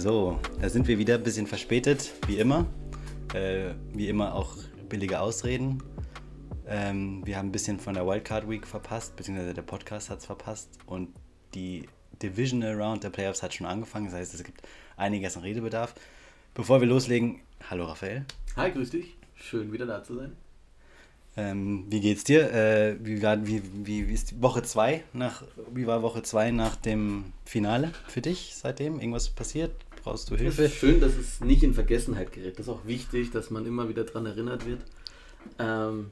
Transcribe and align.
So, 0.00 0.38
da 0.58 0.70
sind 0.70 0.88
wir 0.88 0.96
wieder 0.96 1.16
ein 1.16 1.22
bisschen 1.22 1.46
verspätet, 1.46 2.10
wie 2.26 2.38
immer. 2.38 2.64
Äh, 3.34 3.74
wie 3.92 4.08
immer 4.08 4.34
auch 4.34 4.56
billige 4.88 5.20
Ausreden. 5.20 5.82
Ähm, 6.66 7.20
wir 7.26 7.36
haben 7.36 7.48
ein 7.48 7.52
bisschen 7.52 7.78
von 7.78 7.92
der 7.92 8.06
Wildcard 8.06 8.48
Week 8.48 8.66
verpasst, 8.66 9.14
beziehungsweise 9.16 9.52
der 9.52 9.60
Podcast 9.60 10.08
hat 10.08 10.20
es 10.20 10.24
verpasst 10.24 10.70
und 10.86 11.10
die 11.52 11.86
Divisional 12.22 12.80
Round 12.80 13.04
der 13.04 13.10
Playoffs 13.10 13.42
hat 13.42 13.52
schon 13.52 13.66
angefangen. 13.66 14.06
Das 14.06 14.14
heißt, 14.14 14.32
es 14.32 14.42
gibt 14.42 14.62
einiges 14.96 15.36
an 15.36 15.42
Redebedarf. 15.42 15.94
Bevor 16.54 16.80
wir 16.80 16.88
loslegen, 16.88 17.40
hallo 17.68 17.84
Raphael. 17.84 18.24
Hi, 18.56 18.72
grüß 18.72 18.88
dich. 18.88 19.18
Schön 19.34 19.70
wieder 19.70 19.84
da 19.84 20.02
zu 20.02 20.14
sein. 20.16 20.34
Ähm, 21.36 21.84
wie 21.90 22.00
geht's 22.00 22.24
dir? 22.24 22.50
Äh, 22.54 22.96
wie, 23.04 23.22
war, 23.22 23.46
wie, 23.46 23.62
wie, 23.84 24.08
wie 24.08 24.14
ist 24.14 24.40
Woche 24.40 24.62
2 24.62 25.04
nach 25.12 25.44
wie 25.72 25.86
war 25.86 26.02
Woche 26.02 26.22
2 26.22 26.52
nach 26.52 26.74
dem 26.76 27.34
Finale 27.44 27.92
für 28.08 28.22
dich 28.22 28.54
seitdem? 28.56 28.98
Irgendwas 28.98 29.28
passiert? 29.28 29.72
Brauchst 30.02 30.30
du 30.30 30.36
Hilfe? 30.36 30.64
Es 30.64 30.72
ist 30.72 30.78
schön, 30.78 31.00
dass 31.00 31.16
es 31.16 31.40
nicht 31.40 31.62
in 31.62 31.74
Vergessenheit 31.74 32.32
gerät. 32.32 32.58
Das 32.58 32.66
ist 32.66 32.72
auch 32.72 32.86
wichtig, 32.86 33.30
dass 33.30 33.50
man 33.50 33.66
immer 33.66 33.88
wieder 33.88 34.04
daran 34.04 34.26
erinnert 34.26 34.66
wird. 34.66 34.80
Ähm, 35.58 36.10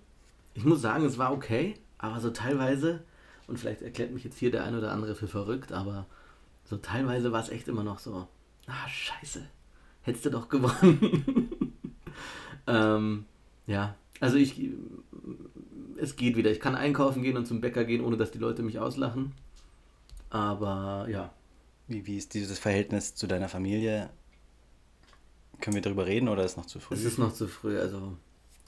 ich 0.55 0.65
muss 0.65 0.83
sagen, 0.83 1.05
es 1.05 1.19
war 1.19 1.33
okay, 1.33 1.75
aber 1.97 2.21
so 2.21 2.31
teilweise, 2.31 3.01
und 3.47 3.59
vielleicht 3.59 3.83
erklärt 3.83 4.13
mich 4.13 4.25
jetzt 4.25 4.39
hier 4.39 4.51
der 4.51 4.65
ein 4.65 4.77
oder 4.77 4.93
andere 4.93 5.15
für 5.15 5.29
verrückt, 5.29 5.73
aber 5.73 6.07
so 6.65 6.77
teilweise 6.77 7.33
war 7.33 7.43
es 7.43 7.49
echt 7.49 7.69
immer 7.69 7.83
noch 7.83 7.99
so, 7.99 8.27
ah, 8.67 8.89
scheiße, 8.89 9.47
hättest 10.03 10.27
du 10.27 10.31
doch 10.31 10.49
gewonnen. 10.49 11.73
ähm, 12.67 13.25
ja, 13.67 13.97
also 14.21 14.37
ich, 14.37 14.71
es 15.97 16.17
geht 16.17 16.37
wieder. 16.37 16.51
Ich 16.51 16.61
kann 16.61 16.75
einkaufen 16.75 17.23
gehen 17.23 17.37
und 17.37 17.47
zum 17.47 17.61
Bäcker 17.61 17.85
gehen, 17.85 18.05
ohne 18.05 18.17
dass 18.17 18.31
die 18.31 18.39
Leute 18.39 18.63
mich 18.63 18.79
auslachen. 18.79 19.33
Aber 20.31 21.07
ja. 21.09 21.33
Wie, 21.89 22.07
wie 22.07 22.19
ist 22.19 22.35
dieses 22.35 22.59
Verhältnis 22.59 23.15
zu 23.15 23.27
deiner 23.27 23.49
Familie? 23.49 24.11
Können 25.61 25.75
wir 25.75 25.83
darüber 25.83 26.07
reden 26.07 26.29
oder 26.29 26.45
ist 26.45 26.53
es 26.53 26.57
noch 26.57 26.67
zu 26.67 26.79
früh? 26.79 26.95
Es 26.95 27.05
ist 27.05 27.19
noch 27.19 27.33
zu 27.33 27.49
früh. 27.49 27.79
Also, 27.79 28.17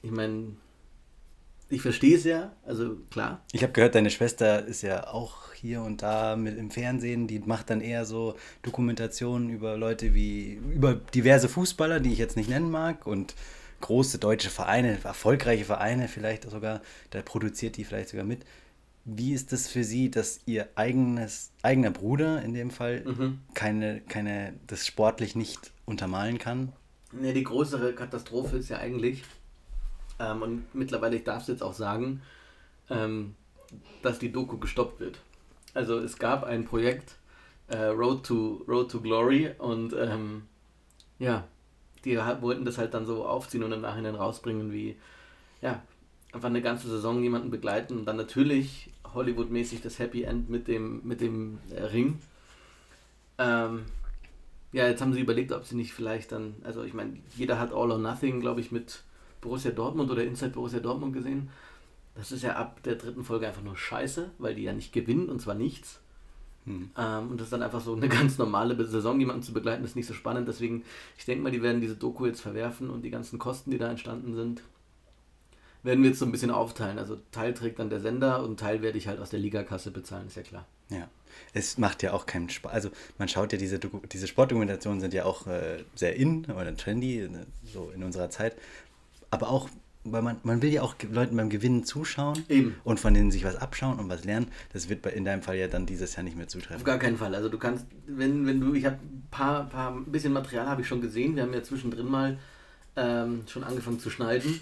ich 0.02 0.10
meine, 0.10 0.56
ich 1.68 1.82
verstehe 1.82 2.16
es 2.16 2.24
ja. 2.24 2.52
Also, 2.64 2.96
klar. 3.10 3.44
Ich 3.52 3.62
habe 3.62 3.72
gehört, 3.72 3.94
deine 3.94 4.10
Schwester 4.10 4.64
ist 4.64 4.82
ja 4.82 5.06
auch 5.06 5.52
hier 5.52 5.82
und 5.82 6.02
da 6.02 6.34
mit 6.34 6.58
im 6.58 6.70
Fernsehen. 6.70 7.28
Die 7.28 7.38
macht 7.38 7.70
dann 7.70 7.82
eher 7.82 8.06
so 8.06 8.34
Dokumentationen 8.62 9.50
über 9.50 9.76
Leute 9.76 10.14
wie, 10.14 10.54
über 10.54 10.94
diverse 10.94 11.48
Fußballer, 11.48 12.00
die 12.00 12.12
ich 12.12 12.18
jetzt 12.18 12.36
nicht 12.36 12.48
nennen 12.48 12.70
mag. 12.70 13.06
Und 13.06 13.34
große 13.82 14.18
deutsche 14.18 14.50
Vereine, 14.50 14.98
erfolgreiche 15.04 15.64
Vereine 15.64 16.08
vielleicht 16.08 16.48
sogar, 16.50 16.80
da 17.10 17.22
produziert 17.22 17.76
die 17.76 17.84
vielleicht 17.84 18.08
sogar 18.08 18.24
mit. 18.24 18.44
Wie 19.04 19.32
ist 19.32 19.52
das 19.52 19.68
für 19.68 19.82
Sie, 19.82 20.10
dass 20.10 20.40
Ihr 20.46 20.68
eigenes, 20.74 21.52
eigener 21.62 21.90
Bruder 21.90 22.42
in 22.42 22.54
dem 22.54 22.70
Fall 22.70 23.04
mhm. 23.04 23.40
keine, 23.54 24.00
keine, 24.02 24.54
das 24.66 24.86
sportlich 24.86 25.34
nicht 25.34 25.72
untermalen 25.86 26.38
kann? 26.38 26.72
Ne, 27.12 27.32
die 27.32 27.42
größere 27.42 27.94
Katastrophe 27.94 28.58
ist 28.58 28.68
ja 28.68 28.78
eigentlich, 28.78 29.24
ähm, 30.20 30.42
und 30.42 30.74
mittlerweile, 30.74 31.16
ich 31.16 31.24
darf 31.24 31.42
es 31.42 31.48
jetzt 31.48 31.62
auch 31.62 31.72
sagen, 31.72 32.22
ähm, 32.88 33.34
dass 34.02 34.18
die 34.18 34.30
Doku 34.30 34.58
gestoppt 34.58 35.00
wird. 35.00 35.20
Also 35.74 35.98
es 35.98 36.18
gab 36.18 36.44
ein 36.44 36.64
Projekt, 36.64 37.16
äh, 37.68 37.86
Road, 37.86 38.26
to, 38.26 38.64
Road 38.68 38.90
to 38.90 39.00
Glory, 39.00 39.50
und 39.58 39.94
ähm, 39.94 40.42
ja, 41.18 41.46
die 42.04 42.16
wollten 42.16 42.64
das 42.64 42.78
halt 42.78 42.94
dann 42.94 43.06
so 43.06 43.26
aufziehen 43.26 43.62
und 43.62 43.72
im 43.72 43.80
Nachhinein 43.80 44.14
rausbringen, 44.14 44.72
wie, 44.72 44.96
ja, 45.62 45.82
einfach 46.32 46.48
eine 46.48 46.62
ganze 46.62 46.88
Saison 46.88 47.22
jemanden 47.22 47.50
begleiten 47.50 47.98
und 47.98 48.06
dann 48.06 48.16
natürlich 48.16 48.90
Hollywood-mäßig 49.14 49.80
das 49.80 49.98
Happy 49.98 50.22
End 50.22 50.48
mit 50.48 50.68
dem, 50.68 51.00
mit 51.04 51.20
dem 51.20 51.58
äh, 51.70 51.82
Ring. 51.82 52.18
Ähm, 53.38 53.82
ja, 54.72 54.86
jetzt 54.86 55.00
haben 55.00 55.12
sie 55.12 55.20
überlegt, 55.20 55.52
ob 55.52 55.64
sie 55.64 55.76
nicht 55.76 55.92
vielleicht 55.92 56.32
dann, 56.32 56.54
also 56.62 56.84
ich 56.84 56.94
meine, 56.94 57.16
jeder 57.36 57.58
hat 57.58 57.72
All 57.72 57.90
or 57.90 57.98
Nothing, 57.98 58.40
glaube 58.40 58.60
ich, 58.60 58.70
mit 58.70 59.02
Borussia 59.40 59.72
Dortmund 59.72 60.10
oder 60.10 60.22
Inside 60.22 60.52
Borussia 60.52 60.80
Dortmund 60.80 61.12
gesehen. 61.12 61.50
Das 62.14 62.30
ist 62.30 62.42
ja 62.42 62.56
ab 62.56 62.82
der 62.82 62.96
dritten 62.96 63.24
Folge 63.24 63.48
einfach 63.48 63.62
nur 63.62 63.76
scheiße, 63.76 64.30
weil 64.38 64.54
die 64.54 64.62
ja 64.62 64.72
nicht 64.72 64.92
gewinnen 64.92 65.28
und 65.28 65.40
zwar 65.40 65.54
nichts. 65.54 66.00
Hm. 66.66 66.90
Ähm, 66.96 67.30
und 67.30 67.40
das 67.40 67.46
ist 67.46 67.52
dann 67.52 67.62
einfach 67.62 67.80
so 67.80 67.94
eine 67.94 68.08
ganz 68.08 68.38
normale 68.38 68.76
Saison, 68.84 69.18
jemanden 69.18 69.42
zu 69.42 69.52
begleiten, 69.52 69.84
ist 69.84 69.96
nicht 69.96 70.06
so 70.06 70.14
spannend. 70.14 70.46
Deswegen, 70.46 70.84
ich 71.18 71.24
denke 71.24 71.42
mal, 71.42 71.50
die 71.50 71.62
werden 71.62 71.80
diese 71.80 71.96
Doku 71.96 72.26
jetzt 72.26 72.40
verwerfen 72.40 72.90
und 72.90 73.02
die 73.02 73.10
ganzen 73.10 73.38
Kosten, 73.38 73.70
die 73.70 73.78
da 73.78 73.90
entstanden 73.90 74.34
sind, 74.34 74.62
werden 75.82 76.02
wir 76.02 76.10
jetzt 76.10 76.18
so 76.18 76.26
ein 76.26 76.32
bisschen 76.32 76.50
aufteilen. 76.50 76.98
Also 76.98 77.16
Teil 77.32 77.54
trägt 77.54 77.78
dann 77.78 77.90
der 77.90 78.00
Sender 78.00 78.42
und 78.42 78.60
Teil 78.60 78.82
werde 78.82 78.98
ich 78.98 79.08
halt 79.08 79.20
aus 79.20 79.30
der 79.30 79.40
Ligakasse 79.40 79.90
bezahlen, 79.90 80.26
ist 80.26 80.36
ja 80.36 80.42
klar. 80.42 80.66
Ja. 80.88 81.08
Es 81.54 81.78
macht 81.78 82.02
ja 82.02 82.12
auch 82.12 82.26
keinen 82.26 82.50
Spaß. 82.50 82.72
Also 82.72 82.90
man 83.18 83.28
schaut 83.28 83.52
ja, 83.52 83.58
diese, 83.58 83.78
Doku 83.78 84.00
diese 84.06 84.26
Sportdokumentationen 84.26 85.00
sind 85.00 85.14
ja 85.14 85.24
auch 85.24 85.46
äh, 85.46 85.84
sehr 85.94 86.16
in 86.16 86.44
oder 86.46 86.76
trendy, 86.76 87.28
so 87.64 87.90
in 87.94 88.02
unserer 88.02 88.30
Zeit. 88.30 88.56
Aber 89.30 89.48
auch 89.48 89.68
weil 90.04 90.22
man, 90.22 90.36
man 90.44 90.62
will 90.62 90.70
ja 90.70 90.82
auch 90.82 90.94
Leuten 91.10 91.36
beim 91.36 91.50
Gewinnen 91.50 91.84
zuschauen 91.84 92.42
Eben. 92.48 92.74
und 92.84 92.98
von 92.98 93.12
denen 93.12 93.30
sich 93.30 93.44
was 93.44 93.56
abschauen 93.56 93.98
und 93.98 94.08
was 94.08 94.24
lernen. 94.24 94.46
Das 94.72 94.88
wird 94.88 95.04
in 95.06 95.24
deinem 95.24 95.42
Fall 95.42 95.56
ja 95.56 95.68
dann 95.68 95.84
dieses 95.84 96.16
Jahr 96.16 96.22
nicht 96.22 96.36
mehr 96.36 96.48
zutreffen. 96.48 96.76
Auf 96.76 96.84
gar 96.84 96.98
keinen 96.98 97.18
Fall. 97.18 97.34
Also 97.34 97.48
du 97.48 97.58
kannst, 97.58 97.86
wenn, 98.06 98.46
wenn 98.46 98.60
du, 98.60 98.72
ich 98.74 98.86
habe 98.86 98.96
ein 98.96 99.26
paar, 99.30 99.68
paar, 99.68 100.00
bisschen 100.00 100.32
Material 100.32 100.66
habe 100.66 100.80
ich 100.80 100.88
schon 100.88 101.02
gesehen. 101.02 101.36
Wir 101.36 101.42
haben 101.42 101.52
ja 101.52 101.62
zwischendrin 101.62 102.06
mal 102.08 102.38
ähm, 102.96 103.42
schon 103.46 103.62
angefangen 103.62 104.00
zu 104.00 104.08
schneiden. 104.08 104.60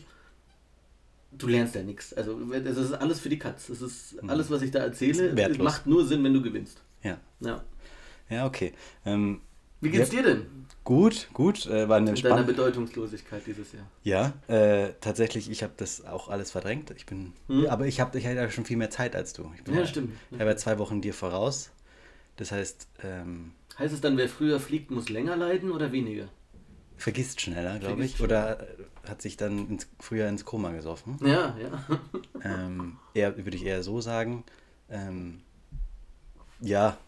Du 1.31 1.47
lernst 1.47 1.75
ja 1.75 1.83
nichts. 1.83 2.15
Also 2.15 2.39
das 2.39 2.77
ist 2.77 2.93
alles 2.93 3.21
für 3.21 3.28
die 3.28 3.39
Katz. 3.39 3.66
Das 3.66 3.83
ist 3.83 4.22
mhm. 4.22 4.31
alles, 4.31 4.50
was 4.50 4.62
ich 4.62 4.71
da 4.71 4.81
erzähle. 4.81 5.34
Macht 5.59 5.87
nur 5.87 6.05
Sinn, 6.06 6.25
wenn 6.25 6.33
du 6.33 6.43
gewinnst. 6.43 6.81
Ja. 7.03 7.19
Ja, 7.41 7.65
ja 8.31 8.47
okay. 8.47 8.72
Ähm, 9.05 9.41
Wie 9.81 9.91
geht's 9.91 10.12
ja. 10.12 10.22
dir 10.22 10.34
denn? 10.34 10.47
Gut, 10.84 11.28
gut. 11.34 11.66
Äh, 11.66 11.89
war 11.89 11.99
eine 11.99 12.12
Mit 12.12 12.25
deiner 12.25 12.44
Bedeutungslosigkeit 12.44 13.43
dieses 13.47 13.72
Jahr. 13.72 13.87
Ja, 14.05 14.33
äh, 14.49 14.94
tatsächlich, 15.00 15.50
ich 15.50 15.62
habe 15.62 15.75
das 15.77 16.05
auch 16.06 16.28
alles 16.28 16.50
verdrängt. 16.50 16.91
Ich 16.97 17.05
bin, 17.05 17.34
hm. 17.49 17.66
aber 17.66 17.87
ich 17.87 18.00
habe 18.00 18.19
ich 18.19 18.27
hab 18.27 18.34
ja 18.34 18.50
schon 18.50 18.65
viel 18.65 18.78
mehr 18.78 18.91
Zeit 18.91 19.15
als 19.15 19.34
du. 19.34 19.53
ja, 19.71 19.87
stimmt. 19.87 20.15
Ich 20.31 20.41
habe 20.41 20.50
ja 20.50 20.56
zwei 20.56 20.78
Wochen 20.78 21.03
dir 21.03 21.12
voraus. 21.12 21.71
Das 22.37 22.53
heißt. 22.53 22.89
Ähm, 23.05 23.53
heißt 23.78 23.93
es 23.93 24.00
dann, 24.00 24.16
wer 24.16 24.28
früher 24.28 24.59
fliegt, 24.60 24.91
muss 24.91 25.10
länger 25.10 25.37
leiden 25.37 25.72
oder 25.72 25.93
weniger? 25.93 26.28
Vergisst 26.98 27.41
schneller, 27.41 27.78
glaube 27.78 28.04
ich. 28.04 28.20
Oder 28.20 28.66
hat 29.09 29.22
sich 29.22 29.36
dann 29.36 29.69
ins, 29.70 29.88
früher 30.00 30.28
ins 30.28 30.44
Koma 30.44 30.72
gesoffen. 30.72 31.16
Ja, 31.22 31.56
ja. 31.56 32.00
ähm, 32.44 32.97
eher, 33.14 33.36
würde 33.36 33.56
ich 33.56 33.64
eher 33.64 33.82
so 33.82 34.00
sagen. 34.00 34.44
Ähm, 34.91 35.41
ja, 36.60 36.98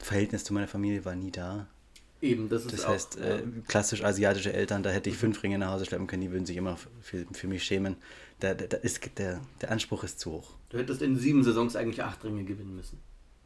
Verhältnis 0.00 0.44
zu 0.44 0.52
meiner 0.52 0.68
Familie 0.68 1.04
war 1.04 1.14
nie 1.14 1.30
da. 1.30 1.66
Eben, 2.20 2.48
das 2.48 2.64
ist 2.64 2.72
Das 2.72 2.88
heißt, 2.88 3.18
äh, 3.18 3.42
klassisch 3.68 4.02
asiatische 4.02 4.52
Eltern, 4.52 4.82
da 4.82 4.90
hätte 4.90 5.10
ich 5.10 5.16
fünf 5.16 5.42
Ringe 5.42 5.58
nach 5.58 5.72
Hause 5.72 5.84
schleppen 5.84 6.06
können, 6.06 6.22
die 6.22 6.30
würden 6.30 6.46
sich 6.46 6.56
immer 6.56 6.78
für, 7.02 7.26
für 7.32 7.46
mich 7.46 7.64
schämen. 7.64 7.96
Da, 8.40 8.54
da, 8.54 8.66
da 8.66 8.78
ist, 8.78 9.18
der, 9.18 9.40
der 9.60 9.70
Anspruch 9.70 10.04
ist 10.04 10.20
zu 10.20 10.32
hoch. 10.32 10.54
Du 10.70 10.78
hättest 10.78 11.02
in 11.02 11.18
sieben 11.18 11.44
Saisons 11.44 11.76
eigentlich 11.76 12.02
acht 12.02 12.24
Ringe 12.24 12.44
gewinnen 12.44 12.74
müssen. 12.74 12.98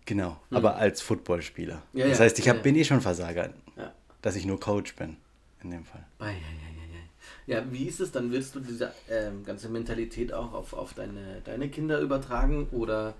Genau, 0.06 0.40
hm. 0.48 0.56
aber 0.56 0.76
als 0.76 1.02
Footballspieler. 1.02 1.82
Ja, 1.92 2.08
das 2.08 2.18
ja, 2.18 2.24
heißt, 2.24 2.38
ich 2.38 2.48
hab, 2.48 2.56
ja, 2.56 2.62
bin 2.62 2.76
eh 2.76 2.84
schon 2.84 3.00
Versager, 3.00 3.52
dass 4.22 4.36
ich 4.36 4.46
nur 4.46 4.58
Coach 4.58 4.94
bin, 4.96 5.16
in 5.62 5.70
dem 5.70 5.84
Fall. 5.84 6.06
Ja, 7.46 7.64
wie 7.70 7.84
ist 7.84 8.00
es 8.00 8.12
dann? 8.12 8.30
Willst 8.30 8.54
du 8.54 8.60
diese 8.60 8.92
ähm, 9.10 9.44
ganze 9.44 9.69
Mentalität 9.69 10.32
auch 10.32 10.52
auf, 10.52 10.72
auf 10.72 10.94
deine, 10.94 11.41
deine 11.44 11.69
Kinder 11.69 12.00
übertragen 12.00 12.69
oder 12.70 13.14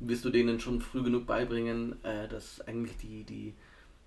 wirst 0.00 0.24
du 0.24 0.30
denen 0.30 0.60
schon 0.60 0.80
früh 0.80 1.02
genug 1.02 1.26
beibringen, 1.26 2.02
äh, 2.04 2.28
dass 2.28 2.60
eigentlich 2.60 2.96
die, 2.98 3.24
die 3.24 3.54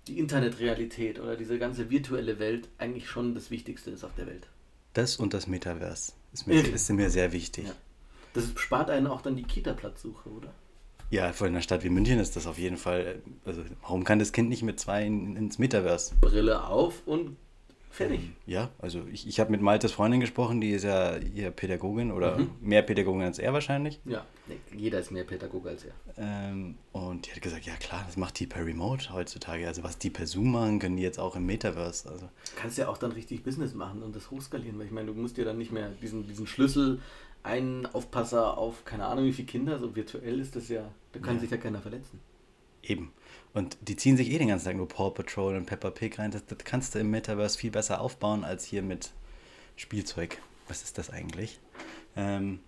die 0.08 0.18
Internetrealität 0.18 1.20
oder 1.20 1.36
diese 1.36 1.58
ganze 1.58 1.90
virtuelle 1.90 2.38
Welt 2.38 2.68
eigentlich 2.78 3.08
schon 3.08 3.34
das 3.34 3.50
Wichtigste 3.50 3.90
ist 3.90 4.04
auf 4.04 4.14
der 4.16 4.26
Welt. 4.26 4.48
Das 4.94 5.16
und 5.16 5.32
das 5.32 5.46
Metaverse 5.46 6.12
ist 6.32 6.46
mir, 6.46 6.74
ist 6.74 6.90
mir 6.90 7.10
sehr 7.10 7.32
wichtig. 7.32 7.66
Ja. 7.66 7.74
Das 8.34 8.50
spart 8.56 8.90
einen 8.90 9.06
auch 9.06 9.22
dann 9.22 9.36
die 9.36 9.44
Kita-Platzsuche, 9.44 10.28
oder? 10.28 10.52
Ja, 11.10 11.32
vor 11.32 11.46
einer 11.46 11.60
Stadt 11.60 11.84
wie 11.84 11.90
München 11.90 12.18
ist 12.18 12.36
das 12.36 12.46
auf 12.46 12.58
jeden 12.58 12.78
Fall. 12.78 13.20
Also, 13.44 13.62
warum 13.82 14.02
kann 14.02 14.18
das 14.18 14.32
Kind 14.32 14.48
nicht 14.48 14.62
mit 14.62 14.80
zwei 14.80 15.04
in, 15.04 15.36
ins 15.36 15.58
Metaverse? 15.58 16.14
Brille 16.20 16.64
auf 16.66 17.06
und 17.06 17.36
Fertig. 17.92 18.20
Ähm, 18.20 18.32
ja, 18.46 18.70
also 18.78 19.02
ich, 19.12 19.28
ich 19.28 19.38
habe 19.38 19.50
mit 19.50 19.60
Maltes 19.60 19.92
Freundin 19.92 20.20
gesprochen, 20.20 20.62
die 20.62 20.70
ist 20.70 20.84
ja 20.84 21.16
hier 21.16 21.50
Pädagogin 21.50 22.10
oder 22.10 22.38
mhm. 22.38 22.50
mehr 22.62 22.80
Pädagogin 22.80 23.20
als 23.20 23.38
er 23.38 23.52
wahrscheinlich. 23.52 24.00
Ja, 24.06 24.24
jeder 24.74 24.98
ist 24.98 25.10
mehr 25.10 25.24
Pädagoge 25.24 25.68
als 25.68 25.84
er. 25.84 25.92
Ähm, 26.16 26.76
und 26.92 27.26
die 27.26 27.32
hat 27.32 27.42
gesagt, 27.42 27.66
ja 27.66 27.74
klar, 27.74 28.02
das 28.06 28.16
macht 28.16 28.40
die 28.40 28.46
per 28.46 28.64
Remote 28.64 29.12
heutzutage. 29.12 29.68
Also 29.68 29.82
was 29.82 29.98
die 29.98 30.08
per 30.08 30.26
Zoom 30.26 30.52
machen, 30.52 30.78
können 30.78 30.96
die 30.96 31.02
jetzt 31.02 31.18
auch 31.18 31.36
im 31.36 31.44
Metaverse. 31.44 32.08
Also. 32.08 32.30
Kannst 32.56 32.78
ja 32.78 32.88
auch 32.88 32.96
dann 32.96 33.12
richtig 33.12 33.44
Business 33.44 33.74
machen 33.74 34.02
und 34.02 34.16
das 34.16 34.30
hochskalieren, 34.30 34.78
weil 34.78 34.86
ich 34.86 34.92
meine, 34.92 35.08
du 35.08 35.14
musst 35.14 35.36
dir 35.36 35.44
dann 35.44 35.58
nicht 35.58 35.70
mehr 35.70 35.90
diesen, 36.00 36.26
diesen 36.26 36.46
Schlüssel, 36.46 36.98
einen 37.42 37.84
Aufpasser 37.84 38.56
auf 38.56 38.86
keine 38.86 39.04
Ahnung 39.04 39.26
wie 39.26 39.32
viele 39.32 39.48
Kinder, 39.48 39.78
so 39.78 39.94
virtuell 39.94 40.40
ist 40.40 40.56
das 40.56 40.68
ja, 40.68 40.90
da 41.12 41.20
kann 41.20 41.34
ja. 41.34 41.40
sich 41.40 41.50
ja 41.50 41.58
keiner 41.58 41.82
verletzen. 41.82 42.20
Eben. 42.82 43.12
Und 43.54 43.76
die 43.82 43.96
ziehen 43.96 44.16
sich 44.16 44.30
eh 44.30 44.38
den 44.38 44.48
ganzen 44.48 44.66
Tag 44.66 44.76
nur 44.76 44.88
Paw 44.88 45.10
Patrol 45.10 45.56
und 45.56 45.66
Peppa 45.66 45.90
Pig 45.90 46.18
rein. 46.18 46.30
Das, 46.30 46.44
das 46.46 46.58
kannst 46.64 46.94
du 46.94 46.98
im 46.98 47.10
Metaverse 47.10 47.58
viel 47.58 47.70
besser 47.70 48.00
aufbauen 48.00 48.44
als 48.44 48.64
hier 48.64 48.82
mit 48.82 49.10
Spielzeug. 49.76 50.38
Was 50.68 50.82
ist 50.82 50.96
das 50.96 51.10
eigentlich? 51.10 51.58
Ähm, 52.16 52.60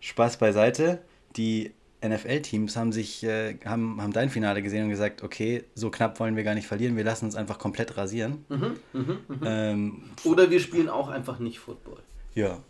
Spaß 0.00 0.36
beiseite. 0.36 1.00
Die 1.36 1.72
NFL-Teams 2.04 2.76
haben 2.76 2.92
sich, 2.92 3.24
äh, 3.24 3.58
haben, 3.64 4.00
haben 4.00 4.12
dein 4.12 4.30
Finale 4.30 4.62
gesehen 4.62 4.84
und 4.84 4.90
gesagt, 4.90 5.22
okay, 5.22 5.64
so 5.74 5.90
knapp 5.90 6.20
wollen 6.20 6.36
wir 6.36 6.44
gar 6.44 6.54
nicht 6.54 6.66
verlieren, 6.66 6.96
wir 6.96 7.04
lassen 7.04 7.24
uns 7.24 7.34
einfach 7.34 7.58
komplett 7.58 7.96
rasieren. 7.96 8.44
Mhm, 8.48 8.76
mhm, 8.92 9.18
mhm. 9.28 9.40
Ähm, 9.44 10.02
Oder 10.24 10.50
wir 10.50 10.60
spielen 10.60 10.88
auch 10.88 11.08
einfach 11.08 11.38
nicht 11.38 11.58
Football. 11.58 11.98
ja, 12.34 12.60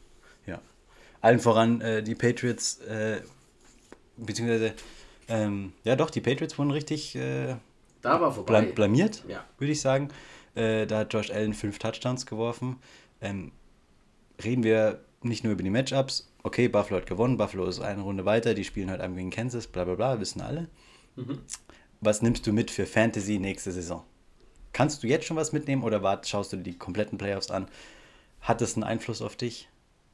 ja. 0.46 0.60
Allen 1.20 1.40
voran 1.40 1.80
äh, 1.80 2.02
die 2.02 2.14
Patriots, 2.14 2.78
äh, 2.82 3.20
beziehungsweise, 4.16 4.74
ähm, 5.28 5.72
ja 5.84 5.96
doch, 5.96 6.10
die 6.10 6.20
Patriots 6.20 6.58
wurden 6.58 6.70
richtig 6.70 7.14
äh, 7.16 7.56
Da 8.02 8.20
war 8.20 8.32
vorbei. 8.32 8.62
blam 8.62 8.74
blamiert, 8.74 9.24
Ja. 9.28 9.44
würde 9.58 9.72
ich 9.72 9.80
sagen. 9.80 10.08
Äh, 10.54 10.86
da 10.86 11.00
hat 11.00 11.12
Josh 11.12 11.30
Allen 11.30 11.54
fünf 11.54 11.78
Touchdowns 11.78 12.26
geworfen. 12.26 12.76
Ähm, 13.20 13.52
reden 14.42 14.62
wir 14.62 15.00
nicht 15.22 15.44
nur 15.44 15.52
über 15.52 15.62
die 15.62 15.70
Matchups. 15.70 16.32
Okay, 16.42 16.68
Buffalo 16.68 17.00
hat 17.00 17.06
gewonnen, 17.06 17.36
Buffalo 17.36 17.66
ist 17.66 17.80
eine 17.80 18.02
Runde 18.02 18.24
weiter, 18.24 18.54
die 18.54 18.64
spielen 18.64 18.90
heute 18.90 19.02
Abend 19.02 19.16
gegen 19.16 19.30
Kansas, 19.30 19.66
bla 19.66 19.84
bla 19.84 19.94
bla, 19.96 20.20
wissen 20.20 20.40
alle. 20.40 20.68
Mhm. 21.16 21.40
Was 22.00 22.22
nimmst 22.22 22.46
du 22.46 22.52
mit 22.52 22.70
für 22.70 22.86
Fantasy 22.86 23.38
nächste 23.38 23.72
Saison? 23.72 24.04
Kannst 24.72 25.02
du 25.02 25.06
jetzt 25.08 25.24
schon 25.26 25.36
was 25.36 25.52
mitnehmen 25.52 25.82
oder 25.82 26.02
wart, 26.02 26.28
schaust 26.28 26.52
du 26.52 26.58
dir 26.58 26.62
die 26.62 26.78
kompletten 26.78 27.18
Playoffs 27.18 27.50
an? 27.50 27.66
Hat 28.42 28.60
das 28.60 28.74
einen 28.76 28.84
Einfluss 28.84 29.22
auf 29.22 29.34
dich? 29.34 29.68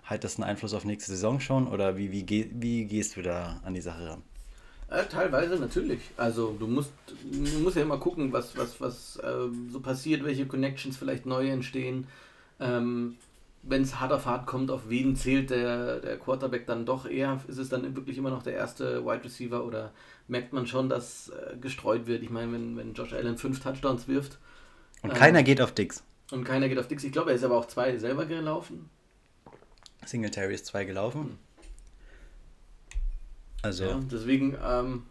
Hat 0.05 0.25
das 0.25 0.37
einen 0.37 0.45
Einfluss 0.49 0.73
auf 0.73 0.85
nächste 0.85 1.11
Saison 1.13 1.41
schon? 1.41 1.67
Oder 1.67 1.97
wie, 1.97 2.11
wie, 2.13 2.51
wie 2.55 2.85
gehst 2.87 3.17
du 3.17 3.23
da 3.23 3.61
an 3.65 3.75
die 3.75 3.81
Sache 3.81 4.09
ran? 4.09 4.23
Äh, 4.93 5.07
teilweise 5.07 5.57
natürlich. 5.57 6.01
Also 6.17 6.55
du 6.59 6.67
musst, 6.67 6.93
du 7.25 7.59
musst 7.61 7.77
ja 7.77 7.83
immer 7.83 7.99
gucken, 7.99 8.33
was, 8.33 8.57
was, 8.57 8.81
was 8.81 9.19
ähm, 9.25 9.69
so 9.71 9.81
passiert, 9.81 10.25
welche 10.25 10.47
Connections 10.47 10.97
vielleicht 10.97 11.25
neu 11.25 11.49
entstehen. 11.49 12.07
Ähm, 12.61 13.17
Wenn 13.63 13.83
es 13.83 14.01
hart 14.01 14.13
auf 14.13 14.27
hart 14.27 14.47
kommt, 14.47 14.71
auf 14.71 14.89
wen 14.89 15.15
zählt 15.17 15.51
der, 15.51 16.01
der 16.01 16.19
Quarterback 16.19 16.67
dann 16.67 16.85
doch 16.85 17.07
eher? 17.07 17.41
Ist 17.49 17.59
es 17.59 17.69
dann 17.69 17.95
wirklich 17.97 18.19
immer 18.19 18.31
noch 18.31 18.43
der 18.43 18.55
erste 18.55 19.05
Wide 19.05 19.25
Receiver 19.25 19.65
oder 19.65 19.93
merkt 20.29 20.53
man 20.53 20.67
schon, 20.67 20.89
dass 20.89 21.31
äh, 21.31 21.57
gestreut 21.61 22.07
wird? 22.07 22.23
Ich 22.23 22.31
meine, 22.31 22.53
wenn, 22.53 22.77
wenn 22.77 22.93
Josh 22.95 23.13
Allen 23.13 23.39
fünf 23.39 23.61
Touchdowns 23.61 24.09
wirft 24.09 24.39
Und 25.03 25.11
Ähm, 25.11 25.17
keiner 25.17 25.43
geht 25.43 25.61
auf 25.61 25.73
Dix. 25.73 26.03
und 26.33 26.45
keiner 26.45 26.69
geht 26.69 26.79
auf 26.79 26.89
Dix, 26.89 27.05
ich 27.05 27.13
glaube, 27.13 27.31
er 27.31 27.37
ist 27.37 27.45
aber 27.45 27.57
auch 27.57 27.67
zwei 27.67 27.97
selber 27.99 28.27
gelaufen. 28.27 28.91
Singletary 30.05 30.55
ist 30.55 30.67
zwei 30.67 30.85
gelaufen. 30.85 31.39
Also, 33.63 33.85
Ja, 33.85 34.01
deswegen, 34.11 34.57
ähm, 34.65 35.05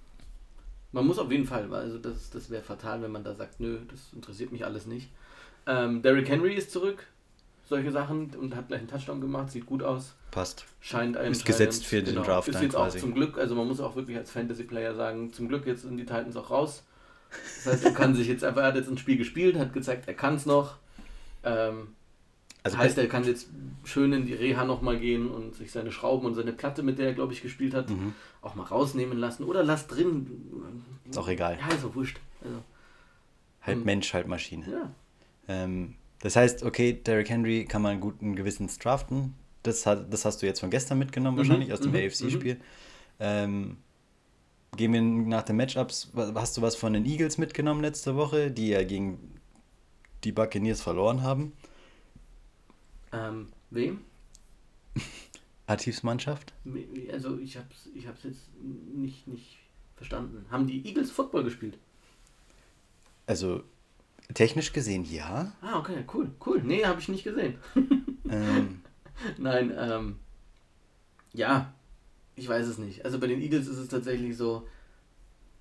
man 0.91 1.05
muss 1.05 1.19
auf 1.19 1.31
jeden 1.31 1.45
Fall, 1.45 1.73
also 1.73 1.97
das, 1.97 2.29
das 2.29 2.49
wäre 2.49 2.63
fatal, 2.63 3.01
wenn 3.01 3.11
man 3.11 3.23
da 3.23 3.33
sagt, 3.33 3.59
nö, 3.59 3.79
das 3.89 3.99
interessiert 4.13 4.51
mich 4.51 4.65
alles 4.65 4.85
nicht. 4.85 5.09
Ähm, 5.65 6.01
Derrick 6.01 6.27
Henry 6.27 6.53
ist 6.53 6.71
zurück, 6.71 7.05
solche 7.69 7.91
Sachen 7.91 8.31
und 8.35 8.55
hat 8.55 8.67
gleich 8.67 8.79
einen 8.79 8.89
Touchdown 8.89 9.21
gemacht, 9.21 9.51
sieht 9.51 9.65
gut 9.65 9.83
aus, 9.83 10.15
passt. 10.31 10.65
scheint 10.81 11.15
ein 11.15 11.31
Ist 11.31 11.45
gesetzt 11.45 11.85
für 11.85 12.03
den 12.03 12.15
Draft 12.15 12.49
Ist 12.49 12.55
dann 12.55 12.63
jetzt 12.63 12.73
quasi. 12.75 12.97
auch 12.97 13.01
zum 13.01 13.13
Glück, 13.13 13.37
also 13.37 13.55
man 13.55 13.67
muss 13.67 13.79
auch 13.79 13.95
wirklich 13.95 14.17
als 14.17 14.31
Fantasy-Player 14.31 14.95
sagen, 14.95 15.31
zum 15.31 15.47
Glück 15.47 15.65
jetzt 15.65 15.83
sind 15.83 15.95
die 15.97 16.03
Titans 16.05 16.35
auch 16.35 16.49
raus. 16.49 16.83
Das 17.63 17.73
heißt, 17.73 17.85
er 17.85 17.93
kann 17.93 18.13
sich 18.13 18.27
jetzt 18.27 18.43
einfach, 18.43 18.61
er 18.61 18.67
hat 18.67 18.75
jetzt 18.75 18.89
ein 18.89 18.97
Spiel 18.97 19.15
gespielt, 19.17 19.57
hat 19.57 19.71
gezeigt, 19.71 20.07
er 20.07 20.13
kann 20.15 20.35
es 20.35 20.45
noch. 20.45 20.75
Ähm, 21.45 21.95
Also, 22.63 22.77
heißt, 22.77 22.97
er 22.97 23.07
kann 23.07 23.23
jetzt 23.23 23.49
schön 23.83 24.13
in 24.13 24.25
die 24.27 24.33
Reha 24.35 24.63
nochmal 24.65 24.99
gehen 24.99 25.29
und 25.31 25.55
sich 25.55 25.71
seine 25.71 25.91
Schrauben 25.91 26.27
und 26.27 26.35
seine 26.35 26.53
Platte, 26.53 26.83
mit 26.83 26.99
der 26.99 27.07
er, 27.07 27.13
glaube 27.13 27.33
ich, 27.33 27.41
gespielt 27.41 27.73
hat, 27.73 27.89
Mhm. 27.89 28.13
auch 28.41 28.53
mal 28.53 28.63
rausnehmen 28.63 29.17
lassen. 29.17 29.43
Oder 29.45 29.63
lass 29.63 29.87
drin. 29.87 30.27
Ist 31.09 31.17
auch 31.17 31.27
egal. 31.27 31.57
Ja, 31.59 31.73
ist 31.75 31.83
auch 31.83 31.95
wurscht. 31.95 32.19
Also, 32.43 32.57
halb 33.63 33.79
Mhm. 33.79 33.85
Mensch, 33.85 34.13
halb 34.13 34.27
Maschine. 34.27 34.65
ja. 34.71 34.91
Ähm, 35.47 35.95
das 36.19 36.35
heißt, 36.35 36.61
okay, 36.63 36.93
Derrick 36.93 37.29
Henry 37.31 37.65
kann 37.65 37.81
man 37.81 37.99
guten 37.99 38.35
Gewissens 38.35 38.77
draften. 38.77 39.33
Das, 39.63 39.87
hat, 39.87 40.13
das 40.13 40.23
hast 40.25 40.41
du 40.43 40.45
jetzt 40.45 40.59
von 40.59 40.69
gestern 40.69 40.99
mitgenommen, 40.99 41.35
Mhm, 41.35 41.39
wahrscheinlich, 41.39 41.73
aus 41.73 41.81
dem 41.81 41.91
mhm, 41.91 41.97
AFC-Spiel. 41.97 42.57
Ähm, 43.19 43.77
gehen 44.77 44.93
wir 44.93 45.01
nach 45.01 45.41
den 45.43 45.55
Matchups. 45.57 46.11
Hast 46.15 46.57
du 46.57 46.61
was 46.61 46.75
von 46.75 46.93
den 46.93 47.05
Eagles 47.07 47.39
mitgenommen 47.39 47.81
letzte 47.81 48.15
Woche, 48.15 48.51
die 48.51 48.69
ja 48.69 48.83
gegen 48.83 49.17
die 50.23 50.31
Buccaneers 50.31 50.81
verloren 50.81 51.23
haben? 51.23 51.53
Ähm, 53.11 53.47
wem? 53.69 54.01
Ativs 55.67 56.03
Mannschaft? 56.03 56.53
Also, 57.11 57.37
ich 57.39 57.57
hab's, 57.57 57.87
ich 57.95 58.07
hab's 58.07 58.23
jetzt 58.23 58.49
nicht, 58.61 59.27
nicht 59.27 59.57
verstanden. 59.95 60.45
Haben 60.51 60.67
die 60.67 60.85
Eagles 60.85 61.11
Football 61.11 61.43
gespielt? 61.43 61.77
Also, 63.27 63.63
technisch 64.33 64.73
gesehen 64.73 65.05
ja. 65.05 65.53
Ah, 65.61 65.79
okay, 65.79 66.03
cool, 66.13 66.31
cool. 66.45 66.61
Nee, 66.63 66.83
habe 66.85 66.99
ich 66.99 67.07
nicht 67.09 67.23
gesehen. 67.23 67.57
Ähm, 68.29 68.81
Nein, 69.37 69.73
ähm, 69.77 70.15
ja, 71.33 71.73
ich 72.37 72.47
weiß 72.47 72.65
es 72.65 72.77
nicht. 72.77 73.03
Also 73.03 73.19
bei 73.19 73.27
den 73.27 73.41
Eagles 73.41 73.67
ist 73.67 73.75
es 73.77 73.89
tatsächlich 73.89 74.37
so, 74.37 74.65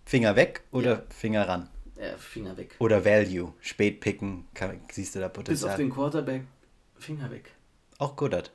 Finger 0.05 0.37
weg 0.37 0.63
oder 0.71 0.91
Ja. 0.99 1.03
Finger 1.09 1.49
ran? 1.49 1.69
äh, 1.97 2.17
Finger 2.17 2.57
weg. 2.57 2.77
Oder 2.79 3.05
Value, 3.05 3.53
spät 3.61 3.99
picken, 3.99 4.47
kann, 4.55 4.79
siehst 4.93 5.17
du 5.17 5.19
da 5.19 5.27
Bis 5.27 5.35
auf 5.35 5.45
Potenzial? 5.45 5.77
den 5.79 5.91
Quarterback, 5.91 6.43
Finger 7.01 7.31
weg. 7.31 7.55
Auch 7.99 8.17
Goddard. 8.17 8.51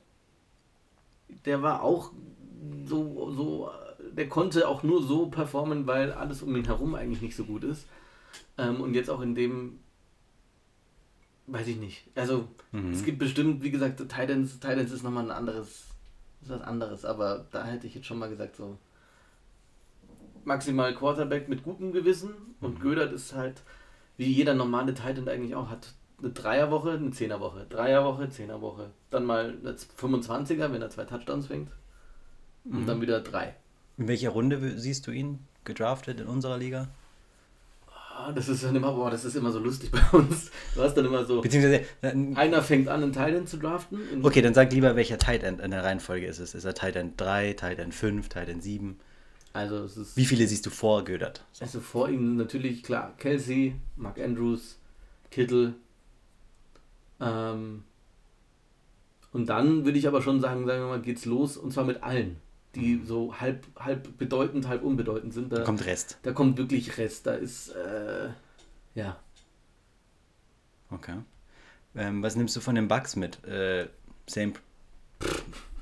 Der 1.45 1.62
war 1.62 1.81
auch 1.83 2.12
so, 2.86 3.31
so, 3.31 3.71
der 4.12 4.30
konnte 4.30 4.68
auch 4.68 4.83
nur 4.83 5.03
so 5.03 5.27
performen, 5.27 5.86
weil 5.88 6.12
alles 6.13 6.42
um 6.42 6.56
ihn 6.56 6.65
herum 6.65 6.95
eigentlich 6.95 7.21
nicht 7.21 7.36
so 7.36 7.45
gut 7.45 7.63
ist. 7.63 7.88
Ähm, 8.57 8.81
und 8.81 8.94
jetzt 8.94 9.09
auch 9.09 9.21
in 9.21 9.36
dem, 9.36 9.80
weiß 11.47 11.68
ich 11.68 11.77
nicht. 11.77 12.06
Also 12.15 12.47
Mhm. 12.71 12.92
es 12.92 13.03
gibt 13.03 13.19
bestimmt, 13.19 13.63
wie 13.63 13.71
gesagt, 13.71 14.00
Titans, 14.00 14.59
Titans 14.59 14.91
ist 14.91 15.03
nochmal 15.03 15.25
ein 15.25 15.31
anderes, 15.31 15.86
ist 16.41 16.50
was 16.50 16.62
anderes, 16.62 17.06
aber 17.06 17.45
da 17.51 17.65
hätte 17.65 17.88
ich 17.88 17.95
jetzt 17.95 18.06
schon 18.07 18.19
mal 18.19 18.30
gesagt, 18.30 18.56
so 18.56 18.77
maximal 20.44 20.94
Quarterback 20.95 21.50
mit 21.50 21.63
gutem 21.63 21.91
Gewissen 21.91 22.33
und 22.62 22.80
Gödert 22.80 23.12
ist 23.13 23.33
halt, 23.33 23.63
wie 24.18 24.25
jeder 24.31 24.53
normale 24.53 24.94
Titan 24.94 25.27
eigentlich 25.27 25.56
auch, 25.56 25.69
hat 25.69 25.94
eine 26.25 26.33
Dreierwoche, 26.33 26.92
eine 26.92 27.12
Zehnerwoche, 27.12 27.66
Dreierwoche, 27.69 28.30
Zehnerwoche, 28.30 28.89
dann 29.12 29.25
mal 29.25 29.56
eine 29.63 29.74
25er, 29.74 30.72
wenn 30.72 30.81
er 30.81 30.89
zwei 30.89 31.06
Touchdowns 31.06 31.48
fängt 31.48 31.69
und 32.66 32.88
dann 32.88 33.00
wieder 33.00 33.22
drei. 33.22 33.56
In 33.98 34.07
welcher 34.07 34.31
Runde 34.31 34.77
siehst 34.80 35.06
du 35.07 35.12
ihn 35.12 35.39
gedraftet 35.63 36.19
in 36.19 36.27
unserer 36.27 36.57
Liga? 36.57 36.88
Ah, 38.18 38.31
das 38.31 38.50
ist 38.50 38.63
dann 38.63 38.75
immer, 38.75 38.94
boah, 38.94 39.12
das 39.12 39.24
ist 39.24 39.36
immer 39.36 39.51
so 39.51 39.60
lustig 39.60 39.92
bei 40.12 40.18
uns. 40.18 40.50
Du 40.74 40.81
hast 40.81 40.95
dann 40.95 41.06
immer 41.06 41.25
so, 41.25 41.42
Beziehungsweise, 41.42 41.83
äh, 42.01 42.36
einer 42.36 42.62
fängt 42.63 42.88
an, 42.88 43.03
einen 43.03 43.12
Titan 43.13 43.46
zu 43.46 43.58
draften. 43.58 44.00
okay, 44.24 44.41
dann 44.41 44.53
sag 44.53 44.72
lieber, 44.72 44.96
welcher 44.96 45.17
Tight 45.17 45.44
End 45.44 45.62
in 45.62 45.72
der 45.72 45.84
Reihenfolge 45.84 46.25
ist 46.25 46.39
es. 46.39 46.55
Ist 46.55 46.65
er 46.65 46.74
Tight 46.74 46.96
End 46.96 47.20
3, 47.22 47.53
Tight 47.53 47.77
End 47.77 47.94
5, 47.94 48.29
Tight 48.29 48.50
End 48.50 48.63
7? 48.63 49.00
Also 49.53 49.84
es 49.84 49.96
ist 49.96 50.17
Wie 50.17 50.25
viele 50.25 50.48
siehst 50.48 50.65
du 50.65 50.70
vor 50.70 51.03
Gödert? 51.05 51.46
Also 51.60 51.79
vor 51.79 52.10
ihm 52.10 52.36
natürlich, 52.36 52.84
klar, 52.84 53.13
Kelsey, 53.17 53.75
Mark 53.96 54.20
Andrews, 54.20 54.79
Kittel. 55.29 55.75
Ähm, 57.19 57.84
und 59.31 59.48
dann 59.48 59.86
würde 59.86 59.98
ich 59.98 60.07
aber 60.07 60.22
schon 60.22 60.39
sagen, 60.41 60.65
sagen 60.65 60.81
wir 60.81 60.88
mal, 60.88 61.01
geht's 61.01 61.25
los 61.25 61.57
und 61.57 61.72
zwar 61.74 61.84
mit 61.84 62.03
allen, 62.03 62.38
die 62.75 63.01
so 63.05 63.39
halb, 63.39 63.65
halb 63.77 64.17
bedeutend, 64.17 64.67
halb 64.67 64.84
unbedeutend 64.84 65.34
sind. 65.34 65.51
Da, 65.51 65.57
Da 65.57 65.63
kommt 65.63 65.86
Rest. 65.86 66.17
da 66.24 66.31
kommt 66.31 66.57
wirklich 66.57 66.98
Rest. 66.98 67.27
Da 67.27 67.34
ist, 67.36 67.69
äh, 67.69 68.29
ja, 68.95 69.17
Okay. 70.91 71.15
Ähm, 71.95 72.22
was 72.22 72.36
nimmst 72.36 72.55
du 72.55 72.60
von 72.62 72.75
den 72.75 72.88
Bugs 72.88 73.15
mit? 73.15 73.43
Äh, 73.45 73.88
same, 74.27 74.53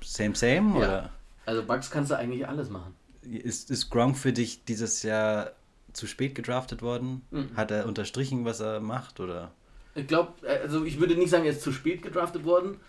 same, 0.02 0.36
same? 0.36 0.72
Ja. 0.72 0.78
Oder 0.78 1.10
also 1.46 1.64
Bugs 1.66 1.92
kannst 1.92 2.12
du 2.12 2.18
eigentlich 2.18 2.48
alles 2.48 2.70
machen. 2.70 2.96
ist, 3.22 3.70
ist 3.70 3.90
Gronk 3.90 4.18
für 4.18 4.32
dich 4.32 4.64
dieses 4.66 5.04
Jahr 5.04 5.52
zu 5.92 6.08
spät 6.08 6.36
gedraftet 6.36 6.82
worden? 6.82 7.22
Mhm. 7.32 7.56
Hat 7.56 7.72
er 7.72 7.86
unterstrichen, 7.86 8.46
was 8.46 8.60
er 8.62 8.80
macht? 8.80 9.20
Oder? 9.20 9.52
Ich 9.96 10.08
glaube, 10.08 10.34
also 10.48 10.86
ich 10.86 11.00
würde 11.00 11.16
nicht 11.16 11.30
sagen, 11.30 11.46
er 11.46 11.52
ist 11.52 11.62
zu 11.62 11.72
spät 11.72 12.02
gedraftet 12.02 12.46
worden. 12.46 12.80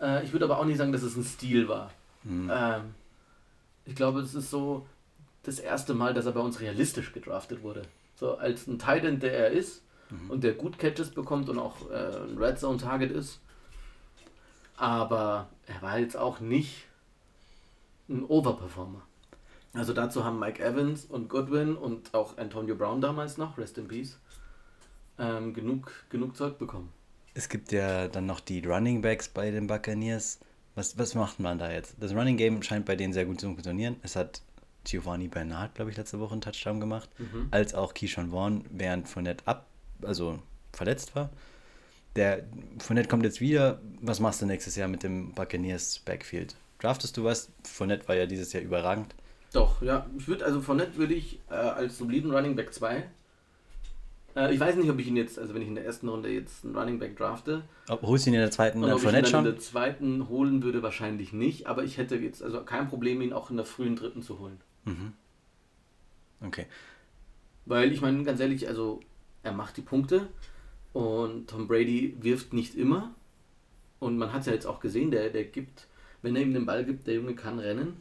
Äh, 0.00 0.24
ich 0.24 0.32
würde 0.32 0.44
aber 0.44 0.58
auch 0.58 0.64
nicht 0.64 0.78
sagen, 0.78 0.92
dass 0.92 1.02
es 1.02 1.16
ein 1.16 1.24
Stil 1.24 1.68
war. 1.68 1.90
Hm. 2.24 2.50
Ähm, 2.52 2.94
ich 3.84 3.96
glaube, 3.96 4.20
es 4.20 4.34
ist 4.34 4.50
so 4.50 4.86
das 5.42 5.58
erste 5.58 5.94
Mal, 5.94 6.14
dass 6.14 6.26
er 6.26 6.32
bei 6.32 6.40
uns 6.40 6.60
realistisch 6.60 7.12
gedraftet 7.12 7.62
wurde. 7.62 7.82
So 8.14 8.36
als 8.36 8.66
ein 8.66 8.78
Titan, 8.78 9.18
der 9.18 9.32
er 9.32 9.50
ist 9.50 9.82
und 10.28 10.44
der 10.44 10.52
gut 10.52 10.78
Catches 10.78 11.10
bekommt 11.10 11.48
und 11.48 11.58
auch 11.58 11.90
äh, 11.90 11.94
ein 11.94 12.38
Red 12.38 12.58
Zone 12.58 12.78
Target 12.78 13.10
ist. 13.10 13.40
Aber 14.76 15.48
er 15.66 15.80
war 15.82 15.98
jetzt 15.98 16.16
auch 16.16 16.40
nicht 16.40 16.84
ein 18.08 18.24
Overperformer. 18.24 19.02
Also 19.74 19.92
dazu 19.92 20.24
haben 20.24 20.38
Mike 20.38 20.62
Evans 20.62 21.06
und 21.06 21.28
Goodwin 21.28 21.76
und 21.76 22.12
auch 22.14 22.36
Antonio 22.36 22.74
Brown 22.74 23.00
damals 23.00 23.38
noch, 23.38 23.56
Rest 23.56 23.78
in 23.78 23.88
Peace, 23.88 24.18
ähm, 25.18 25.54
genug, 25.54 25.90
genug 26.10 26.36
Zeug 26.36 26.58
bekommen. 26.58 26.88
Es 27.34 27.48
gibt 27.48 27.72
ja 27.72 28.08
dann 28.08 28.26
noch 28.26 28.40
die 28.40 28.60
Running 28.60 29.00
Backs 29.02 29.28
bei 29.28 29.50
den 29.50 29.66
Buccaneers. 29.66 30.38
Was, 30.74 30.98
was 30.98 31.14
macht 31.14 31.40
man 31.40 31.58
da 31.58 31.70
jetzt? 31.70 31.96
Das 32.00 32.14
Running 32.14 32.36
Game 32.36 32.62
scheint 32.62 32.86
bei 32.86 32.96
denen 32.96 33.12
sehr 33.12 33.24
gut 33.26 33.40
zu 33.40 33.46
funktionieren. 33.46 33.96
Es 34.02 34.16
hat 34.16 34.42
Giovanni 34.84 35.28
Bernard, 35.28 35.74
glaube 35.74 35.90
ich, 35.90 35.96
letzte 35.96 36.18
Woche 36.18 36.32
einen 36.32 36.40
Touchdown 36.40 36.80
gemacht, 36.80 37.08
Mhm. 37.18 37.48
als 37.50 37.74
auch 37.74 37.94
Keyshawn 37.94 38.30
Vaughn, 38.30 38.64
während 38.70 39.08
Fournette 39.08 39.46
ab, 39.46 39.66
also 40.02 40.38
verletzt 40.72 41.14
war. 41.14 41.30
Der 42.16 42.44
Fournette 42.78 43.08
kommt 43.08 43.24
jetzt 43.24 43.40
wieder. 43.40 43.80
Was 44.00 44.20
machst 44.20 44.42
du 44.42 44.46
nächstes 44.46 44.76
Jahr 44.76 44.88
mit 44.88 45.02
dem 45.02 45.32
Buccaneers 45.32 46.00
Backfield? 46.00 46.56
Draftest 46.80 47.16
du 47.16 47.24
was? 47.24 47.50
Fournette 47.64 48.06
war 48.08 48.16
ja 48.16 48.26
dieses 48.26 48.52
Jahr 48.52 48.62
überragend. 48.62 49.14
Doch, 49.52 49.80
ja. 49.82 50.06
Ich 50.18 50.26
würde, 50.28 50.44
also 50.44 50.60
Fournette 50.60 50.96
würde 50.96 51.14
ich 51.14 51.38
äh, 51.50 51.54
als 51.54 51.96
soliden 51.98 52.30
Running 52.30 52.56
Back 52.56 52.74
2. 52.74 53.04
Äh, 54.34 54.54
ich 54.54 54.60
weiß 54.60 54.76
nicht, 54.76 54.90
ob 54.90 54.98
ich 54.98 55.06
ihn 55.06 55.16
jetzt, 55.16 55.38
also 55.38 55.54
wenn 55.54 55.62
ich 55.62 55.68
in 55.68 55.74
der 55.74 55.84
ersten 55.84 56.08
Runde 56.08 56.30
jetzt 56.30 56.64
einen 56.64 56.76
Running 56.76 56.98
Back 56.98 57.16
drafte. 57.16 57.64
Ob, 57.88 58.02
holst 58.02 58.26
du 58.26 58.30
ihn 58.30 58.34
in 58.34 58.40
der 58.40 58.50
zweiten 58.50 58.80
dann 58.82 58.98
Fournette 58.98 59.10
dann 59.10 59.24
in 59.24 59.30
schon? 59.30 59.44
der 59.44 59.58
zweiten 59.58 60.28
holen 60.28 60.62
würde, 60.62 60.82
wahrscheinlich 60.82 61.32
nicht. 61.32 61.66
Aber 61.66 61.84
ich 61.84 61.98
hätte 61.98 62.16
jetzt 62.16 62.42
also 62.42 62.62
kein 62.62 62.88
Problem, 62.88 63.20
ihn 63.20 63.32
auch 63.32 63.50
in 63.50 63.56
der 63.56 63.66
frühen 63.66 63.96
dritten 63.96 64.22
zu 64.22 64.38
holen. 64.38 64.60
Okay. 66.44 66.66
Weil 67.66 67.92
ich 67.92 68.00
meine, 68.00 68.24
ganz 68.24 68.40
ehrlich, 68.40 68.68
also 68.68 69.00
er 69.42 69.52
macht 69.52 69.76
die 69.76 69.82
Punkte 69.82 70.28
und 70.92 71.48
Tom 71.48 71.68
Brady 71.68 72.16
wirft 72.20 72.52
nicht 72.52 72.74
immer. 72.74 73.14
Und 74.00 74.18
man 74.18 74.32
hat 74.32 74.40
es 74.40 74.46
ja 74.46 74.52
jetzt 74.52 74.66
auch 74.66 74.80
gesehen, 74.80 75.12
der, 75.12 75.30
der 75.30 75.44
gibt, 75.44 75.86
wenn 76.22 76.34
er 76.34 76.42
ihm 76.42 76.54
den 76.54 76.66
Ball 76.66 76.84
gibt, 76.84 77.06
der 77.06 77.14
Junge 77.14 77.34
kann 77.34 77.60
rennen. 77.60 77.98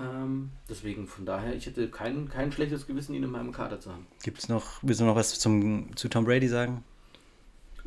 Ähm, 0.00 0.50
deswegen 0.68 1.06
von 1.06 1.26
daher, 1.26 1.54
ich 1.54 1.66
hätte 1.66 1.88
kein, 1.88 2.28
kein 2.28 2.50
schlechtes 2.50 2.86
Gewissen, 2.86 3.14
ihn 3.14 3.22
in 3.22 3.30
meinem 3.30 3.52
Kader 3.52 3.80
zu 3.80 3.92
haben. 3.92 4.06
Gibt 4.22 4.38
es 4.38 4.48
noch, 4.48 4.82
willst 4.82 5.00
du 5.00 5.04
noch 5.04 5.16
was 5.16 5.38
zum, 5.38 5.94
zu 5.96 6.08
Tom 6.08 6.24
Brady 6.24 6.48
sagen? 6.48 6.82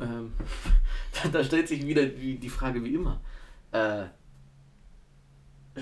Ähm, 0.00 0.32
da, 1.22 1.28
da 1.28 1.44
stellt 1.44 1.68
sich 1.68 1.86
wieder 1.86 2.06
die, 2.06 2.38
die 2.38 2.48
Frage 2.48 2.82
wie 2.84 2.94
immer. 2.94 3.20
Äh, 3.72 4.04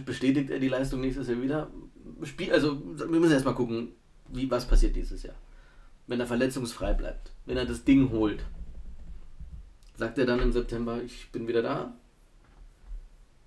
bestätigt 0.04 0.50
er 0.50 0.58
die 0.58 0.68
Leistung 0.68 1.00
nächstes 1.00 1.28
Jahr 1.28 1.40
wieder? 1.40 1.70
Spiel, 2.22 2.52
also 2.52 2.82
wir 2.96 3.20
müssen 3.20 3.32
erstmal 3.32 3.54
gucken, 3.54 3.92
wie, 4.28 4.50
was 4.50 4.66
passiert 4.66 4.96
dieses 4.96 5.22
Jahr. 5.22 5.36
Wenn 6.06 6.20
er 6.20 6.26
verletzungsfrei 6.26 6.94
bleibt, 6.94 7.32
wenn 7.46 7.56
er 7.56 7.66
das 7.66 7.84
Ding 7.84 8.10
holt, 8.10 8.44
sagt 9.96 10.18
er 10.18 10.26
dann 10.26 10.40
im 10.40 10.52
September, 10.52 11.00
ich 11.02 11.30
bin 11.30 11.46
wieder 11.46 11.62
da? 11.62 11.94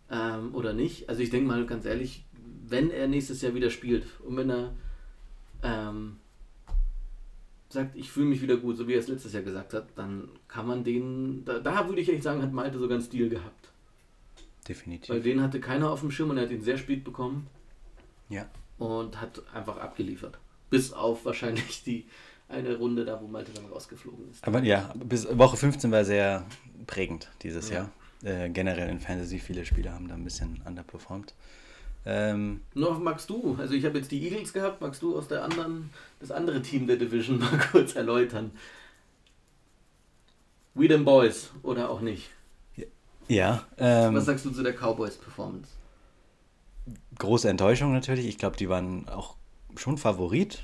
Ähm, 0.09 0.55
oder 0.55 0.73
nicht? 0.73 1.09
Also 1.09 1.21
ich 1.21 1.29
denke 1.29 1.47
mal 1.47 1.65
ganz 1.65 1.85
ehrlich, 1.85 2.25
wenn 2.69 2.91
er 2.91 3.07
nächstes 3.07 3.41
Jahr 3.41 3.53
wieder 3.53 3.69
spielt 3.69 4.05
und 4.21 4.37
wenn 4.37 4.49
er 4.49 4.73
ähm, 5.63 6.17
sagt, 7.69 7.95
ich 7.95 8.09
fühle 8.09 8.27
mich 8.27 8.41
wieder 8.41 8.57
gut, 8.57 8.77
so 8.77 8.87
wie 8.87 8.93
er 8.93 8.99
es 8.99 9.07
letztes 9.07 9.33
Jahr 9.33 9.43
gesagt 9.43 9.73
hat, 9.73 9.87
dann 9.95 10.29
kann 10.47 10.67
man 10.67 10.83
den, 10.83 11.43
da, 11.45 11.59
da 11.59 11.87
würde 11.87 12.01
ich 12.01 12.09
echt 12.09 12.23
sagen, 12.23 12.41
hat 12.41 12.53
Malte 12.53 12.79
sogar 12.79 12.97
einen 12.97 13.05
Stil 13.05 13.29
gehabt. 13.29 13.69
Definitiv. 14.67 15.09
Weil 15.09 15.21
den 15.21 15.41
hatte 15.41 15.59
keiner 15.59 15.91
auf 15.91 16.01
dem 16.01 16.11
Schirm 16.11 16.29
und 16.29 16.37
er 16.37 16.43
hat 16.43 16.51
ihn 16.51 16.61
sehr 16.61 16.77
spät 16.77 17.03
bekommen 17.03 17.47
ja. 18.29 18.45
und 18.77 19.19
hat 19.21 19.41
einfach 19.53 19.77
abgeliefert. 19.77 20.37
Bis 20.69 20.91
auf 20.91 21.25
wahrscheinlich 21.25 21.83
die 21.83 22.05
eine 22.49 22.77
Runde 22.77 23.03
da, 23.03 23.21
wo 23.21 23.27
Malte 23.27 23.51
dann 23.51 23.65
rausgeflogen 23.65 24.29
ist. 24.31 24.45
Aber 24.45 24.63
ja, 24.63 24.93
bis 24.95 25.27
Woche 25.37 25.57
15 25.57 25.91
war 25.91 26.05
sehr 26.05 26.45
prägend 26.85 27.29
dieses 27.41 27.69
Ja. 27.69 27.75
Jahr. 27.75 27.91
Äh, 28.23 28.49
generell 28.49 28.89
in 28.89 28.99
Fantasy, 28.99 29.39
viele 29.39 29.65
Spieler 29.65 29.93
haben 29.93 30.07
da 30.07 30.15
ein 30.15 30.23
bisschen 30.23 30.61
underperformed. 30.65 31.33
Ähm, 32.09 32.61
Noch 32.73 32.99
magst 32.99 33.29
du, 33.29 33.57
also 33.59 33.73
ich 33.73 33.83
habe 33.83 33.97
jetzt 33.97 34.11
die 34.11 34.23
Eagles 34.23 34.53
gehabt, 34.53 34.79
magst 34.79 35.01
du 35.01 35.17
aus 35.17 35.27
der 35.27 35.43
anderen, 35.43 35.89
das 36.21 36.31
andere 36.31 36.61
Team 36.61 36.87
der 36.87 36.95
Division 36.95 37.37
mal 37.39 37.59
kurz 37.71 37.95
erläutern? 37.95 38.51
We 40.73 40.87
them 40.87 41.03
Boys 41.03 41.51
oder 41.63 41.89
auch 41.89 41.99
nicht? 42.01 42.29
ja, 43.27 43.65
ähm, 43.77 44.15
Was 44.15 44.25
sagst 44.25 44.45
du 44.45 44.51
zu 44.51 44.63
der 44.63 44.73
Cowboys 44.73 45.17
Performance? 45.17 45.69
große 47.19 47.49
Enttäuschung 47.49 47.91
natürlich. 47.91 48.25
Ich 48.27 48.37
glaube, 48.37 48.55
die 48.55 48.69
waren 48.69 49.09
auch 49.09 49.35
schon 49.75 49.97
Favorit. 49.97 50.63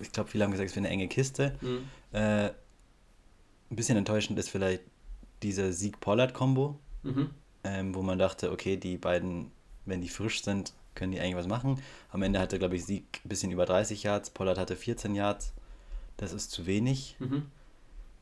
Ich 0.00 0.12
glaube, 0.12 0.30
viele 0.30 0.44
haben 0.44 0.52
gesagt, 0.52 0.70
es 0.70 0.76
wäre 0.76 0.86
eine 0.86 0.94
enge 0.94 1.08
Kiste. 1.08 1.56
Hm. 1.60 1.80
Äh, 2.12 2.46
ein 2.46 3.76
bisschen 3.76 3.98
enttäuschend 3.98 4.38
ist 4.38 4.48
vielleicht 4.48 4.82
dieser 5.42 5.72
Sieg-Pollard-Kombo, 5.72 6.78
Mhm. 7.02 7.30
ähm, 7.64 7.94
wo 7.94 8.00
man 8.02 8.18
dachte, 8.18 8.50
okay, 8.50 8.76
die 8.78 8.96
beiden, 8.96 9.50
wenn 9.88 10.00
die 10.00 10.08
frisch 10.08 10.42
sind, 10.42 10.72
können 10.94 11.12
die 11.12 11.20
eigentlich 11.20 11.36
was 11.36 11.46
machen. 11.46 11.80
Am 12.10 12.22
Ende 12.22 12.38
hatte, 12.38 12.58
glaube 12.58 12.76
ich, 12.76 12.84
Sieg 12.84 13.20
ein 13.24 13.28
bisschen 13.28 13.50
über 13.50 13.66
30 13.66 14.02
Yards, 14.02 14.30
Pollard 14.30 14.58
hatte 14.58 14.76
14 14.76 15.14
Yards. 15.14 15.52
Das 16.16 16.32
ist 16.32 16.50
zu 16.50 16.66
wenig. 16.66 17.16
Mhm. 17.18 17.46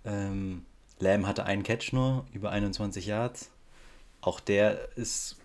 Ähm, 0.04 0.66
Lamb 0.98 1.26
hatte 1.26 1.44
einen 1.44 1.62
Catch 1.62 1.92
nur, 1.92 2.26
über 2.32 2.50
21 2.50 3.06
Yards. 3.06 3.50
Auch 4.20 4.40
der 4.40 4.96
ist 4.96 5.36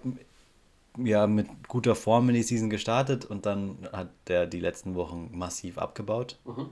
ja 0.98 1.28
mit 1.28 1.48
guter 1.68 1.96
Form 1.96 2.30
in 2.30 2.36
die 2.36 2.44
Season 2.44 2.70
gestartet 2.70 3.26
und 3.26 3.46
dann 3.46 3.78
hat 3.94 4.10
der 4.28 4.46
die 4.46 4.60
letzten 4.60 4.96
Wochen 4.96 5.30
massiv 5.34 5.78
abgebaut. 5.78 6.38
Mhm. 6.46 6.70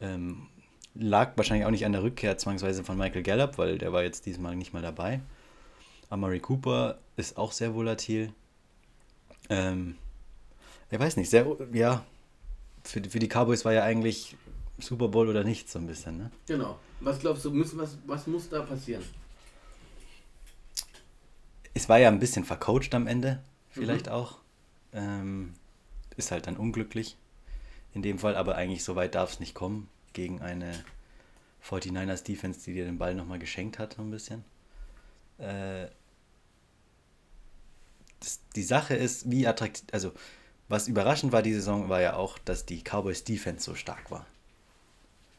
Ähm, 0.00 0.46
lag 0.94 1.36
wahrscheinlich 1.36 1.66
auch 1.66 1.70
nicht 1.70 1.86
an 1.86 1.92
der 1.92 2.02
Rückkehr 2.02 2.38
zwangsweise 2.38 2.84
von 2.84 2.98
Michael 2.98 3.22
Gallup, 3.22 3.58
weil 3.58 3.78
der 3.78 3.92
war 3.92 4.02
jetzt 4.02 4.26
diesmal 4.26 4.56
nicht 4.56 4.72
mal 4.72 4.82
dabei. 4.82 5.20
Amari 6.10 6.40
Cooper 6.40 6.98
ist 7.16 7.36
auch 7.36 7.52
sehr 7.52 7.74
volatil. 7.74 8.32
Ähm, 9.48 9.96
ich 10.90 10.98
weiß 10.98 11.16
nicht, 11.16 11.30
sehr, 11.30 11.46
ja, 11.72 12.04
für, 12.84 13.00
die- 13.00 13.10
für 13.10 13.18
die 13.18 13.28
Cowboys 13.28 13.64
war 13.64 13.72
ja 13.72 13.82
eigentlich 13.82 14.36
Super 14.78 15.08
Bowl 15.08 15.28
oder 15.28 15.42
nichts 15.44 15.72
so 15.72 15.78
ein 15.78 15.86
bisschen, 15.86 16.18
ne? 16.18 16.30
Genau. 16.46 16.78
Was 17.00 17.18
glaubst 17.18 17.44
du, 17.44 17.50
müssen, 17.50 17.78
was, 17.78 17.96
was 18.06 18.26
muss 18.26 18.48
da 18.48 18.62
passieren? 18.62 19.02
Es 21.74 21.88
war 21.88 21.98
ja 21.98 22.08
ein 22.08 22.18
bisschen 22.18 22.44
vercoacht 22.44 22.94
am 22.94 23.06
Ende, 23.06 23.42
vielleicht 23.70 24.08
auch. 24.08 24.38
Ähm, 24.92 25.52
ist 26.16 26.30
halt 26.30 26.46
dann 26.46 26.56
unglücklich 26.56 27.16
in 27.92 28.00
dem 28.02 28.18
Fall, 28.18 28.36
aber 28.36 28.54
eigentlich 28.56 28.82
so 28.84 28.96
weit 28.96 29.14
darf 29.14 29.32
es 29.34 29.40
nicht 29.40 29.54
kommen 29.54 29.88
gegen 30.14 30.40
eine 30.40 30.72
49ers 31.62 32.22
Defense, 32.24 32.60
die 32.64 32.72
dir 32.74 32.86
den 32.86 32.96
Ball 32.98 33.14
nochmal 33.14 33.38
geschenkt 33.38 33.78
hat, 33.78 33.94
so 33.94 34.02
ein 34.02 34.10
bisschen. 34.10 34.44
Äh, 35.38 35.86
das, 38.26 38.40
die 38.54 38.62
Sache 38.62 38.94
ist, 38.94 39.30
wie 39.30 39.46
attraktiv, 39.46 39.84
also 39.92 40.12
was 40.68 40.88
überraschend 40.88 41.32
war 41.32 41.42
die 41.42 41.54
Saison, 41.54 41.88
war 41.88 42.00
ja 42.00 42.16
auch, 42.16 42.38
dass 42.38 42.66
die 42.66 42.82
Cowboys 42.82 43.24
Defense 43.24 43.64
so 43.64 43.74
stark 43.74 44.10
war. 44.10 44.26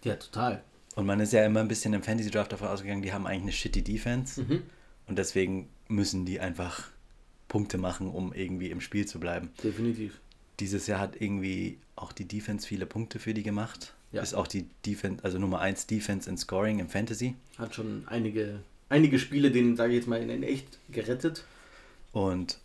Ja, 0.04 0.16
total. 0.16 0.64
Und 0.96 1.06
man 1.06 1.20
ist 1.20 1.34
ja 1.34 1.46
immer 1.46 1.60
ein 1.60 1.68
bisschen 1.68 1.94
im 1.94 2.02
Fantasy 2.02 2.32
Draft 2.32 2.52
davon 2.52 2.70
ausgegangen, 2.70 3.02
die 3.02 3.14
haben 3.14 3.28
eigentlich 3.28 3.42
eine 3.44 3.52
shitty 3.52 3.84
Defense. 3.84 4.42
Mhm. 4.42 4.64
Und 5.08 5.18
deswegen 5.18 5.70
müssen 5.90 6.26
die 6.26 6.40
einfach 6.40 6.90
Punkte 7.48 7.78
machen, 7.78 8.10
um 8.10 8.34
irgendwie 8.34 8.72
im 8.72 8.82
Spiel 8.82 9.06
zu 9.06 9.20
bleiben. 9.20 9.52
Definitiv. 9.64 10.20
Dieses 10.60 10.88
Jahr 10.88 11.00
hat 11.00 11.22
irgendwie 11.22 11.78
auch 11.96 12.14
die 12.14 12.26
Defense 12.26 12.68
viele 12.68 12.86
Punkte 12.86 13.20
für 13.20 13.34
die 13.34 13.44
gemacht. 13.44 13.94
Ja. 14.12 14.22
Ist 14.22 14.34
auch 14.34 14.48
die 14.48 14.66
Defense, 14.86 15.24
also 15.24 15.38
Nummer 15.38 15.60
1 15.60 15.88
Defense 15.88 16.30
in 16.30 16.38
Scoring 16.38 16.80
im 16.80 16.90
Fantasy. 16.90 17.36
Hat 17.58 17.76
schon 17.76 18.04
einige, 18.08 18.62
einige 18.90 19.20
Spiele, 19.20 19.52
den 19.52 19.76
sage 19.76 19.92
ich 19.92 19.98
jetzt 19.98 20.08
mal, 20.08 20.22
in, 20.22 20.30
in 20.30 20.44
echt 20.44 20.80
gerettet. 20.90 21.44
Und 22.12 22.60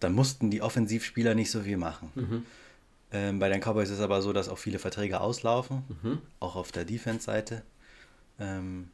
dann 0.00 0.12
mussten 0.14 0.50
die 0.50 0.62
Offensivspieler 0.62 1.34
nicht 1.34 1.50
so 1.50 1.60
viel 1.62 1.76
machen. 1.76 2.10
Mhm. 2.14 2.46
Ähm, 3.12 3.38
bei 3.38 3.48
den 3.48 3.60
Cowboys 3.60 3.88
ist 3.90 3.96
es 3.96 4.00
aber 4.00 4.22
so, 4.22 4.32
dass 4.32 4.48
auch 4.48 4.58
viele 4.58 4.78
Verträge 4.78 5.20
auslaufen, 5.20 5.82
Mhm. 6.02 6.18
auch 6.40 6.56
auf 6.56 6.72
der 6.72 6.84
Defense-Seite. 6.84 7.62
Ähm, 8.38 8.88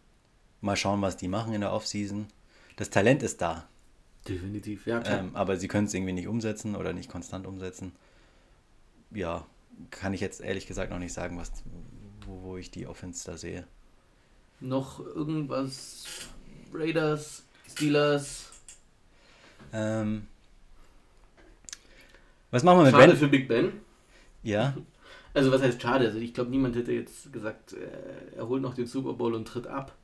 mal 0.61 0.77
schauen, 0.77 1.03
was 1.03 1.17
die 1.17 1.29
machen 1.29 1.53
in 1.55 1.61
der 1.61 1.73
Offseason. 1.73 2.27
Das 2.77 2.91
Talent 2.91 3.23
ist 3.23 3.41
da, 3.41 3.67
Definitiv, 4.27 4.87
ja 4.87 5.01
klar. 5.01 5.21
ähm, 5.21 5.31
aber 5.37 5.57
sie 5.57 5.69
können 5.69 5.87
es 5.87 5.95
irgendwie 5.95 6.13
nicht 6.13 6.27
umsetzen 6.29 6.75
oder 6.77 6.93
nicht 6.93 7.11
konstant 7.11 7.47
umsetzen. 7.47 7.93
Ja, 9.13 9.47
kann 9.91 10.15
ich 10.15 10.21
jetzt 10.21 10.41
ehrlich 10.41 10.67
gesagt 10.67 10.91
noch 10.91 10.99
nicht 10.99 11.13
sagen, 11.13 11.39
was, 11.39 11.53
wo, 12.27 12.43
wo 12.43 12.57
ich 12.57 12.71
die 12.71 12.87
Offense 12.87 13.31
da 13.31 13.37
sehe. 13.39 13.65
Noch 14.61 14.99
irgendwas? 15.01 16.05
Raiders, 16.73 17.45
Steelers. 17.71 18.51
Ähm, 19.73 20.27
was 22.51 22.63
machen 22.63 22.79
wir 22.79 22.85
mit 22.85 22.93
Schade 22.95 23.09
Ben? 23.09 23.17
für 23.17 23.29
Big 23.29 23.49
Ben. 23.49 23.73
Ja, 24.43 24.75
Also 25.37 25.53
was 25.53 25.61
heißt 25.61 25.83
schade? 25.83 26.07
Also 26.07 26.19
ich 26.19 26.33
glaube, 26.33 26.49
niemand 26.49 26.77
hätte 26.77 26.93
jetzt 26.93 27.31
gesagt, 27.31 27.75
äh, 27.75 28.37
er 28.39 28.49
holt 28.49 28.63
noch 28.63 28.73
den 28.73 28.87
Super 28.87 29.13
Bowl 29.13 29.35
und 29.35 29.47
tritt 29.47 29.67
ab. 29.67 29.95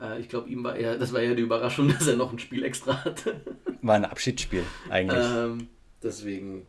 Äh, 0.00 0.20
ich 0.20 0.30
glaube, 0.30 0.48
ihm 0.48 0.64
war 0.64 0.74
eher, 0.74 0.96
das 0.96 1.12
war 1.12 1.20
eher 1.20 1.34
die 1.34 1.42
Überraschung, 1.42 1.88
dass 1.92 2.06
er 2.06 2.16
noch 2.16 2.32
ein 2.32 2.38
Spiel 2.38 2.64
extra 2.64 3.04
hatte. 3.04 3.42
war 3.82 3.96
ein 3.96 4.06
Abschiedsspiel 4.06 4.62
eigentlich. 4.88 5.22
ähm, 5.22 5.68
deswegen, 6.02 6.64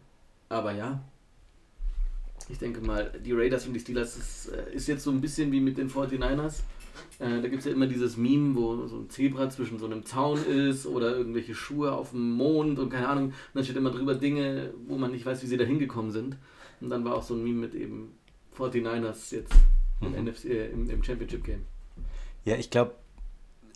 aber 0.50 0.74
ja. 0.74 1.00
Ich 2.50 2.58
denke 2.58 2.82
mal, 2.82 3.14
die 3.24 3.32
Raiders 3.32 3.66
und 3.66 3.74
die 3.74 3.80
Steelers 3.80 4.18
ist, 4.18 4.50
äh, 4.50 4.74
ist 4.74 4.88
jetzt 4.88 5.04
so 5.06 5.12
ein 5.12 5.22
bisschen 5.22 5.54
wie 5.54 5.62
mit 5.62 5.78
den 5.78 5.90
49ers. 5.90 6.64
Äh, 7.20 7.42
da 7.42 7.48
gibt 7.48 7.60
es 7.60 7.66
ja 7.66 7.72
immer 7.72 7.88
dieses 7.88 8.18
Meme, 8.18 8.56
wo 8.56 8.88
so 8.88 8.98
ein 8.98 9.10
Zebra 9.10 9.50
zwischen 9.50 9.80
so 9.80 9.86
einem 9.86 10.06
Zaun 10.06 10.44
ist 10.46 10.86
oder 10.86 11.16
irgendwelche 11.16 11.56
Schuhe 11.56 11.92
auf 11.94 12.12
dem 12.12 12.32
Mond 12.32 12.80
und 12.80 12.90
keine 12.90 13.08
Ahnung. 13.08 13.25
Und 13.25 13.34
dann 13.54 13.64
steht 13.64 13.78
immer 13.78 13.92
drüber 13.92 14.16
Dinge, 14.16 14.74
wo 14.88 14.98
man 14.98 15.12
nicht 15.12 15.25
weiß, 15.25 15.42
wie 15.44 15.48
sie 15.48 15.58
da 15.58 15.64
hingekommen 15.66 16.12
sind. 16.12 16.38
Und 16.82 16.90
dann 16.90 17.06
war 17.06 17.16
auch 17.16 17.24
so 17.24 17.34
ein 17.36 17.44
Meme 17.44 17.60
mit 17.60 17.75
eben 17.75 18.14
49ers 18.58 19.34
jetzt 19.34 19.54
im, 20.02 20.12
Mhm. 20.12 20.25
NFC, 20.28 20.46
äh, 20.46 20.68
im, 20.72 20.90
im 20.90 21.04
Championship 21.04 21.44
Game. 21.44 21.62
Ja, 22.44 22.56
ich 22.56 22.70
glaube, 22.70 22.96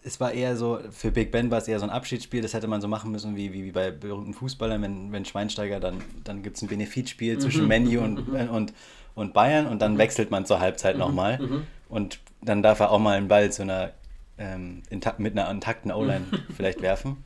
es 0.04 0.20
war 0.20 0.32
eher 0.32 0.56
so, 0.56 0.80
für 0.92 1.12
Big 1.12 1.32
Ben 1.32 1.52
war 1.52 1.58
es 1.58 1.68
eher 1.68 1.80
so 1.80 1.86
ein 1.86 1.90
Abschiedsspiel, 1.90 2.42
das 2.42 2.54
hätte 2.54 2.68
man 2.68 2.80
so 2.82 2.88
machen 2.88 3.12
müssen 3.12 3.36
wie, 3.36 3.52
wie, 3.52 3.66
wie 3.66 3.72
bei 3.72 3.92
berühmten 3.92 4.34
Fußballern, 4.34 4.82
wenn, 4.82 5.12
wenn 5.12 5.26
Schweinsteiger, 5.26 5.80
dann, 5.80 5.98
dann 6.24 6.42
gibt 6.44 6.56
es 6.58 6.62
ein 6.62 6.68
Benefitspiel 6.70 7.38
zwischen 7.40 7.64
Mhm. 7.64 7.68
Menu 7.68 8.02
und, 8.04 8.20
und, 8.50 8.74
und 9.16 9.34
Bayern 9.34 9.66
und 9.68 9.82
dann 9.82 9.98
wechselt 9.98 10.32
man 10.32 10.46
zur 10.46 10.60
Halbzeit 10.60 10.98
nochmal 10.98 11.40
Mhm. 11.42 11.64
Und 11.90 12.20
dann 12.42 12.64
darf 12.64 12.80
er 12.80 12.92
auch 12.92 13.00
mal 13.00 13.18
einen 13.18 13.28
Ball 13.28 13.52
zu 13.52 13.64
einer, 13.64 13.92
ähm, 14.38 14.84
mit 15.18 15.38
einer 15.38 15.50
intakten 15.50 15.92
O-Line 15.92 16.26
vielleicht 16.56 16.82
werfen. 16.82 17.24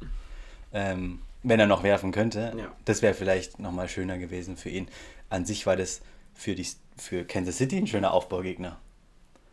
Ähm, 0.74 1.20
wenn 1.44 1.60
er 1.60 1.68
noch 1.68 1.84
werfen 1.84 2.12
könnte. 2.12 2.54
Ja. 2.58 2.74
Das 2.86 3.02
wäre 3.02 3.14
vielleicht 3.14 3.60
nochmal 3.60 3.90
schöner 3.90 4.18
gewesen 4.18 4.56
für 4.58 4.70
ihn. 4.70 4.88
An 5.30 5.46
sich 5.46 5.66
war 5.66 5.76
das 5.76 6.02
für, 6.34 6.56
die, 6.56 6.66
für 6.98 7.26
Kansas 7.26 7.58
City 7.58 7.78
ein 7.78 7.88
schöner 7.88 8.14
Aufbaugegner. 8.14 8.80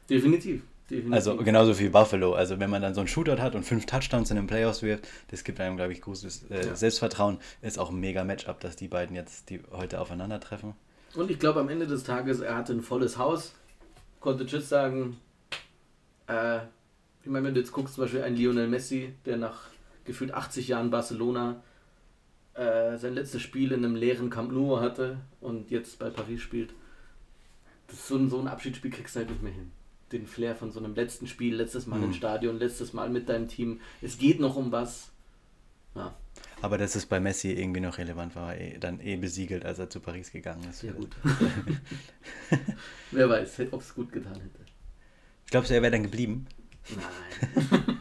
Definitiv. 0.08 0.62
Definitiv. 0.88 1.12
Also 1.12 1.36
genauso 1.36 1.78
wie 1.78 1.88
Buffalo. 1.88 2.34
Also 2.34 2.58
wenn 2.58 2.70
man 2.70 2.82
dann 2.82 2.94
so 2.94 3.00
einen 3.00 3.08
Shootout 3.08 3.40
hat 3.40 3.54
und 3.54 3.64
fünf 3.64 3.86
Touchdowns 3.86 4.30
in 4.30 4.36
den 4.36 4.46
Playoffs 4.46 4.82
wirft, 4.82 5.06
das 5.28 5.44
gibt 5.44 5.60
einem, 5.60 5.76
glaube 5.76 5.92
ich, 5.92 6.00
großes 6.00 6.50
äh, 6.50 6.66
Ja. 6.66 6.76
Selbstvertrauen. 6.76 7.38
Ist 7.62 7.78
auch 7.78 7.90
ein 7.90 8.00
mega 8.00 8.24
Matchup, 8.24 8.60
dass 8.60 8.76
die 8.76 8.88
beiden 8.88 9.14
jetzt 9.14 9.50
die 9.50 9.60
heute 9.72 10.00
aufeinandertreffen. 10.00 10.74
Und 11.14 11.30
ich 11.30 11.38
glaube, 11.38 11.60
am 11.60 11.68
Ende 11.68 11.86
des 11.86 12.04
Tages, 12.04 12.40
er 12.40 12.56
hatte 12.56 12.72
ein 12.72 12.82
volles 12.82 13.18
Haus, 13.18 13.52
konnte 14.20 14.46
Tschüss 14.46 14.68
sagen. 14.68 15.16
Äh, 16.26 16.58
ich 17.22 17.28
meine, 17.30 17.46
wenn 17.46 17.54
du 17.54 17.60
jetzt 17.60 17.72
guckst, 17.72 17.94
zum 17.94 18.04
Beispiel 18.04 18.22
ein 18.22 18.36
Lionel 18.36 18.68
Messi, 18.68 19.12
der 19.26 19.36
nach 19.36 19.64
gefühlt 20.04 20.32
80 20.32 20.68
Jahren 20.68 20.90
Barcelona 20.90 21.62
äh, 22.54 22.96
sein 22.96 23.14
letztes 23.14 23.42
Spiel 23.42 23.72
in 23.72 23.84
einem 23.84 23.94
leeren 23.96 24.30
Camp 24.30 24.52
Nou 24.52 24.80
hatte 24.80 25.18
und 25.40 25.70
jetzt 25.70 25.98
bei 25.98 26.10
Paris 26.10 26.40
spielt. 26.40 26.72
Das 27.88 28.08
so, 28.08 28.16
ein, 28.16 28.30
so 28.30 28.38
ein 28.40 28.48
Abschiedsspiel 28.48 28.90
kriegst 28.90 29.14
du 29.14 29.20
halt 29.20 29.30
nicht 29.30 29.42
mehr 29.42 29.52
hin. 29.52 29.70
Den 30.12 30.26
Flair 30.26 30.56
von 30.56 30.70
so 30.72 30.80
einem 30.80 30.94
letzten 30.94 31.26
Spiel, 31.26 31.54
letztes 31.54 31.86
Mal 31.86 31.98
Mhm. 31.98 32.04
im 32.06 32.12
Stadion, 32.14 32.58
letztes 32.58 32.92
Mal 32.92 33.08
mit 33.10 33.28
deinem 33.28 33.48
Team. 33.48 33.80
Es 34.00 34.18
geht 34.18 34.40
noch 34.40 34.56
um 34.56 34.72
was. 34.72 35.10
Ja, 35.94 36.14
Aber 36.62 36.78
dass 36.78 36.94
es 36.94 37.06
bei 37.06 37.20
Messi 37.20 37.52
irgendwie 37.52 37.80
noch 37.80 37.98
relevant 37.98 38.36
war, 38.36 38.56
eh, 38.56 38.78
dann 38.78 39.00
eh 39.00 39.16
besiegelt, 39.16 39.64
als 39.64 39.78
er 39.78 39.88
zu 39.88 40.00
Paris 40.00 40.30
gegangen 40.30 40.68
ist. 40.68 40.80
sehr 40.80 40.92
gut. 40.92 41.16
Wer 43.10 43.28
weiß, 43.28 43.60
ob 43.70 43.80
es 43.80 43.94
gut 43.94 44.12
getan 44.12 44.34
hätte. 44.34 44.60
Glaubst 45.50 45.70
du, 45.70 45.74
er 45.74 45.82
wäre 45.82 45.92
dann 45.92 46.02
geblieben? 46.02 46.46
Nein. 46.94 48.00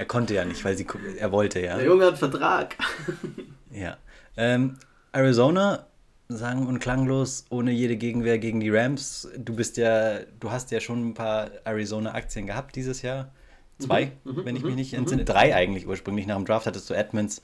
Er 0.00 0.06
konnte 0.06 0.32
ja 0.32 0.46
nicht, 0.46 0.64
weil 0.64 0.78
sie 0.78 0.86
er 1.18 1.30
wollte 1.30 1.60
ja. 1.60 1.76
Der 1.76 1.84
Junge 1.84 2.06
hat 2.06 2.16
Vertrag. 2.16 2.74
Ja. 3.70 3.98
Ähm, 4.36 4.78
Arizona, 5.12 5.86
sagen 6.28 6.66
und 6.66 6.78
klanglos, 6.80 7.44
ohne 7.50 7.70
jede 7.70 7.96
Gegenwehr 7.96 8.38
gegen 8.38 8.60
die 8.60 8.70
Rams. 8.70 9.28
Du 9.36 9.54
bist 9.54 9.76
ja, 9.76 10.20
du 10.40 10.50
hast 10.50 10.70
ja 10.70 10.80
schon 10.80 11.10
ein 11.10 11.14
paar 11.14 11.50
Arizona-Aktien 11.64 12.46
gehabt 12.46 12.74
dieses 12.76 13.02
Jahr. 13.02 13.30
Zwei, 13.80 14.12
Mhm, 14.24 14.44
wenn 14.44 14.56
ich 14.56 14.62
mhm, 14.62 14.68
mich 14.68 14.76
nicht 14.76 14.92
mhm. 14.92 14.98
entsinne. 15.00 15.24
Drei 15.24 15.54
eigentlich 15.54 15.86
ursprünglich. 15.86 16.26
Nach 16.26 16.36
dem 16.36 16.44
Draft 16.44 16.66
hattest 16.66 16.88
du 16.90 16.94
Edmonds, 16.94 17.42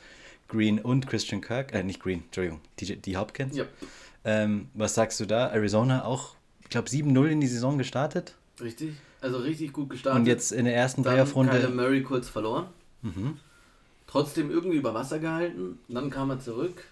Green 0.49 0.79
und 0.79 1.07
Christian 1.09 1.41
Kirk. 1.41 1.73
Äh, 1.75 1.83
nicht 1.83 2.01
Green, 2.01 2.23
Entschuldigung, 2.25 2.61
die, 2.79 2.97
die 2.97 3.17
Hopkins. 3.17 3.57
Ja, 3.57 3.65
Ähm, 4.25 4.69
was 4.75 4.95
sagst 4.95 5.19
du 5.21 5.27
da? 5.27 5.49
Arizona 5.49 6.05
auch, 6.05 6.35
ich 6.63 6.69
glaube, 6.71 6.89
7-0 6.89 7.27
in 7.29 7.41
die 7.41 7.47
Saison 7.47 7.79
gestartet. 7.79 8.35
richtig. 8.61 8.95
Also 9.23 9.39
richtig 9.39 9.73
gut 9.73 9.89
gestartet. 9.91 10.21
Und 10.21 10.27
jetzt 10.27 10.53
in 10.53 10.67
der 10.67 10.77
ersten 10.77 11.03
dann 11.03 11.15
Kyler 11.15 11.25
Playoff-Runde. 11.25 11.69
Murray 11.71 12.03
kurz 12.03 12.29
verloren. 12.29 12.67
Mhm. 13.03 13.39
Trotzdem 14.07 14.51
irgendwie 14.51 14.77
über 14.77 14.95
Wasser 14.95 15.19
gehalten. 15.19 15.79
Dann 15.89 16.11
kam 16.11 16.31
er 16.31 16.39
zurück. 16.39 16.85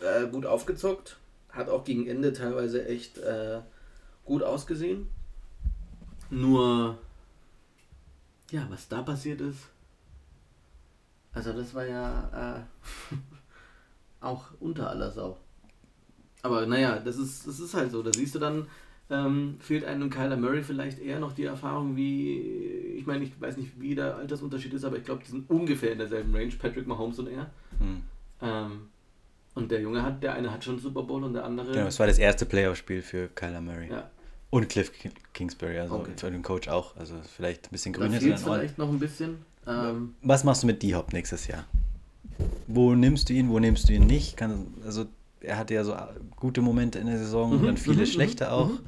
Äh, 0.00 0.26
gut 0.28 0.46
aufgezockt. 0.46 1.16
Hat 1.50 1.68
auch 1.68 1.84
gegen 1.84 2.06
Ende 2.06 2.32
teilweise 2.34 2.86
echt 2.86 3.18
äh, 3.18 3.60
gut 4.24 4.42
ausgesehen. 4.42 5.08
Nur, 6.30 6.98
ja, 8.52 8.66
was 8.70 8.88
da 8.88 9.02
passiert 9.02 9.40
ist. 9.40 9.68
Also, 11.32 11.52
das 11.52 11.74
war 11.74 11.86
ja 11.86 12.58
äh, 12.58 13.16
auch 14.20 14.44
unter 14.60 14.90
aller 14.90 15.10
Sau. 15.10 15.38
Aber 16.42 16.66
naja, 16.66 16.98
das 16.98 17.16
ist, 17.16 17.46
das 17.46 17.58
ist 17.58 17.74
halt 17.74 17.90
so. 17.90 18.02
Da 18.02 18.12
siehst 18.12 18.34
du 18.34 18.38
dann, 18.38 18.66
ähm, 19.08 19.56
fehlt 19.60 19.84
einem 19.84 20.10
Kyler 20.10 20.36
Murray 20.36 20.62
vielleicht 20.62 20.98
eher 20.98 21.18
noch 21.18 21.32
die 21.32 21.44
Erfahrung 21.44 21.96
wie, 21.96 22.40
ich 22.98 23.06
meine, 23.06 23.24
ich 23.24 23.40
weiß 23.40 23.56
nicht, 23.56 23.80
wie 23.80 23.94
der 23.94 24.16
Altersunterschied 24.16 24.74
ist, 24.74 24.84
aber 24.84 24.98
ich 24.98 25.04
glaube, 25.04 25.22
die 25.24 25.30
sind 25.30 25.48
ungefähr 25.48 25.92
in 25.92 25.98
derselben 25.98 26.34
Range, 26.34 26.52
Patrick 26.58 26.86
Mahomes 26.86 27.18
und 27.18 27.28
er. 27.28 27.50
Hm. 27.78 28.02
Ähm, 28.42 28.88
und 29.54 29.70
der 29.70 29.80
Junge 29.80 30.02
hat, 30.02 30.22
der 30.22 30.34
eine 30.34 30.50
hat 30.50 30.64
schon 30.64 30.78
Super 30.78 31.02
Bowl 31.02 31.24
und 31.24 31.34
der 31.34 31.44
andere. 31.44 31.72
Genau, 31.72 31.86
es 31.86 31.98
war 31.98 32.06
das 32.06 32.18
erste 32.18 32.44
Playoff-Spiel 32.44 33.02
für 33.02 33.28
Kyler 33.28 33.60
Murray. 33.60 33.88
ja, 33.90 34.10
Und 34.52 34.68
Cliff 34.68 34.92
Ki- 34.92 35.10
Kingsbury, 35.32 35.78
also 35.78 35.94
Okay. 35.96 36.12
für 36.14 36.30
den 36.30 36.42
Coach 36.42 36.68
auch. 36.68 36.94
Also 36.96 37.14
vielleicht 37.36 37.66
ein 37.66 37.70
bisschen 37.70 37.94
da 37.94 38.00
grün 38.00 38.12
fehlt 38.12 38.38
vielleicht 38.38 38.76
noch 38.76 38.90
ein 38.90 38.98
bisschen. 38.98 39.38
Ähm, 39.66 40.14
Was 40.22 40.44
machst 40.44 40.62
du 40.62 40.66
mit 40.66 40.82
D-Hop 40.82 41.12
nächstes 41.14 41.46
Jahr? 41.46 41.64
Wo 42.66 42.94
nimmst 42.94 43.28
du 43.30 43.32
ihn, 43.32 43.48
wo 43.48 43.58
nimmst 43.58 43.88
du 43.88 43.94
ihn 43.94 44.06
nicht? 44.06 44.36
Kann, 44.36 44.66
also 44.84 45.06
er 45.40 45.56
hatte 45.56 45.72
ja 45.74 45.84
so 45.84 45.96
gute 46.36 46.60
Momente 46.60 46.98
in 46.98 47.06
der 47.06 47.16
Saison 47.18 47.52
und 47.52 47.62
Mhm, 47.62 47.66
dann 47.66 47.76
viele 47.78 48.02
mhm, 48.02 48.06
schlechte 48.06 48.44
mhm, 48.44 48.50
auch. 48.52 48.68
mhm. 48.68 48.78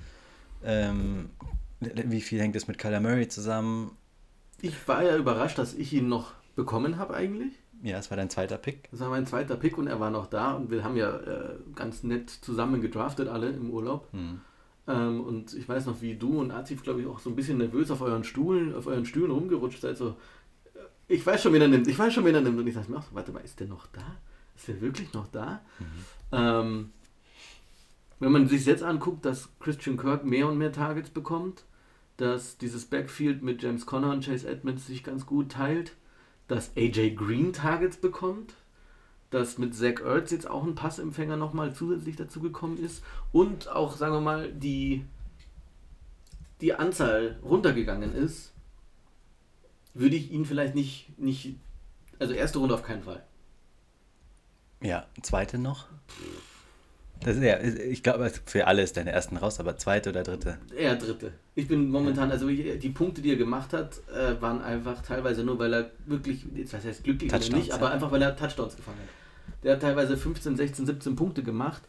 Ähm, 0.66 1.31
wie 1.81 2.20
viel 2.20 2.40
hängt 2.40 2.57
es 2.57 2.68
mit 2.68 2.79
Kyler 2.79 3.00
Murray 3.00 3.29
zusammen? 3.29 3.92
ich 4.62 4.87
war 4.88 5.03
ja 5.03 5.16
überrascht, 5.16 5.59
dass 5.59 5.74
ich 5.74 5.92
ihn 5.94 6.09
noch 6.09 6.33
bekommen 6.57 6.98
habe 6.98 7.14
eigentlich. 7.14 7.55
Ja, 7.83 7.98
es 7.98 8.11
war 8.11 8.16
dein 8.16 8.31
zweiter 8.31 8.57
Pick. 8.59 8.88
Das 8.90 9.00
war 9.00 9.11
mein 9.11 9.27
zweiter 9.27 9.57
Pick 9.57 9.77
und 9.77 9.87
er 9.88 10.00
war 10.00 10.11
noch 10.11 10.27
da 10.27 10.53
und 10.53 10.70
wir 10.70 10.85
haben 10.85 10.96
ja 10.96 11.16
äh, 11.20 11.57
ganz 11.74 12.03
nett 12.03 12.31
zusammen 12.31 12.81
gedraftet 12.81 13.29
alle 13.29 13.50
im 13.50 13.70
Urlaub. 13.70 14.09
Hm. 14.12 14.40
Ähm, 14.87 15.20
und 15.23 15.55
ich 15.55 15.68
weiß 15.68 15.87
noch, 15.87 16.03
wie 16.03 16.14
du 16.14 16.40
und 16.40 16.51
Atif, 16.51 16.83
glaube 16.83 17.01
ich, 17.01 17.07
auch 17.07 17.18
so 17.18 17.31
ein 17.31 17.37
bisschen 17.37 17.59
nervös 17.59 17.90
auf 17.90 18.03
euren 18.03 18.25
Stuhlen, 18.25 18.75
auf 18.75 18.87
euren 18.87 19.07
Stühlen 19.07 19.31
rumgerutscht 19.31 19.81
seid. 19.81 19.97
So, 19.97 20.16
äh, 20.75 20.79
ich 21.09 21.25
weiß 21.25 21.42
schon, 21.42 21.53
wen 21.53 21.62
er 21.62 21.68
nimmt, 21.68 21.88
ich 21.88 21.99
weiß 21.99 22.12
schon, 22.12 22.25
wen 22.25 22.35
er 22.35 22.40
nimmt. 22.40 22.59
Und 22.59 22.66
ich 22.66 22.75
dachte 22.75 22.90
mir 22.90 22.99
auch 22.99 23.03
so, 23.03 23.14
warte 23.14 23.33
mal, 23.33 23.40
ist 23.40 23.61
der 23.61 23.66
noch 23.66 23.87
da? 23.87 24.16
Ist 24.57 24.68
der 24.68 24.81
wirklich 24.81 25.12
noch 25.12 25.27
da? 25.29 25.62
Ähm, 26.33 26.92
wenn 28.20 28.33
man 28.33 28.49
sich 28.49 28.64
jetzt 28.66 28.83
anguckt, 28.83 29.25
dass 29.25 29.49
Christian 29.61 29.97
Kirk 29.97 30.25
mehr 30.25 30.49
und 30.49 30.59
mehr 30.59 30.73
Targets 30.73 31.11
bekommt, 31.11 31.64
dass 32.16 32.59
dieses 32.59 32.85
Backfield 32.85 33.42
mit 33.42 33.62
James 33.62 33.87
Conner 33.87 34.12
und 34.12 34.25
Chase 34.25 34.49
Edmonds 34.49 34.87
sich 34.87 35.03
ganz 35.03 35.27
gut 35.27 35.53
teilt, 35.53 35.94
dass 36.47 36.77
AJ 36.77 37.16
Green 37.16 37.53
Targets 37.53 37.97
bekommt, 37.97 38.55
dass 39.35 39.59
mit 39.59 39.75
Zach 39.75 40.01
Ertz 40.05 40.31
jetzt 40.31 40.49
auch 40.49 40.62
ein 40.62 40.75
Passempfänger 40.75 41.37
nochmal 41.37 41.75
zusätzlich 41.75 42.16
dazu 42.16 42.40
gekommen 42.40 42.79
ist 42.79 43.03
und 43.33 43.68
auch, 43.68 43.97
sagen 43.97 44.14
wir 44.14 44.20
mal, 44.20 44.53
die, 44.53 45.05
die 46.61 46.75
Anzahl 46.75 47.38
runtergegangen 47.42 48.14
ist, 48.14 48.53
würde 49.92 50.16
ich 50.16 50.31
ihn 50.31 50.44
vielleicht 50.44 50.75
nicht, 50.75 51.18
nicht, 51.18 51.57
also 52.18 52.33
erste 52.33 52.59
Runde 52.59 52.75
auf 52.75 52.83
keinen 52.83 53.03
Fall. 53.03 53.23
Ja, 54.81 55.07
zweite 55.23 55.59
noch? 55.59 55.87
Das 57.20 57.37
ist 57.37 57.42
ja, 57.42 57.59
ich 57.61 58.03
glaube, 58.03 58.31
für 58.44 58.66
alle 58.66 58.83
ist 58.83 58.97
deine 58.97 59.11
ersten 59.11 59.37
raus, 59.37 59.59
aber 59.59 59.77
zweite 59.79 60.11
oder 60.11 60.23
dritte? 60.23 60.59
Eher 60.77 60.97
dritte. 60.97 61.33
Ich 61.55 61.66
bin 61.66 61.90
momentan, 61.90 62.31
also 62.31 62.49
die 62.49 62.90
Punkte, 62.90 63.23
die 63.23 63.31
er 63.31 63.37
gemacht 63.37 63.73
hat, 63.73 64.01
äh, 64.14 64.40
waren 64.42 64.61
einfach 64.61 65.01
teilweise 65.03 65.42
nur, 65.42 65.59
weil 65.59 65.73
er 65.73 65.90
wirklich, 66.07 66.44
jetzt 66.55 66.75
was 66.75 66.85
heißt 66.85 67.03
glücklich 67.03 67.31
oder 67.31 67.40
Touchdowns, 67.40 67.64
nicht, 67.64 67.73
aber 67.73 67.87
ja. 67.87 67.92
einfach 67.92 68.11
weil 68.11 68.20
er 68.20 68.37
Touchdowns 68.37 68.77
gefangen 68.77 68.99
hat. 68.99 69.24
Der 69.64 69.74
hat 69.74 69.81
teilweise 69.81 70.16
15, 70.16 70.57
16, 70.57 70.87
17 70.87 71.16
Punkte 71.16 71.42
gemacht, 71.42 71.83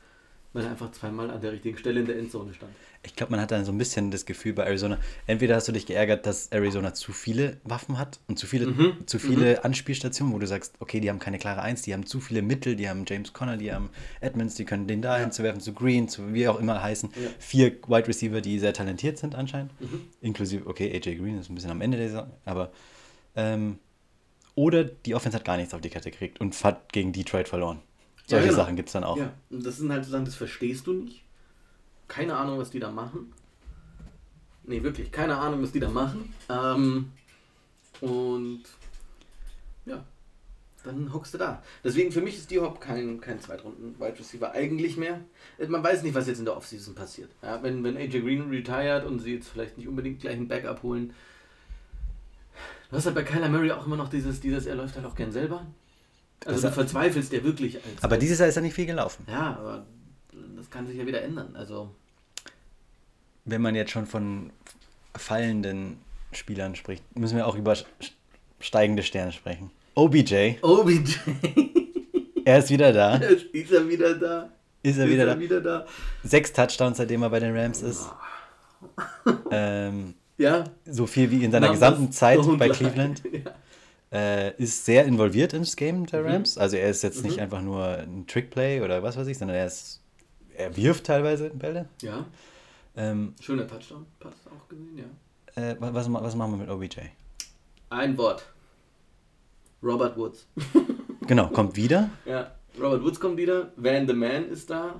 weil 0.54 0.64
er 0.64 0.72
einfach 0.72 0.92
zweimal 0.92 1.30
an 1.30 1.42
der 1.42 1.52
richtigen 1.52 1.78
Stelle 1.78 2.00
in 2.00 2.06
der 2.06 2.18
Endzone 2.18 2.54
stand. 2.54 2.72
Ich 3.04 3.16
glaube, 3.16 3.32
man 3.32 3.42
hat 3.42 3.52
dann 3.52 3.66
so 3.66 3.74
ein 3.74 3.78
bisschen 3.78 4.10
das 4.10 4.26
Gefühl 4.26 4.54
bei 4.54 4.64
Arizona, 4.64 4.98
entweder 5.28 5.56
hast 5.56 5.68
du 5.68 5.74
dich 5.74 5.86
geärgert, 5.86 6.26
dass 6.26 6.48
Arizona 6.52 6.94
zu 6.94 7.12
viele 7.12 7.58
Waffen 7.66 8.00
hat 8.00 8.20
und 8.28 8.40
zu 8.40 8.48
viele, 8.48 8.68
Mhm, 8.68 9.06
zu 9.06 9.20
viele 9.20 9.64
Anspielstationen, 9.66 10.34
wo 10.34 10.40
du 10.40 10.48
sagst, 10.48 10.74
okay, 10.80 11.02
die 11.02 11.10
haben 11.10 11.20
keine 11.20 11.38
klare 11.38 11.62
Eins, 11.62 11.82
die 11.82 11.94
haben 11.94 12.06
zu 12.06 12.22
viele 12.22 12.42
Mittel, 12.42 12.78
die 12.78 12.90
haben 12.90 13.04
James 13.06 13.34
Conner, 13.34 13.58
die 13.58 13.74
haben 13.74 13.90
Edmonds, 14.22 14.56
die 14.56 14.64
können 14.64 14.88
den 14.88 15.02
da 15.02 15.18
hinzuwerfen, 15.18 15.60
zu 15.60 15.74
Green, 15.74 16.08
zu 16.08 16.34
wie 16.34 16.48
auch 16.48 16.60
immer 16.60 16.82
heißen. 16.82 17.10
Ja. 17.16 17.30
Vier 17.38 17.74
Wide 17.88 18.08
Receiver, 18.08 18.40
die 18.40 18.58
sehr 18.58 18.74
talentiert 18.74 19.18
sind 19.18 19.36
anscheinend. 19.36 19.72
Mhm. 19.82 20.02
Inklusive, 20.22 20.66
okay, 20.66 20.90
AJ 20.96 21.18
Green 21.18 21.38
ist 21.38 21.50
ein 21.50 21.56
bisschen 21.56 21.72
am 21.72 21.82
Ende 21.82 21.98
der 21.98 22.08
Saison, 22.08 22.32
aber 22.46 22.72
ähm, 23.36 23.78
oder 24.56 24.84
die 24.84 25.14
Offense 25.16 25.38
hat 25.38 25.46
gar 25.46 25.58
nichts 25.58 25.74
auf 25.74 25.82
die 25.82 25.90
Kette 25.90 26.12
gekriegt 26.12 26.40
und 26.40 26.62
hat 26.64 26.92
gegen 26.94 27.12
Detroit 27.14 27.48
verloren. 27.48 27.82
Ja, 28.28 28.38
Solche 28.38 28.48
genau. 28.48 28.58
Sachen 28.58 28.76
gibt 28.76 28.90
es 28.90 28.94
dann 28.94 29.04
auch. 29.04 29.18
Ja, 29.18 29.34
und 29.50 29.66
das 29.66 29.78
sind 29.78 29.92
halt 29.92 30.04
so 30.06 30.12
Sachen, 30.12 30.26
das 30.26 30.36
verstehst 30.36 30.88
du 30.88 30.94
nicht. 30.94 31.24
Keine 32.08 32.36
Ahnung, 32.36 32.58
was 32.58 32.72
die 32.72 32.80
da 32.80 32.92
machen. 32.92 33.34
Nee, 34.64 34.82
wirklich, 34.82 35.12
keine 35.12 35.38
Ahnung, 35.38 35.62
was 35.62 35.72
die 35.72 35.80
da 35.80 35.90
machen. 35.90 36.34
Ähm, 36.50 37.12
und 38.02 38.64
ja, 39.86 40.04
dann 40.84 41.14
hockst 41.14 41.34
du 41.34 41.38
da. 41.38 41.62
Deswegen 41.84 42.12
für 42.12 42.22
mich 42.22 42.38
ist 42.38 42.50
die 42.50 42.60
Hop 42.60 42.80
kein, 42.82 43.20
kein 43.22 43.40
Zweitrunden-Wide 43.40 44.20
Receiver 44.20 44.52
eigentlich 44.52 44.98
mehr. 44.98 45.22
Äh, 45.58 45.68
Man 45.68 45.84
weiß 45.84 46.04
nicht, 46.04 46.16
was 46.16 46.28
jetzt 46.28 46.40
in 46.40 46.46
der 46.46 46.58
Offseason 46.58 46.96
passiert. 46.96 47.30
Ja, 47.44 47.62
wenn, 47.62 47.84
wenn 47.84 47.98
AJ 47.98 48.22
Green 48.22 48.50
retired 48.50 49.06
und 49.06 49.20
sie 49.20 49.36
jetzt 49.36 49.50
vielleicht 49.50 49.78
nicht 49.78 49.88
unbedingt 49.88 50.22
gleich 50.22 50.36
ein 50.38 50.48
Backup 50.48 50.82
holen. 50.84 51.14
Du 52.96 53.00
hast 53.00 53.08
halt 53.08 53.16
bei 53.16 53.24
Kyler 53.24 53.50
Murray 53.50 53.72
auch 53.72 53.86
immer 53.86 53.98
noch 53.98 54.08
dieses, 54.08 54.40
dieses 54.40 54.66
er 54.68 54.76
läuft 54.76 54.96
halt 54.96 55.06
auch 55.06 55.16
gern 55.16 55.30
selber. 55.30 55.66
Also 56.46 56.62
Das- 56.62 56.72
du 56.72 56.76
verzweifelst 56.76 57.34
ja 57.34 57.44
wirklich 57.44 57.78
Aber 58.02 58.16
dieses 58.16 58.40
Jahr 58.40 58.48
ist 58.48 58.56
ja 58.56 58.62
nicht 58.62 58.74
viel 58.74 58.86
gelaufen. 58.86 59.26
ja, 59.30 59.58
aber 59.60 59.86
das 60.56 60.70
kann 60.70 60.88
sich 60.88 60.96
ja 60.96 61.06
wieder 61.06 61.22
ändern. 61.22 61.58
Also, 61.58 61.94
wenn 63.44 63.62
man 63.62 63.76
jetzt 63.76 63.92
schon 63.92 64.06
von 64.06 64.50
fallenden 65.14 65.98
Spielern 66.32 66.74
spricht, 66.76 67.04
müssen 67.20 67.36
wir 67.36 67.46
auch 67.48 67.58
über 67.58 67.76
steigende 68.62 69.04
Sterne 69.04 69.34
sprechen. 69.34 69.72
OBJ, 69.96 70.60
OBJ, 70.62 71.16
er 72.46 72.60
ist 72.60 72.70
wieder 72.70 72.94
da. 72.94 73.16
ist 73.52 73.72
er 73.74 73.90
wieder 73.90 74.14
da? 74.18 74.50
Ist 74.84 74.98
er 75.00 75.10
wieder 75.10 75.26
da? 75.26 75.38
wieder 75.38 75.60
da? 75.60 75.86
Sechs 76.24 76.54
Touchdowns, 76.54 76.96
seitdem 76.96 77.24
er 77.24 77.30
bei 77.30 77.42
den 77.42 77.58
Rams 77.58 77.82
ist. 77.82 78.10
Ähm, 79.52 80.14
Ja. 80.38 80.66
so 80.86 81.06
viel 81.08 81.32
wie 81.32 81.44
in 81.44 81.52
seiner 81.52 81.68
Numbers 81.68 81.80
gesamten 81.92 82.12
Zeit 82.12 82.40
bei. 82.58 82.70
Cleveland. 82.70 83.22
Ja. 83.32 83.52
Äh, 84.12 84.54
ist 84.62 84.86
sehr 84.86 85.04
involviert 85.06 85.52
ins 85.54 85.76
Game 85.76 86.06
der 86.06 86.22
Mhm. 86.22 86.28
Rams. 86.30 86.58
Also 86.58 86.78
er 86.78 86.90
ist 86.90 87.02
jetzt 87.04 87.24
nicht 87.24 87.38
Mhm. 87.38 87.44
einfach 87.44 87.62
nur 87.62 87.86
ein 87.86 88.26
Trickplay 88.28 88.82
oder 88.82 89.02
was 89.04 89.18
weiß 89.18 89.28
ich, 89.28 89.38
sondern 89.38 89.58
er 89.58 89.66
ist, 89.66 90.00
er 90.56 90.76
wirft 90.78 91.06
teilweise 91.06 91.50
Bälle. 91.50 91.88
Ja, 92.02 92.26
Ähm, 92.98 93.34
schöner 93.42 93.68
Touchdown, 93.68 94.06
passt 94.20 94.38
auch 94.48 94.70
gesehen, 94.70 94.98
ja. 95.58 95.62
äh, 95.62 95.76
wa- 95.82 95.94
was, 95.94 96.10
was 96.14 96.36
machen 96.36 96.52
wir 96.54 96.58
mit 96.60 96.70
OBJ? 96.70 97.00
Ein 97.90 98.18
Wort. 98.18 98.46
Robert 99.84 100.18
Woods. 100.18 100.48
Genau, 101.28 101.48
kommt 101.50 101.76
wieder. 101.76 102.10
Ja, 102.26 102.52
Robert 102.80 103.04
Woods 103.04 103.20
kommt 103.20 103.38
wieder, 103.38 103.72
Van 103.76 104.08
the 104.08 104.14
Man 104.14 104.48
ist 104.50 104.70
da, 104.70 104.96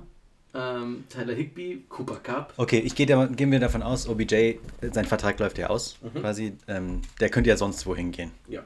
ähm, 0.56 1.04
Tyler 1.08 1.34
Higby, 1.34 1.84
Cooper 1.88 2.16
Cup. 2.16 2.54
Okay, 2.56 2.78
ich 2.78 2.94
gehe 2.94 3.06
da, 3.06 3.26
gehen 3.26 3.50
wir 3.52 3.60
davon 3.60 3.82
aus, 3.82 4.08
OBJ, 4.08 4.54
sein 4.92 5.04
Vertrag 5.04 5.38
läuft 5.38 5.58
ja 5.58 5.66
aus, 5.68 5.98
Mhm. 6.02 6.20
quasi. 6.20 6.52
Ähm, 6.68 7.02
der 7.20 7.28
könnte 7.28 7.50
ja 7.50 7.56
sonst 7.56 7.84
wohin 7.86 8.10
gehen. 8.12 8.30
Ja. 8.48 8.64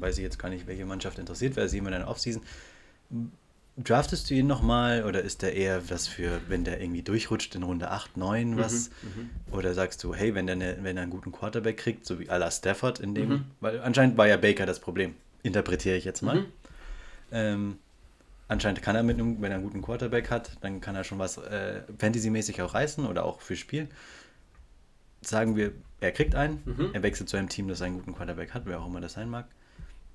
Weiß 0.00 0.18
ich 0.18 0.22
jetzt 0.22 0.38
gar 0.38 0.48
nicht, 0.50 0.66
welche 0.66 0.84
Mannschaft 0.86 1.18
interessiert 1.18 1.56
wäre, 1.56 1.68
sehen 1.68 1.84
wir 1.84 1.92
in 1.92 1.98
der 2.00 2.08
Offseason. 2.08 2.42
Draftest 3.78 4.30
du 4.30 4.34
ihn 4.34 4.46
nochmal 4.46 5.04
oder 5.04 5.20
ist 5.20 5.42
der 5.42 5.54
eher 5.54 5.90
was 5.90 6.08
für, 6.08 6.40
wenn 6.48 6.64
der 6.64 6.80
irgendwie 6.80 7.02
durchrutscht 7.02 7.54
in 7.54 7.62
Runde 7.62 7.90
8, 7.90 8.16
9, 8.16 8.56
was? 8.56 8.88
Mhm. 9.02 9.30
Oder 9.52 9.74
sagst 9.74 10.02
du, 10.02 10.14
hey, 10.14 10.34
wenn 10.34 10.46
der, 10.46 10.56
eine, 10.56 10.78
wenn 10.82 10.96
er 10.96 11.02
einen 11.02 11.10
guten 11.10 11.30
Quarterback 11.30 11.76
kriegt, 11.76 12.06
so 12.06 12.18
wie 12.18 12.30
à 12.30 12.38
la 12.38 12.50
Stafford 12.50 13.00
in 13.00 13.14
dem, 13.14 13.28
Mhm. 13.28 13.44
weil 13.60 13.80
anscheinend 13.80 14.16
war 14.16 14.26
ja 14.28 14.38
Baker 14.38 14.64
das 14.64 14.80
Problem, 14.80 15.14
interpretiere 15.42 15.96
ich 15.96 16.04
jetzt 16.06 16.22
mal. 16.22 16.36
Mhm. 16.40 16.46
Ähm, 17.32 17.78
anscheinend 18.48 18.82
kann 18.82 18.96
er 18.96 19.02
mit 19.02 19.18
einem, 19.18 19.40
wenn 19.42 19.50
er 19.50 19.56
einen 19.58 19.64
guten 19.64 19.82
Quarterback 19.82 20.30
hat, 20.30 20.52
dann 20.60 20.80
kann 20.80 20.94
er 20.96 21.04
schon 21.04 21.18
was 21.18 21.38
äh, 21.38 21.82
Fantasy-mäßig 21.98 22.62
auch 22.62 22.74
reißen 22.74 23.06
oder 23.06 23.24
auch 23.24 23.40
für 23.40 23.56
Spiel. 23.56 23.88
Sagen 25.22 25.56
wir, 25.56 25.72
er 26.00 26.12
kriegt 26.12 26.34
einen, 26.34 26.62
Mhm. 26.64 26.90
er 26.92 27.02
wechselt 27.02 27.28
zu 27.28 27.36
einem 27.36 27.48
Team, 27.48 27.68
das 27.68 27.82
einen 27.82 27.96
guten 27.96 28.14
Quarterback 28.14 28.54
hat, 28.54 28.62
wer 28.66 28.80
auch 28.80 28.86
immer 28.86 29.00
das 29.00 29.14
sein 29.14 29.28
mag. 29.30 29.46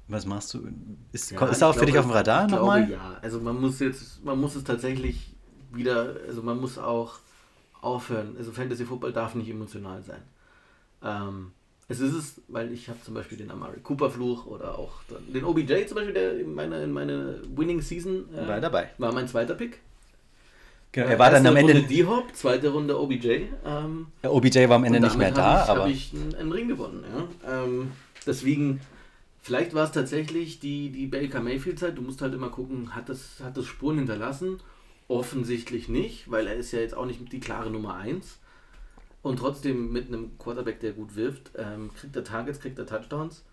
Was 0.08 0.26
machst 0.26 0.54
du? 0.54 0.68
Ist, 1.12 1.32
Ja, 1.32 1.46
ist 1.48 1.62
er 1.62 1.70
auch 1.70 1.76
für 1.76 1.86
dich 1.86 1.98
auf 1.98 2.06
dem 2.06 2.12
Radar 2.12 2.44
ich 2.44 2.48
glaube, 2.50 2.62
nochmal? 2.66 2.90
Ja, 2.90 3.18
also 3.22 3.40
man 3.40 3.60
muss 3.60 3.80
jetzt, 3.80 4.24
man 4.24 4.40
muss 4.40 4.56
es 4.56 4.64
tatsächlich 4.64 5.36
wieder, 5.72 6.16
also 6.28 6.42
man 6.44 6.60
muss 6.60 6.78
auch 6.78 7.20
aufhören. 7.82 8.36
Also 8.38 8.52
Fantasy 8.52 8.86
Football 8.86 9.14
darf 9.14 9.36
nicht 9.36 9.50
emotional 9.50 10.04
sein. 10.04 10.22
Ähm, 11.04 11.52
es 11.92 12.00
ist 12.00 12.14
es, 12.14 12.42
weil 12.48 12.72
ich 12.72 12.90
habe 12.90 13.00
zum 13.04 13.14
Beispiel 13.14 13.38
den 13.38 13.52
Amari 13.52 13.80
Cooper 13.82 14.10
Fluch 14.10 14.46
oder 14.46 14.78
auch 14.80 14.92
den 15.34 15.44
OBJ 15.44 15.86
zum 15.88 15.96
Beispiel, 15.96 16.14
der 16.14 16.40
in 16.40 16.54
meiner 16.54 16.82
in 16.84 16.92
meine 16.92 17.42
Winning 17.56 17.82
Season 17.82 18.26
äh, 18.34 18.48
War 18.48 18.62
dabei. 18.62 18.90
war 18.98 19.14
mein 19.14 19.28
zweiter 19.28 19.56
Pick. 19.56 19.80
Genau, 20.94 21.08
er 21.08 21.20
war 21.20 21.32
dann 21.32 21.46
am 21.48 21.56
Ende. 21.56 21.74
Runde 21.74 21.88
D-Hop, 21.88 22.36
zweite 22.36 22.70
Runde 22.70 23.00
OBJ. 23.00 23.44
Ähm, 23.66 24.08
Der 24.24 24.34
OBJ 24.34 24.68
war 24.68 24.76
am 24.76 24.84
Ende 24.84 25.00
nicht 25.00 25.18
mehr 25.18 25.32
da, 25.32 25.64
ich, 25.64 25.70
aber 25.70 25.82
habe 25.82 25.92
ich 25.92 26.14
einen, 26.14 26.36
einen 26.36 26.52
Ring 26.52 26.68
gewonnen. 26.68 27.06
Ja? 27.46 27.64
Ähm, 27.64 27.92
deswegen, 28.26 28.82
vielleicht 29.42 29.74
war 29.74 29.86
es 29.86 29.92
tatsächlich 29.92 30.60
die, 30.60 30.90
die 30.90 31.08
Baker 31.08 31.40
Mayfield-Zeit. 31.40 31.98
Du 31.98 32.02
musst 32.02 32.22
halt 32.22 32.34
immer 32.34 32.50
gucken, 32.50 32.94
hat 32.94 33.08
das, 33.08 33.40
hat 33.42 33.56
das 33.56 33.68
Spuren 33.68 34.00
hinterlassen? 34.00 34.60
Offensichtlich 35.08 35.88
nicht, 35.88 36.30
weil 36.30 36.48
er 36.48 36.56
ist 36.56 36.74
ja 36.74 36.80
jetzt 36.80 36.96
auch 36.96 37.06
nicht 37.06 37.32
die 37.32 37.40
klare 37.40 37.70
Nummer 37.70 37.96
1. 37.96 38.40
Und 39.22 39.38
trotzdem 39.38 39.92
mit 39.92 40.08
einem 40.08 40.38
Quarterback, 40.40 40.80
der 40.80 40.94
gut 40.94 41.16
wirft, 41.16 41.52
ähm, 41.56 41.92
kriegt 41.94 42.16
er 42.16 42.24
Targets, 42.24 42.60
kriegt 42.60 42.80
er 42.80 42.88
Touchdowns. 42.88 43.44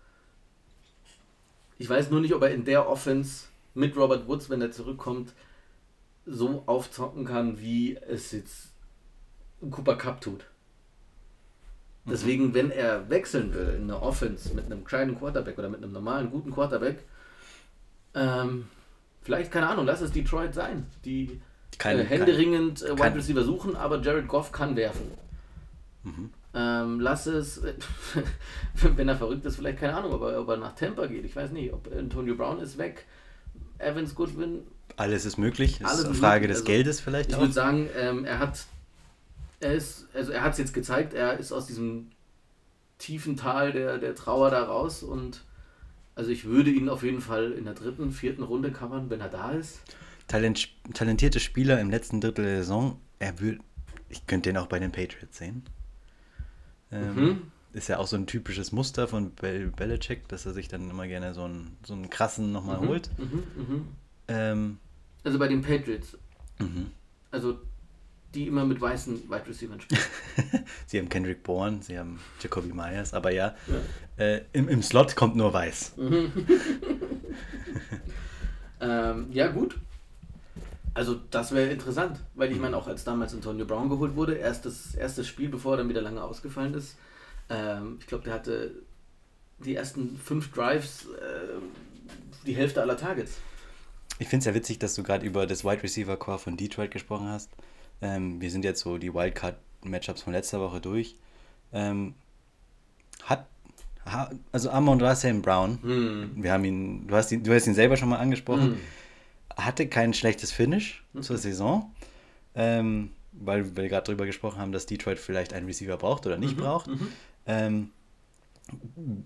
Ich 1.77 1.87
weiß 1.89 2.09
nur 2.09 2.21
nicht, 2.21 2.33
ob 2.33 2.41
er 2.41 2.51
in 2.51 2.65
der 2.65 2.89
Offense 2.89 3.45
mit 3.75 3.95
Robert 3.95 4.27
Woods, 4.27 4.49
wenn 4.49 4.61
er 4.61 4.71
zurückkommt, 4.71 5.33
so 6.25 6.63
aufzocken 6.65 7.25
kann, 7.25 7.59
wie 7.59 7.95
es 7.97 8.31
jetzt 8.31 8.71
Cooper 9.71 9.95
Cup 9.95 10.21
tut. 10.21 10.45
Deswegen, 12.05 12.53
wenn 12.55 12.71
er 12.71 13.09
wechseln 13.09 13.53
will 13.53 13.75
in 13.77 13.83
eine 13.83 14.01
Offense 14.01 14.53
mit 14.55 14.65
einem 14.65 14.83
kleinen 14.83 15.17
Quarterback 15.17 15.57
oder 15.59 15.69
mit 15.69 15.83
einem 15.83 15.91
normalen, 15.91 16.31
guten 16.31 16.51
Quarterback, 16.51 17.03
ähm, 18.15 18.67
vielleicht, 19.21 19.51
keine 19.51 19.67
Ahnung, 19.69 19.85
lass 19.85 20.01
es 20.01 20.11
Detroit 20.11 20.55
sein, 20.55 20.87
die 21.05 21.39
Kein- 21.77 21.99
äh, 21.99 22.03
händeringend 22.05 22.81
äh, 22.81 22.89
Wide 22.91 22.95
kein- 22.95 23.13
Receiver 23.13 23.43
suchen, 23.43 23.75
aber 23.75 24.01
Jared 24.01 24.27
Goff 24.27 24.51
kann 24.51 24.75
werfen. 24.75 25.11
Mhm. 26.03 26.29
Ähm, 26.53 26.99
lass 26.99 27.25
es, 27.27 27.61
wenn 28.73 29.07
er 29.07 29.15
verrückt 29.17 29.45
ist, 29.45 29.57
vielleicht 29.57 29.79
keine 29.79 29.95
Ahnung, 29.95 30.13
ob 30.13 30.21
er, 30.23 30.41
ob 30.41 30.47
er 30.49 30.57
nach 30.57 30.73
Tampa 30.75 31.05
geht. 31.07 31.25
Ich 31.25 31.35
weiß 31.35 31.51
nicht, 31.51 31.71
ob 31.73 31.87
Antonio 31.95 32.35
Brown 32.35 32.59
ist 32.59 32.77
weg, 32.77 33.05
Evans 33.77 34.15
Goodwin. 34.15 34.61
alles 34.97 35.25
ist 35.25 35.37
möglich. 35.37 35.79
Alles 35.85 35.99
ist 35.99 36.05
eine 36.05 36.15
Frage 36.15 36.41
möglich. 36.47 36.57
des 36.57 36.57
Also, 36.61 36.65
Geldes 36.71 36.99
vielleicht 37.01 37.29
Ich 37.29 37.35
auch. 37.35 37.41
würde 37.41 37.53
sagen, 37.53 37.87
ähm, 37.95 38.25
er 38.25 38.39
hat, 38.39 38.65
er 39.59 39.73
ist, 39.73 40.07
also 40.13 40.31
er 40.31 40.41
hat 40.43 40.53
es 40.53 40.57
jetzt 40.57 40.73
gezeigt, 40.73 41.13
er 41.13 41.37
ist 41.37 41.51
aus 41.51 41.67
diesem 41.67 42.11
tiefen 42.97 43.37
Tal 43.37 43.71
der, 43.71 43.97
der 43.99 44.15
Trauer 44.15 44.49
da 44.51 44.63
raus 44.63 45.03
und 45.03 45.43
also 46.15 46.31
ich 46.31 46.45
würde 46.45 46.69
ihn 46.71 46.89
auf 46.89 47.03
jeden 47.03 47.21
Fall 47.21 47.51
in 47.53 47.63
der 47.65 47.73
dritten, 47.75 48.11
vierten 48.11 48.43
Runde 48.43 48.71
covern, 48.71 49.09
wenn 49.09 49.21
er 49.21 49.29
da 49.29 49.51
ist. 49.51 49.79
Talent, 50.27 50.67
talentierte 50.93 51.39
Spieler 51.39 51.79
im 51.79 51.89
letzten 51.89 52.19
Drittel 52.19 52.43
der 52.43 52.57
Saison. 52.57 52.99
Er 53.19 53.39
will, 53.39 53.59
ich 54.09 54.27
könnte 54.27 54.49
den 54.49 54.57
auch 54.57 54.67
bei 54.67 54.79
den 54.79 54.91
Patriots 54.91 55.37
sehen. 55.37 55.63
Ähm, 56.91 57.15
Mhm. 57.15 57.41
Ist 57.71 57.87
ja 57.87 57.97
auch 57.99 58.07
so 58.07 58.15
ein 58.15 58.25
typisches 58.25 58.71
Muster 58.71 59.07
von 59.07 59.29
Bel 59.31 59.67
Belichick, 59.67 60.27
dass 60.27 60.45
er 60.47 60.53
sich 60.53 60.67
dann 60.69 60.89
immer 60.89 61.07
gerne 61.07 61.35
so 61.35 61.43
einen, 61.43 61.77
so 61.85 61.93
einen 61.93 62.09
krassen 62.09 62.51
nochmal 62.51 62.81
Mhm, 62.81 62.87
holt. 62.87 63.09
Mhm, 63.19 63.43
mhm. 63.55 63.87
Ähm, 64.27 64.77
Also 65.23 65.37
bei 65.37 65.47
den 65.47 65.61
Patriots, 65.61 66.17
mhm. 66.57 66.87
also 67.29 67.59
die 68.33 68.47
immer 68.47 68.65
mit 68.65 68.79
weißen 68.81 69.29
Wide 69.29 69.47
Receivers 69.47 69.83
spielen. 69.83 70.01
Sie 70.87 70.97
haben 70.99 71.09
Kendrick 71.09 71.43
Bourne, 71.43 71.81
sie 71.81 71.97
haben 71.97 72.19
Jacoby 72.41 72.73
Myers, 72.73 73.13
aber 73.13 73.31
ja, 73.31 73.55
Ja. 73.67 74.23
äh, 74.23 74.41
im, 74.53 74.67
im 74.69 74.81
Slot 74.83 75.15
kommt 75.15 75.35
nur 75.35 75.53
weiß. 75.53 75.93
Ähm, 78.81 79.27
ja, 79.31 79.47
gut. 79.47 79.77
Also 80.93 81.15
das 81.29 81.51
wäre 81.53 81.69
interessant, 81.71 82.19
weil 82.35 82.51
ich 82.51 82.59
meine, 82.59 82.75
auch 82.75 82.87
als 82.87 83.03
damals 83.03 83.33
Antonio 83.33 83.65
Brown 83.65 83.89
geholt 83.89 84.15
wurde, 84.15 84.33
erstes, 84.35 84.95
erstes 84.95 85.27
Spiel, 85.27 85.49
bevor 85.49 85.73
er 85.73 85.77
dann 85.77 85.89
wieder 85.89 86.01
lange 86.01 86.21
ausgefallen 86.21 86.73
ist, 86.73 86.97
ähm, 87.49 87.97
ich 87.99 88.07
glaube, 88.07 88.23
der 88.25 88.33
hatte 88.33 88.71
die 89.59 89.75
ersten 89.75 90.17
fünf 90.17 90.51
Drives 90.51 91.05
äh, 91.05 91.59
die 92.45 92.55
Hälfte 92.55 92.81
aller 92.81 92.97
Targets. 92.97 93.37
Ich 94.17 94.27
finde 94.27 94.39
es 94.41 94.45
ja 94.45 94.53
witzig, 94.53 94.79
dass 94.79 94.95
du 94.95 95.03
gerade 95.03 95.25
über 95.25 95.45
das 95.47 95.63
Wide 95.63 95.83
Receiver 95.83 96.17
Core 96.17 96.39
von 96.39 96.57
Detroit 96.57 96.91
gesprochen 96.91 97.27
hast. 97.27 97.49
Ähm, 98.01 98.41
wir 98.41 98.49
sind 98.51 98.65
jetzt 98.65 98.81
so 98.81 98.97
die 98.97 99.13
Wildcard-Matchups 99.13 100.21
von 100.23 100.33
letzter 100.33 100.59
Woche 100.59 100.81
durch. 100.81 101.15
Ähm, 101.71 102.15
hat, 103.23 103.45
ha, 104.05 104.29
also 104.51 104.69
Amon 104.71 104.99
Rassam 105.01 105.41
Brown, 105.41 105.79
Hm. 105.81 106.31
wir 106.35 106.51
haben 106.51 106.65
ihn, 106.65 107.07
du 107.07 107.15
hast 107.15 107.31
ihn, 107.31 107.43
du 107.43 107.53
hast 107.53 107.67
ihn 107.67 107.75
selber 107.75 107.95
schon 107.97 108.09
mal 108.09 108.17
angesprochen, 108.17 108.71
Hm. 108.73 108.77
Hatte 109.65 109.87
kein 109.87 110.13
schlechtes 110.13 110.51
Finish 110.51 111.03
Mhm. 111.13 111.21
zur 111.23 111.37
Saison, 111.37 111.93
ähm, 112.55 113.11
weil 113.31 113.75
wir 113.75 113.89
gerade 113.89 114.05
darüber 114.05 114.25
gesprochen 114.25 114.59
haben, 114.59 114.71
dass 114.71 114.85
Detroit 114.85 115.19
vielleicht 115.19 115.53
einen 115.53 115.65
Receiver 115.65 115.97
braucht 115.97 116.25
oder 116.25 116.37
nicht 116.37 116.57
Mhm, 116.57 116.61
braucht. 116.61 116.87
mhm. 116.87 117.07
Ähm, 117.45 117.89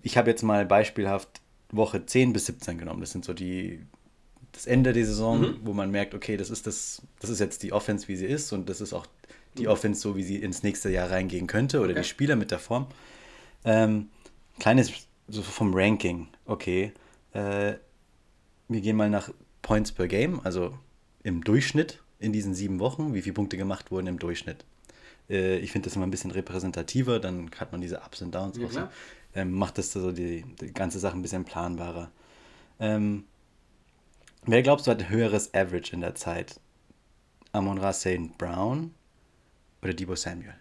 ich 0.02 0.16
habe 0.16 0.30
jetzt 0.30 0.42
mal 0.42 0.64
beispielhaft 0.66 1.40
Woche 1.70 2.06
10 2.06 2.32
bis 2.32 2.46
17 2.46 2.78
genommen. 2.78 3.00
Das 3.00 3.10
sind 3.12 3.24
so 3.24 3.32
die 3.32 3.80
das 4.52 4.66
Ende 4.66 4.92
der 4.92 5.04
Saison, 5.04 5.40
Mhm. 5.40 5.56
wo 5.64 5.72
man 5.72 5.90
merkt, 5.90 6.14
okay, 6.14 6.36
das 6.36 6.48
ist 6.48 6.66
das, 6.68 7.02
das 7.18 7.28
ist 7.28 7.40
jetzt 7.40 7.64
die 7.64 7.72
Offense, 7.72 8.06
wie 8.06 8.14
sie 8.14 8.26
ist, 8.26 8.52
und 8.52 8.68
das 8.68 8.80
ist 8.80 8.92
auch 8.92 9.06
die 9.58 9.64
Mhm. 9.64 9.68
Offense, 9.68 10.00
so 10.00 10.14
wie 10.16 10.22
sie 10.22 10.36
ins 10.36 10.62
nächste 10.62 10.90
Jahr 10.90 11.10
reingehen 11.10 11.48
könnte, 11.48 11.80
oder 11.80 11.90
Okay. 11.90 12.02
die 12.02 12.08
Spieler 12.08 12.36
mit 12.36 12.52
der 12.52 12.60
Form. 12.60 12.86
Ähm, 13.64 14.10
kleines, 14.60 14.92
so 15.26 15.42
vom 15.42 15.74
Ranking, 15.74 16.28
okay. 16.46 16.92
Äh, 17.32 17.74
wir 18.68 18.80
gehen 18.80 18.96
mal 18.96 19.10
nach 19.10 19.30
Points 19.64 19.90
per 19.90 20.06
Game, 20.06 20.40
also 20.44 20.78
im 21.24 21.42
Durchschnitt 21.42 22.00
in 22.20 22.32
diesen 22.32 22.54
sieben 22.54 22.78
Wochen, 22.78 23.14
wie 23.14 23.22
viele 23.22 23.32
Punkte 23.32 23.56
gemacht 23.56 23.90
wurden 23.90 24.06
im 24.06 24.18
Durchschnitt. 24.20 24.64
Äh, 25.28 25.58
ich 25.58 25.72
finde 25.72 25.88
das 25.88 25.96
immer 25.96 26.06
ein 26.06 26.10
bisschen 26.10 26.30
repräsentativer, 26.30 27.18
dann 27.18 27.50
hat 27.58 27.72
man 27.72 27.80
diese 27.80 27.98
Ups 27.98 28.22
und 28.22 28.34
Downs 28.34 28.58
Ja, 28.58 28.66
auch 28.66 28.70
so. 28.70 28.88
Ähm, 29.34 29.52
macht 29.52 29.78
das 29.78 29.90
so 29.90 30.12
die, 30.12 30.44
die 30.60 30.72
ganze 30.72 31.00
Sache 31.00 31.16
ein 31.16 31.22
bisschen 31.22 31.44
planbarer. 31.44 32.12
Ähm, 32.78 33.24
wer 34.44 34.62
glaubst 34.62 34.86
du 34.86 34.92
hat 34.92 35.00
ein 35.00 35.08
höheres 35.08 35.52
Average 35.54 35.94
in 35.94 36.02
der 36.02 36.14
Zeit? 36.14 36.60
Amon 37.52 37.78
Ra 37.78 37.92
St. 37.92 38.36
Brown 38.36 38.94
oder 39.82 39.94
Debo 39.94 40.14
Samuel? 40.14 40.54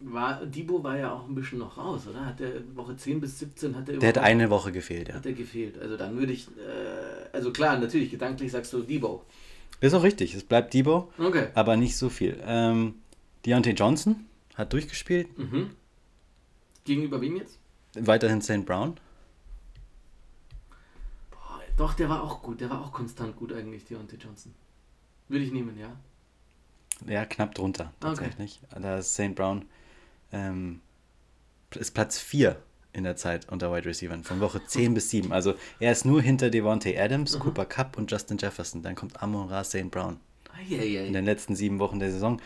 War, 0.00 0.46
Debo 0.46 0.82
war 0.84 0.96
ja 0.96 1.12
auch 1.12 1.26
ein 1.26 1.34
bisschen 1.34 1.58
noch 1.58 1.76
raus, 1.76 2.06
oder? 2.06 2.24
Hat 2.24 2.38
der 2.38 2.76
Woche 2.76 2.96
10 2.96 3.20
bis 3.20 3.40
17 3.40 3.74
hat 3.74 3.88
er 3.88 3.98
Der 3.98 4.08
hat 4.10 4.18
eine 4.18 4.48
Woche 4.48 4.70
gefehlt, 4.70 5.08
ja. 5.08 5.14
hat 5.16 5.26
er 5.26 5.32
gefehlt. 5.32 5.76
Also 5.76 5.96
dann 5.96 6.16
würde 6.16 6.32
ich, 6.32 6.46
äh, 6.56 7.28
also 7.32 7.52
klar, 7.52 7.76
natürlich, 7.78 8.10
gedanklich 8.10 8.52
sagst 8.52 8.72
du 8.72 8.82
Debo. 8.82 9.24
Ist 9.80 9.94
auch 9.94 10.04
richtig, 10.04 10.34
es 10.34 10.44
bleibt 10.44 10.72
Debo, 10.72 11.12
Okay. 11.18 11.48
aber 11.54 11.76
nicht 11.76 11.96
so 11.96 12.08
viel. 12.10 12.40
Ähm, 12.46 12.94
Deontay 13.44 13.72
Johnson 13.72 14.24
hat 14.54 14.72
durchgespielt, 14.72 15.36
Mhm. 15.36 15.70
Gegenüber 16.84 17.20
wem 17.20 17.36
jetzt? 17.36 17.58
weiterhin 17.94 18.40
St. 18.40 18.64
Brown. 18.64 18.96
Boah, 21.32 21.60
doch, 21.76 21.94
der 21.94 22.08
war 22.08 22.22
auch 22.22 22.40
gut. 22.42 22.60
Der 22.60 22.70
war 22.70 22.80
auch 22.84 22.92
konstant 22.92 23.34
gut 23.36 23.52
eigentlich, 23.52 23.84
Deontay 23.84 24.16
Johnson. 24.16 24.54
Würde 25.28 25.44
ich 25.44 25.52
nehmen, 25.52 25.76
ja. 25.76 25.96
Ja, 27.06 27.24
knapp 27.24 27.54
drunter, 27.56 27.92
Okay. 28.00 28.14
tatsächlich. 28.14 28.60
Da 28.80 28.98
ist 28.98 29.14
St. 29.14 29.34
Brown 29.34 29.64
ähm, 30.32 30.80
ist 31.74 31.92
Platz 31.92 32.18
4 32.18 32.56
in 32.92 33.04
der 33.04 33.16
Zeit 33.16 33.48
unter 33.50 33.72
Wide 33.72 33.86
Receivers, 33.86 34.26
von 34.26 34.40
Woche 34.40 34.60
10 34.64 34.94
bis 34.94 35.10
7. 35.10 35.32
Also 35.32 35.54
er 35.78 35.92
ist 35.92 36.04
nur 36.04 36.22
hinter 36.22 36.50
Devontae 36.50 36.98
Adams, 36.98 37.34
mhm. 37.34 37.40
Cooper 37.40 37.64
Cup 37.64 37.96
und 37.96 38.10
Justin 38.10 38.38
Jefferson. 38.38 38.82
Dann 38.82 38.94
kommt 38.94 39.22
Amon 39.22 39.48
Ra 39.48 39.64
St. 39.64 39.90
Brown. 39.90 40.18
Eieiei. 40.56 41.06
In 41.06 41.12
den 41.12 41.24
letzten 41.24 41.54
sieben 41.54 41.78
Wochen 41.78 41.98
der 41.98 42.10
Saison. 42.10 42.40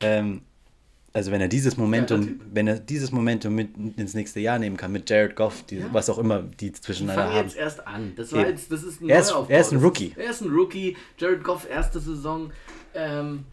Ähm, 0.00 0.42
also 1.16 1.30
wenn 1.30 1.40
er 1.40 1.48
dieses 1.48 1.78
Momentum, 1.78 2.40
wenn 2.52 2.68
er 2.68 2.78
dieses 2.78 3.10
Momentum 3.10 3.54
mit 3.54 3.70
ins 3.96 4.12
nächste 4.12 4.38
Jahr 4.40 4.58
nehmen 4.58 4.76
kann, 4.76 4.92
mit 4.92 5.08
Jared 5.08 5.34
Goff, 5.34 5.62
die, 5.62 5.78
ja. 5.78 5.86
was 5.90 6.10
auch 6.10 6.18
immer 6.18 6.42
die 6.42 6.72
zwischeneinander 6.72 7.32
haben. 7.32 7.46
jetzt 7.46 7.56
erst 7.56 7.86
an. 7.86 8.12
Das, 8.16 8.32
war 8.34 8.46
jetzt, 8.46 8.70
das 8.70 8.82
ist 8.82 9.00
ein 9.00 9.08
er, 9.08 9.20
ist, 9.20 9.34
er 9.48 9.60
ist 9.60 9.72
ein 9.72 9.78
Rookie. 9.78 10.12
er 10.14 10.30
ist 10.30 10.42
ein 10.42 10.50
Rookie. 10.50 10.94
Jared 11.16 11.42
Goff, 11.42 11.66
erste 11.70 12.00
Saison. 12.00 12.52
Ähm, 12.92 13.44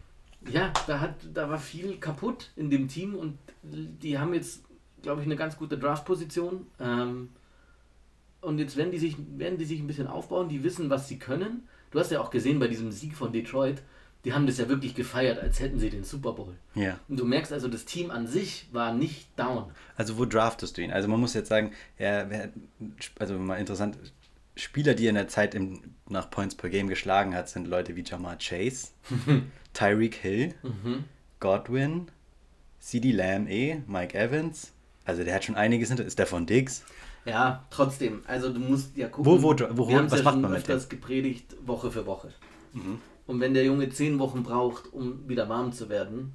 ja, 0.50 0.72
da, 0.86 1.00
hat, 1.00 1.14
da 1.32 1.48
war 1.48 1.58
viel 1.58 1.96
kaputt 1.98 2.50
in 2.56 2.70
dem 2.70 2.88
Team 2.88 3.14
und 3.14 3.38
die 3.62 4.18
haben 4.18 4.34
jetzt, 4.34 4.62
glaube 5.02 5.20
ich, 5.20 5.26
eine 5.26 5.36
ganz 5.36 5.56
gute 5.56 5.78
Draft-Position. 5.78 6.66
Ähm, 6.80 7.30
und 8.40 8.58
jetzt 8.58 8.76
werden 8.76 8.90
die, 8.90 8.98
sich, 8.98 9.16
werden 9.36 9.58
die 9.58 9.64
sich 9.64 9.80
ein 9.80 9.86
bisschen 9.86 10.06
aufbauen, 10.06 10.48
die 10.48 10.62
wissen, 10.62 10.90
was 10.90 11.08
sie 11.08 11.18
können. 11.18 11.66
Du 11.90 11.98
hast 11.98 12.10
ja 12.10 12.20
auch 12.20 12.30
gesehen 12.30 12.58
bei 12.58 12.68
diesem 12.68 12.92
Sieg 12.92 13.14
von 13.14 13.32
Detroit, 13.32 13.82
die 14.24 14.32
haben 14.32 14.46
das 14.46 14.58
ja 14.58 14.68
wirklich 14.68 14.94
gefeiert, 14.94 15.38
als 15.38 15.60
hätten 15.60 15.78
sie 15.78 15.90
den 15.90 16.04
Super 16.04 16.32
Bowl. 16.32 16.54
Ja. 16.74 16.98
Und 17.08 17.20
du 17.20 17.24
merkst 17.24 17.52
also, 17.52 17.68
das 17.68 17.84
Team 17.84 18.10
an 18.10 18.26
sich 18.26 18.68
war 18.72 18.94
nicht 18.94 19.28
down. 19.38 19.70
Also 19.96 20.18
wo 20.18 20.24
draftest 20.24 20.76
du 20.76 20.82
ihn? 20.82 20.90
Also 20.90 21.08
man 21.08 21.20
muss 21.20 21.34
jetzt 21.34 21.48
sagen, 21.48 21.72
er, 21.98 22.50
also 23.18 23.38
mal 23.38 23.56
interessant, 23.56 23.98
Spieler, 24.56 24.94
die 24.94 25.06
er 25.06 25.10
in 25.10 25.16
der 25.16 25.28
Zeit 25.28 25.54
im, 25.54 25.80
nach 26.08 26.30
Points 26.30 26.54
per 26.54 26.70
Game 26.70 26.88
geschlagen 26.88 27.34
hat, 27.34 27.48
sind 27.48 27.66
Leute 27.66 27.96
wie 27.96 28.02
Jamar 28.02 28.38
Chase, 28.38 28.88
Tyreek 29.74 30.14
Hill, 30.14 30.54
mhm. 30.62 31.04
Godwin, 31.40 32.08
CD 32.80 33.12
Lamb 33.12 33.48
eh, 33.50 33.82
Mike 33.86 34.16
Evans. 34.16 34.72
Also 35.04 35.22
der 35.22 35.34
hat 35.34 35.44
schon 35.44 35.56
einiges 35.56 35.88
hinter. 35.88 36.04
Ist 36.04 36.18
der 36.18 36.26
von 36.26 36.46
Diggs? 36.46 36.82
Ja, 37.26 37.64
trotzdem. 37.70 38.22
Also 38.26 38.52
du 38.52 38.60
musst 38.60 38.96
ja 38.96 39.08
gucken. 39.08 39.26
Wo, 39.26 39.42
wo, 39.42 39.54
wo, 39.70 39.88
wir 39.88 40.10
was 40.10 40.18
ja 40.18 40.24
macht 40.24 40.38
man 40.38 40.52
mit 40.52 40.66
dem? 40.66 40.88
gepredigt, 40.88 41.54
Woche 41.66 41.90
für 41.90 42.06
Woche. 42.06 42.32
Mhm. 42.72 43.00
Und 43.26 43.40
wenn 43.40 43.54
der 43.54 43.64
Junge 43.64 43.88
zehn 43.90 44.18
Wochen 44.18 44.42
braucht, 44.42 44.92
um 44.92 45.28
wieder 45.28 45.48
warm 45.48 45.72
zu 45.72 45.88
werden, 45.88 46.32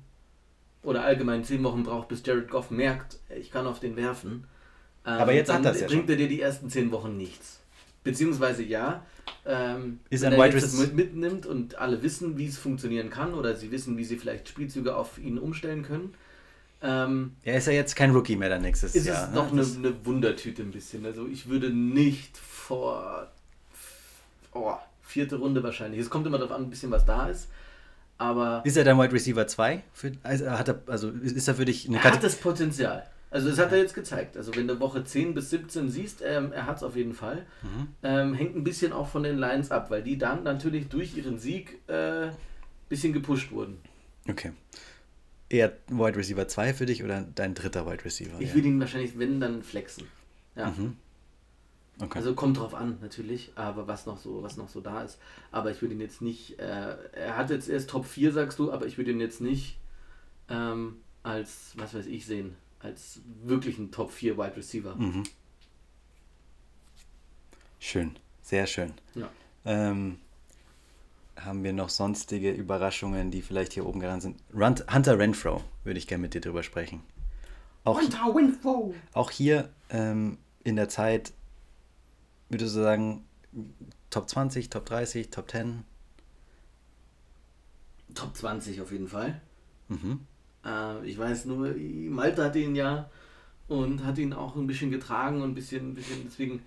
oder 0.82 1.04
allgemein 1.04 1.44
zehn 1.44 1.64
Wochen 1.64 1.84
braucht, 1.84 2.08
bis 2.08 2.26
Jared 2.26 2.50
Goff 2.50 2.72
merkt, 2.72 3.20
ich 3.38 3.52
kann 3.52 3.68
auf 3.68 3.80
den 3.80 3.96
werfen, 3.96 4.46
ähm, 5.06 5.14
aber 5.14 5.34
jetzt 5.34 5.50
dann 5.50 5.58
hat 5.58 5.74
das 5.74 5.82
ja 5.82 5.88
bringt 5.88 6.04
schon. 6.04 6.12
er 6.12 6.16
dir 6.16 6.28
die 6.28 6.42
ersten 6.42 6.70
zehn 6.70 6.92
Wochen 6.92 7.18
nichts. 7.18 7.60
Beziehungsweise 8.04 8.64
ja, 8.64 9.06
ähm, 9.46 10.00
ist 10.10 10.22
wenn 10.24 10.34
er 10.34 10.46
jetzt 10.46 10.64
das 10.64 10.74
mit, 10.74 10.96
mitnimmt 10.96 11.46
und 11.46 11.78
alle 11.78 12.02
wissen, 12.02 12.38
wie 12.38 12.48
es 12.48 12.58
funktionieren 12.58 13.10
kann, 13.10 13.34
oder 13.34 13.56
sie 13.56 13.72
wissen, 13.72 13.98
wie 13.98 14.06
sie 14.06 14.18
vielleicht 14.18 14.48
Spielzüge 14.48 14.96
auf 14.96 15.18
ihn 15.18 15.38
umstellen 15.38 15.84
können. 15.84 16.14
Ähm, 16.82 17.34
er 17.44 17.58
ist 17.58 17.68
ja 17.68 17.74
jetzt 17.74 17.96
kein 17.96 18.12
Rookie 18.12 18.38
mehr 18.38 18.50
dann 18.50 18.62
nächstes 18.62 18.96
ist 18.96 19.06
Jahr. 19.06 19.26
Ist 19.26 19.30
ne? 19.32 19.36
doch 19.36 19.52
eine, 19.52 19.62
eine 19.62 20.06
Wundertüte 20.06 20.62
ein 20.62 20.72
bisschen. 20.72 21.06
Also 21.06 21.28
ich 21.28 21.50
würde 21.50 21.70
nicht 21.72 22.38
vor 22.38 23.28
oh, 24.54 24.74
vierte 25.02 25.38
Runde 25.38 25.62
wahrscheinlich. 25.64 26.00
Es 26.00 26.10
kommt 26.10 26.26
immer 26.28 26.38
darauf 26.38 26.56
an, 26.56 26.64
ein 26.64 26.70
bisschen 26.70 26.92
was 26.92 27.06
da 27.06 27.28
ist. 27.28 27.50
Aber 28.18 28.62
ist 28.66 28.76
er 28.76 28.84
dann 28.84 28.98
Wide 28.98 29.14
Receiver 29.14 29.48
2? 29.48 29.84
Für, 29.94 30.12
also, 30.24 30.52
hat 30.52 30.68
er, 30.68 30.82
also 30.88 31.10
ist 31.10 31.48
er 31.48 31.56
für 31.56 31.66
dich 31.66 31.88
eine 31.88 31.98
Er 31.98 32.04
hat 32.04 32.24
das 32.24 32.36
Potenzial. 32.36 33.06
Also 33.32 33.50
das 33.50 33.60
hat 33.60 33.72
er 33.72 33.78
jetzt 33.78 33.94
gezeigt. 33.94 34.38
Also 34.38 34.56
wenn 34.56 34.68
du 34.68 34.80
Woche 34.80 35.04
10 35.04 35.36
bis 35.36 35.52
17 35.52 35.90
siehst, 35.90 36.24
ähm, 36.26 36.52
er 36.52 36.66
hat 36.66 36.78
es 36.78 36.84
auf 36.84 36.96
jeden 36.96 37.14
Fall. 37.14 37.46
Mhm. 37.62 37.88
Ähm, 38.02 38.34
hängt 38.34 38.56
ein 38.56 38.64
bisschen 38.64 38.92
auch 38.92 39.08
von 39.08 39.24
den 39.24 39.38
Lions 39.38 39.72
ab, 39.72 39.92
weil 39.92 40.02
die 40.02 40.18
dann 40.18 40.44
natürlich 40.44 40.90
durch 40.90 41.16
ihren 41.16 41.38
Sieg 41.38 41.80
ein 41.88 42.30
äh, 42.30 42.32
bisschen 42.90 43.14
gepusht 43.14 43.52
wurden. 43.52 43.78
Okay. 44.28 44.54
Eher 45.48 45.74
Wide 45.88 46.18
Receiver 46.18 46.48
2 46.48 46.74
für 46.74 46.86
dich 46.86 47.04
oder 47.04 47.26
dein 47.36 47.54
dritter 47.54 47.86
Wide 47.86 48.04
Receiver? 48.04 48.40
Ich 48.40 48.50
ja. 48.50 48.56
würde 48.56 48.68
ihn 48.68 48.80
wahrscheinlich, 48.80 49.18
wenn, 49.18 49.40
dann 49.40 49.64
flexen. 49.64 50.06
Ja. 50.56 50.70
Mhm. 50.72 50.96
Okay. 52.02 52.18
Also 52.18 52.34
kommt 52.34 52.58
drauf 52.58 52.74
an, 52.74 52.98
natürlich, 53.02 53.52
aber 53.56 53.88
was 53.88 54.06
noch 54.06 54.18
so, 54.18 54.42
was 54.42 54.58
noch 54.58 54.70
so 54.70 54.80
da 54.80 55.04
ist. 55.04 55.20
Aber 55.52 55.70
ich 55.70 55.82
würde 55.82 55.96
ihn 55.96 56.02
jetzt 56.02 56.22
nicht, 56.22 56.58
äh, 56.60 56.96
er 57.12 57.38
hat 57.38 57.50
jetzt 57.50 57.68
erst 57.68 57.90
Top 57.90 58.06
4, 58.06 58.32
sagst 58.32 58.58
du, 58.58 58.72
aber 58.72 58.86
ich 58.86 58.98
würde 58.98 59.12
ihn 59.12 59.20
jetzt 59.20 59.42
nicht 59.42 59.78
ähm, 60.48 60.98
als, 61.24 61.74
was 61.76 61.94
weiß 61.94 62.06
ich, 62.06 62.26
sehen, 62.26 62.56
als 62.80 63.22
wirklichen 63.44 63.92
Top 63.92 64.12
4 64.12 64.38
Wide 64.38 64.56
Receiver. 64.56 64.96
Mhm. 64.96 65.24
Schön, 67.80 68.16
sehr 68.42 68.68
schön. 68.68 68.94
Ja. 69.16 69.30
Ähm, 69.66 70.20
haben 71.38 71.64
wir 71.64 71.74
noch 71.74 71.90
sonstige 71.90 72.52
Überraschungen, 72.52 73.32
die 73.32 73.42
vielleicht 73.42 73.74
hier 73.74 73.86
oben 73.86 74.00
gerannt 74.00 74.24
sind? 74.24 74.42
Hunter 74.54 75.18
Renfro 75.18 75.64
würde 75.84 75.98
ich 75.98 76.08
gerne 76.08 76.22
mit 76.22 76.34
dir 76.34 76.42
drüber 76.42 76.64
sprechen. 76.64 77.02
Auch, 77.86 78.00
Hunter 78.00 78.36
Renfro! 78.36 78.94
Auch 79.14 79.32
hier 79.32 79.70
ähm, 79.90 80.38
in 80.64 80.76
der 80.76 80.90
Zeit 80.90 81.34
würdest 82.50 82.76
du 82.76 82.82
sagen, 82.82 83.26
Top 84.10 84.30
20, 84.30 84.70
Top 84.70 84.86
30, 84.86 85.30
Top 85.30 85.50
10? 85.50 85.84
Top 88.16 88.36
20 88.36 88.82
auf 88.82 88.92
jeden 88.92 89.08
Fall. 89.08 89.42
Mhm. 89.88 90.26
Äh, 90.66 91.06
ich 91.06 91.18
weiß 91.18 91.46
nur, 91.46 91.74
Malte 91.76 92.44
hat 92.44 92.56
ihn 92.56 92.76
ja 92.76 93.10
und 93.68 94.04
hat 94.04 94.18
ihn 94.18 94.34
auch 94.34 94.56
ein 94.56 94.68
bisschen 94.68 94.92
getragen 94.92 95.42
und 95.42 95.52
ein 95.52 95.56
bisschen, 95.56 95.92
ein 95.92 95.96
bisschen 95.96 96.24
deswegen. 96.26 96.62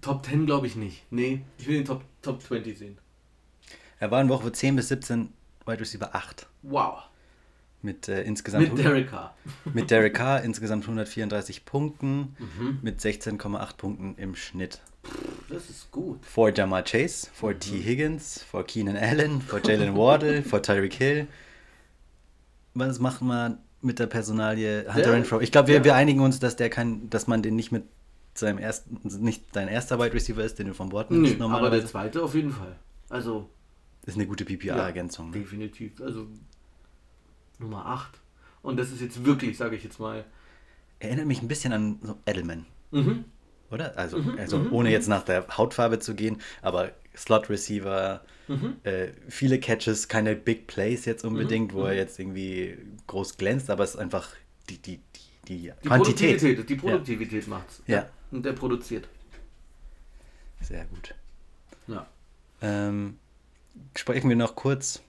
Top 0.00 0.24
10 0.24 0.46
glaube 0.46 0.66
ich 0.66 0.76
nicht. 0.76 1.04
Nee, 1.10 1.42
ich 1.58 1.66
will 1.66 1.76
den 1.76 1.84
Top, 1.84 2.04
Top 2.22 2.42
20 2.42 2.78
sehen. 2.78 2.98
Er 4.00 4.10
war 4.10 4.20
in 4.20 4.28
Woche 4.28 4.52
10 4.52 4.76
bis 4.76 4.88
17 4.88 5.32
Wide 5.66 5.80
Receiver 5.80 6.14
8. 6.14 6.46
Wow. 6.62 7.02
Mit 7.82 8.08
äh, 8.08 8.22
insgesamt. 8.22 8.74
Mit 8.74 8.84
Derek 8.84 9.10
Carr. 9.10 9.36
Mit 9.72 9.90
Derek 9.90 10.14
Carr 10.14 10.42
insgesamt 10.42 10.84
134 10.84 11.64
Punkten. 11.64 12.36
Mhm. 12.38 12.78
Mit 12.82 13.00
16,8 13.00 13.76
Punkten 13.76 14.14
im 14.16 14.34
Schnitt. 14.34 14.80
Das 15.48 15.70
ist 15.70 15.90
gut. 15.90 16.24
Vor 16.24 16.50
Jamar 16.50 16.82
Chase, 16.82 17.28
vor 17.32 17.52
mhm. 17.52 17.60
T. 17.60 17.82
Higgins, 17.82 18.42
vor 18.42 18.64
Keenan 18.64 18.96
Allen, 18.96 19.40
vor 19.40 19.60
Jalen 19.64 19.96
Wardle, 19.96 20.42
vor 20.44 20.62
Tyreek 20.62 20.94
Hill. 20.94 21.26
Was 22.74 22.98
macht 22.98 23.22
man 23.22 23.58
mit 23.80 23.98
der 23.98 24.06
Personalie 24.06 24.86
Hunter 24.92 25.12
Renfro? 25.12 25.40
Ich 25.40 25.52
glaube, 25.52 25.68
wir, 25.68 25.76
ja. 25.76 25.84
wir 25.84 25.94
einigen 25.94 26.20
uns, 26.20 26.38
dass 26.38 26.56
der 26.56 26.70
kein, 26.70 27.08
dass 27.10 27.26
man 27.26 27.42
den 27.42 27.56
nicht 27.56 27.72
mit 27.72 27.84
seinem 28.34 28.58
ersten, 28.58 29.00
nicht 29.24 29.44
dein 29.52 29.68
erster 29.68 29.98
Wide 29.98 30.14
Receiver 30.14 30.42
ist, 30.42 30.58
den 30.58 30.68
du 30.68 30.74
vom 30.74 30.90
Bord 30.90 31.10
nimmst. 31.10 31.38
Nee, 31.38 31.44
aber 31.44 31.70
der 31.70 31.84
zweite 31.86 32.22
auf 32.22 32.34
jeden 32.34 32.52
Fall. 32.52 32.76
Also. 33.08 33.48
Ist 34.06 34.16
eine 34.16 34.26
gute 34.26 34.44
PPR-Ergänzung. 34.44 35.26
Ja, 35.26 35.32
ne? 35.32 35.44
definitiv. 35.44 36.00
Also 36.00 36.26
Nummer 37.58 37.86
8. 37.86 38.18
Und 38.62 38.78
das 38.78 38.90
ist 38.90 39.00
jetzt 39.00 39.24
wirklich, 39.24 39.56
sage 39.56 39.76
ich 39.76 39.84
jetzt 39.84 40.00
mal. 40.00 40.24
Erinnert 40.98 41.26
mich 41.26 41.42
ein 41.42 41.48
bisschen 41.48 41.72
an 41.72 41.98
so 42.02 42.16
Edelman. 42.26 42.66
Mhm. 42.90 43.24
Oder? 43.70 43.96
Also, 43.98 44.18
mhm, 44.18 44.38
also 44.38 44.58
mhm, 44.58 44.72
ohne 44.72 44.88
mhm. 44.88 44.92
jetzt 44.92 45.08
nach 45.08 45.22
der 45.22 45.46
Hautfarbe 45.56 45.98
zu 45.98 46.14
gehen, 46.14 46.40
aber 46.62 46.92
Slot 47.18 47.50
Receiver, 47.50 48.22
mhm. 48.46 48.76
äh, 48.84 49.08
viele 49.28 49.58
Catches, 49.60 50.08
keine 50.08 50.36
Big 50.36 50.66
Plays 50.66 51.04
jetzt 51.04 51.24
unbedingt, 51.24 51.72
wo 51.74 51.82
er 51.82 51.94
jetzt 51.94 52.18
irgendwie 52.18 52.78
groß 53.06 53.36
glänzt, 53.36 53.70
aber 53.70 53.84
es 53.84 53.90
ist 53.90 54.00
einfach 54.00 54.30
die, 54.70 54.78
die, 54.78 54.96
die, 54.96 55.02
die, 55.48 55.72
die 55.82 55.88
Quantität. 55.88 56.38
Produktivität, 56.38 56.70
die 56.70 56.76
Produktivität 56.76 57.42
ja. 57.44 57.48
macht's. 57.50 57.82
Ja. 57.86 58.08
Und 58.30 58.44
der 58.44 58.52
produziert. 58.52 59.08
Sehr 60.60 60.84
gut. 60.86 61.14
Ja. 61.86 62.06
Ähm, 62.60 63.18
sprechen 63.94 64.28
wir 64.28 64.36
noch 64.36 64.54
kurz 64.54 65.02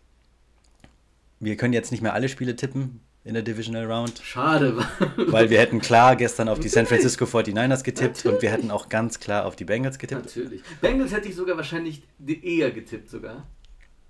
wir 1.40 1.56
können 1.58 1.74
jetzt 1.74 1.92
nicht 1.92 2.02
mehr 2.02 2.14
alle 2.14 2.30
Spiele 2.30 2.56
tippen 2.56 3.00
in 3.24 3.34
der 3.34 3.44
Divisional 3.44 3.86
Round. 3.92 4.20
Schade. 4.24 4.78
weil 5.18 5.50
wir 5.50 5.60
hätten 5.60 5.80
klar 5.80 6.16
gestern 6.16 6.50
auf 6.50 6.60
die 6.60 6.70
San 6.70 6.86
Francisco 6.86 7.26
49ers 7.26 7.84
getippt 7.84 8.18
Natürlich. 8.18 8.36
und 8.36 8.42
wir 8.42 8.52
hätten 8.52 8.72
auch 8.72 8.90
ganz 8.90 9.20
klar 9.20 9.46
auf 9.46 9.56
die 9.56 9.66
Bengals 9.66 10.00
getippt. 10.00 10.26
Natürlich. 10.26 10.62
Bengals 10.82 11.12
hätte 11.12 11.28
ich 11.28 11.36
sogar 11.36 11.58
wahrscheinlich 11.58 12.02
eher 12.26 12.72
getippt 12.72 13.10
sogar. 13.10 13.46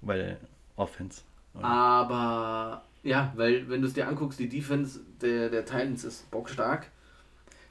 Weil 0.02 0.38
Offense. 0.76 1.22
Oder? 1.54 1.66
Aber 1.66 2.84
ja, 3.04 3.34
weil 3.36 3.68
wenn 3.70 3.82
du 3.82 3.88
es 3.88 3.94
dir 3.94 4.08
anguckst, 4.08 4.40
die 4.40 4.50
Defense 4.50 5.00
der, 5.22 5.50
der 5.50 5.66
Titans 5.66 6.04
ist 6.04 6.30
bockstark. 6.32 6.88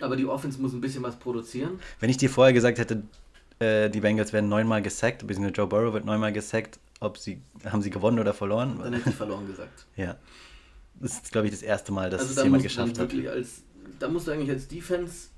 Aber 0.01 0.17
die 0.17 0.27
Offense 0.27 0.61
muss 0.61 0.73
ein 0.73 0.81
bisschen 0.81 1.03
was 1.03 1.17
produzieren. 1.17 1.81
Wenn 1.99 2.11
ich 2.11 2.17
dir 2.19 2.31
vorher 2.31 2.53
gesagt 2.53 2.79
hätte, 2.79 3.03
äh, 3.59 3.91
die 3.91 4.01
Bengals 4.01 4.33
werden 4.33 4.49
neunmal 4.49 4.81
gesackt, 4.83 5.27
beziehungsweise 5.27 5.55
Joe 5.55 5.67
Burrow 5.67 5.93
wird 5.93 6.05
neunmal 6.05 6.33
gesackt, 6.33 6.79
ob 7.01 7.19
sie, 7.19 7.41
haben 7.65 7.83
sie 7.83 7.91
gewonnen 7.91 8.19
oder 8.19 8.33
verloren? 8.33 8.79
Dann 8.81 8.93
hätte 8.93 9.11
ich 9.11 9.17
verloren 9.17 9.47
gesagt. 9.47 9.87
ja. 9.97 10.17
Das 11.01 11.15
ist, 11.15 11.33
glaube 11.33 11.47
ich, 11.47 11.53
das 11.53 11.63
erste 11.63 11.93
Mal, 11.93 12.11
dass 12.11 12.23
also 12.23 12.35
es 12.35 12.45
jemand 12.45 12.63
geschafft 12.63 12.99
hat. 12.99 13.13
Als, 13.29 13.63
da 13.99 14.09
musst 14.09 14.27
du 14.27 14.33
eigentlich 14.33 14.51
als 14.51 14.69
Defense 14.69 15.29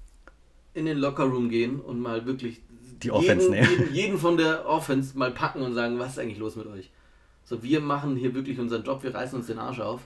in 0.74 0.86
den 0.86 0.98
Lockerroom 0.98 1.48
gehen 1.48 1.80
und 1.80 2.00
mal 2.00 2.24
wirklich 2.26 2.60
die 3.02 3.08
jeden, 3.08 3.16
Offense 3.16 3.50
nehmen. 3.50 3.68
Jeden, 3.70 3.94
jeden, 3.94 4.18
von 4.18 4.36
der 4.36 4.66
Offense 4.66 5.16
mal 5.16 5.32
packen 5.32 5.62
und 5.62 5.74
sagen, 5.74 5.98
was 5.98 6.12
ist 6.12 6.18
eigentlich 6.18 6.38
los 6.38 6.56
mit 6.56 6.66
euch? 6.66 6.90
So, 7.44 7.62
wir 7.62 7.80
machen 7.80 8.16
hier 8.16 8.34
wirklich 8.34 8.58
unseren 8.58 8.84
Job, 8.84 9.02
wir 9.02 9.14
reißen 9.14 9.36
uns 9.38 9.48
den 9.48 9.58
Arsch 9.58 9.80
auf. 9.80 10.02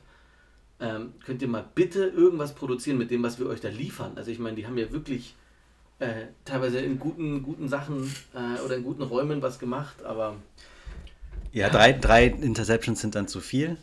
Ähm, 0.80 1.12
könnt 1.24 1.42
ihr 1.42 1.48
mal 1.48 1.64
bitte 1.74 2.04
irgendwas 2.04 2.54
produzieren 2.54 2.98
mit 2.98 3.10
dem, 3.10 3.22
was 3.22 3.38
wir 3.38 3.46
euch 3.46 3.60
da 3.60 3.68
liefern? 3.68 4.12
Also 4.16 4.30
ich 4.30 4.38
meine, 4.38 4.56
die 4.56 4.66
haben 4.66 4.76
ja 4.76 4.90
wirklich 4.90 5.34
äh, 5.98 6.26
teilweise 6.44 6.78
in 6.78 6.98
guten, 6.98 7.42
guten 7.42 7.68
Sachen 7.68 8.12
äh, 8.34 8.60
oder 8.64 8.76
in 8.76 8.82
guten 8.82 9.02
Räumen 9.02 9.40
was 9.42 9.58
gemacht, 9.58 10.02
aber 10.04 10.36
ja, 11.52 11.68
drei, 11.68 11.92
drei 11.92 12.26
Interceptions 12.26 13.00
sind 13.00 13.14
dann 13.14 13.28
zu 13.28 13.40
viel. 13.40 13.76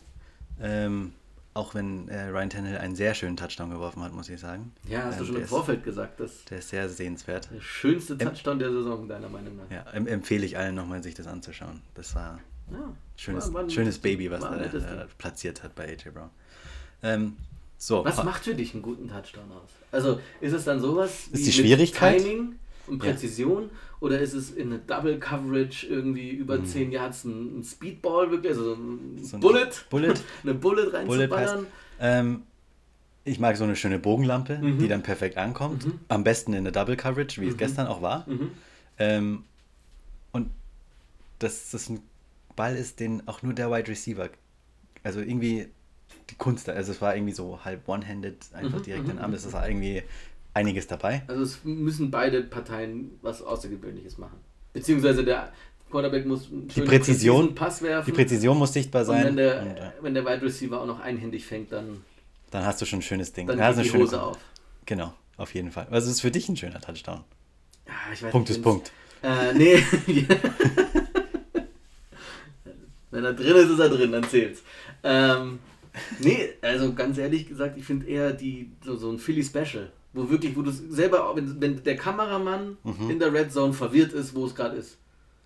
Ähm, 0.60 1.14
auch 1.54 1.74
wenn 1.74 2.08
äh, 2.08 2.28
Ryan 2.28 2.48
Tannehill 2.50 2.78
einen 2.78 2.94
sehr 2.96 3.14
schönen 3.14 3.36
Touchdown 3.36 3.70
geworfen 3.70 4.02
hat, 4.02 4.12
muss 4.12 4.28
ich 4.28 4.40
sagen. 4.40 4.72
Ja, 4.88 5.04
hast 5.04 5.18
du 5.18 5.20
Ähm, 5.20 5.26
schon 5.26 5.34
der 5.34 5.36
im 5.40 5.44
ist- 5.44 5.50
Vorfeld 5.50 5.84
gesagt, 5.84 6.20
dass 6.20 6.44
Der 6.46 6.58
ist 6.58 6.68
sehr 6.70 6.88
sehenswert. 6.88 7.48
der 7.52 7.60
schönste 7.60 8.16
Touchdown 8.16 8.58
der 8.58 8.70
Saison, 8.72 9.06
deiner 9.08 9.28
Meinung 9.28 9.56
nach. 9.56 9.70
Ja, 9.70 9.84
em 9.92 10.06
empfehle 10.06 10.46
ich 10.46 10.56
allen 10.56 10.74
nochmal, 10.74 11.02
sich 11.02 11.14
das 11.14 11.26
anzuschauen. 11.26 11.80
Das 11.94 12.14
war 12.14 12.40
Ja. 12.70 12.78
ein 12.78 12.96
schönes, 13.16 13.52
War- 13.52 13.62
war 13.64 13.70
schönes 13.70 13.98
Baby, 13.98 14.30
was 14.30 14.42
er 14.44 14.74
äh, 14.74 15.06
platziert 15.18 15.62
hat 15.62 15.74
bei 15.74 15.88
AJ 15.88 16.10
Brown. 16.14 16.30
Ähm, 17.02 17.36
so, 17.76 18.04
Was 18.04 18.22
macht 18.22 18.44
für 18.44 18.54
dich 18.54 18.72
einen 18.74 18.82
guten 18.82 19.08
Touchdown 19.08 19.50
aus? 19.52 19.68
Also 19.90 20.20
ist 20.40 20.52
es 20.52 20.64
dann 20.64 20.80
sowas 20.80 21.26
Ist 21.26 21.32
wie 21.32 21.38
die 21.38 21.44
mit 21.44 21.54
Schwierigkeit? 21.54 22.18
Timing 22.22 22.54
und 22.86 23.02
Ja. 23.02 23.10
Präzision 23.12 23.70
oder 24.00 24.18
ist 24.20 24.32
es 24.34 24.50
in 24.50 24.68
eine 24.68 24.78
Double 24.80 25.18
Coverage 25.18 25.86
irgendwie 25.86 26.30
über 26.30 26.64
10 26.64 26.90
Yards 26.92 27.24
ein, 27.24 27.60
ein 27.60 27.62
Speedball 27.64 28.30
wirklich, 28.30 28.50
also 28.52 28.64
so 28.64 28.74
ein 28.74 29.14
Mhm. 29.16 29.24
So 29.24 29.38
Bullet, 29.38 29.70
Bullet. 29.90 30.14
eine 30.42 30.54
Bullet 30.54 30.92
reinzuballern? 30.92 31.66
Ähm, 32.00 32.42
ich 33.24 33.38
mag 33.38 33.56
so 33.56 33.64
eine 33.64 33.76
schöne 33.76 33.98
Bogenlampe, 34.00 34.58
Mhm. 34.58 34.78
die 34.78 34.88
dann 34.88 35.02
perfekt 35.02 35.36
ankommt. 35.36 35.86
Mhm. 35.86 36.00
Am 36.08 36.24
besten 36.24 36.52
in 36.54 36.64
der 36.64 36.72
Double 36.72 36.96
Coverage, 36.96 37.40
wie 37.40 37.46
es 37.48 37.54
Mhm. 37.54 37.58
gestern 37.58 37.86
auch 37.86 38.02
war. 38.02 38.28
Mhm. 38.28 38.50
Ähm, 38.98 39.44
und 40.32 40.50
dass 41.38 41.70
das 41.70 41.88
ein 41.88 42.00
Ball 42.56 42.76
ist, 42.76 43.00
den 43.00 43.26
auch 43.28 43.42
nur 43.42 43.52
der 43.54 43.70
Wide 43.70 43.88
Receiver, 43.88 44.28
also 45.04 45.20
irgendwie 45.20 45.68
die 46.30 46.34
Kunst, 46.34 46.68
also 46.68 46.92
es 46.92 47.00
war 47.00 47.14
irgendwie 47.16 47.32
so 47.32 47.64
halb 47.64 47.88
one-handed, 47.88 48.36
einfach 48.52 48.78
Mhm, 48.78 48.82
direkt 48.82 49.04
mhm, 49.04 49.10
in 49.10 49.16
den 49.16 49.22
Arm, 49.22 49.30
mhm. 49.30 49.34
das 49.34 49.44
ist 49.44 49.54
irgendwie 49.54 50.02
einiges 50.54 50.86
dabei. 50.86 51.22
Also 51.26 51.42
es 51.42 51.58
müssen 51.64 52.10
beide 52.10 52.42
Parteien 52.42 53.12
was 53.22 53.42
Außergewöhnliches 53.42 54.18
machen. 54.18 54.38
Beziehungsweise 54.72 55.24
der 55.24 55.52
Quarterback 55.90 56.26
muss 56.26 56.50
einen 56.50 56.68
Die 56.68 56.80
Präzision- 56.80 57.54
Pass 57.54 57.82
werfen. 57.82 58.06
Die 58.06 58.12
Präzision 58.12 58.56
muss 58.58 58.72
sichtbar 58.72 59.02
und 59.02 59.06
sein. 59.08 59.24
wenn 59.26 59.36
der, 59.36 59.62
und, 59.62 59.76
äh, 59.76 59.90
wenn 60.00 60.14
der 60.14 60.24
Wide 60.24 60.42
Receiver 60.42 60.80
auch 60.80 60.86
noch 60.86 61.00
einhändig 61.00 61.44
fängt, 61.46 61.72
dann, 61.72 62.02
dann 62.50 62.64
hast 62.64 62.80
du 62.80 62.86
schon 62.86 63.00
ein 63.00 63.02
schönes 63.02 63.32
Ding. 63.32 63.46
dann 63.46 63.60
hast 63.60 63.76
geht 63.76 63.76
eine 63.76 63.82
die 63.84 63.90
schöne 63.90 64.04
Hose 64.04 64.22
auf. 64.22 64.38
Genau, 64.86 65.12
auf 65.36 65.54
jeden 65.54 65.70
Fall. 65.70 65.86
Also 65.90 66.08
es 66.08 66.14
ist 66.16 66.20
für 66.22 66.30
dich 66.30 66.48
ein 66.48 66.56
schöner 66.56 66.80
Touchdown. 66.80 67.24
Ja, 67.86 67.92
ich 68.12 68.22
weiß 68.22 68.30
Punkt 68.30 68.48
nicht, 68.48 68.58
ist 68.58 68.62
Punkt. 68.64 68.92
Äh, 69.22 69.52
nee. 69.54 69.82
Wenn 73.10 73.24
er 73.24 73.34
drin 73.34 73.56
ist, 73.56 73.70
ist 73.70 73.78
er 73.78 73.88
drin, 73.90 74.12
dann 74.12 74.24
zählt's. 74.24 74.62
Ähm, 75.04 75.58
nee, 76.20 76.48
also 76.62 76.94
ganz 76.94 77.18
ehrlich 77.18 77.46
gesagt, 77.46 77.76
ich 77.76 77.84
finde 77.84 78.06
eher 78.06 78.32
die, 78.32 78.70
so, 78.84 78.96
so 78.96 79.10
ein 79.10 79.18
Philly 79.18 79.44
Special, 79.44 79.92
wo 80.12 80.28
wirklich, 80.30 80.56
wo 80.56 80.62
du 80.62 80.70
selber, 80.70 81.32
wenn, 81.34 81.60
wenn 81.60 81.82
der 81.82 81.96
Kameramann 81.96 82.76
Mhm. 82.84 83.10
in 83.10 83.18
der 83.18 83.32
Red 83.32 83.52
Zone 83.52 83.72
verwirrt 83.72 84.12
ist, 84.12 84.34
wo 84.34 84.46
es 84.46 84.54
gerade 84.54 84.76
ist. 84.76 84.98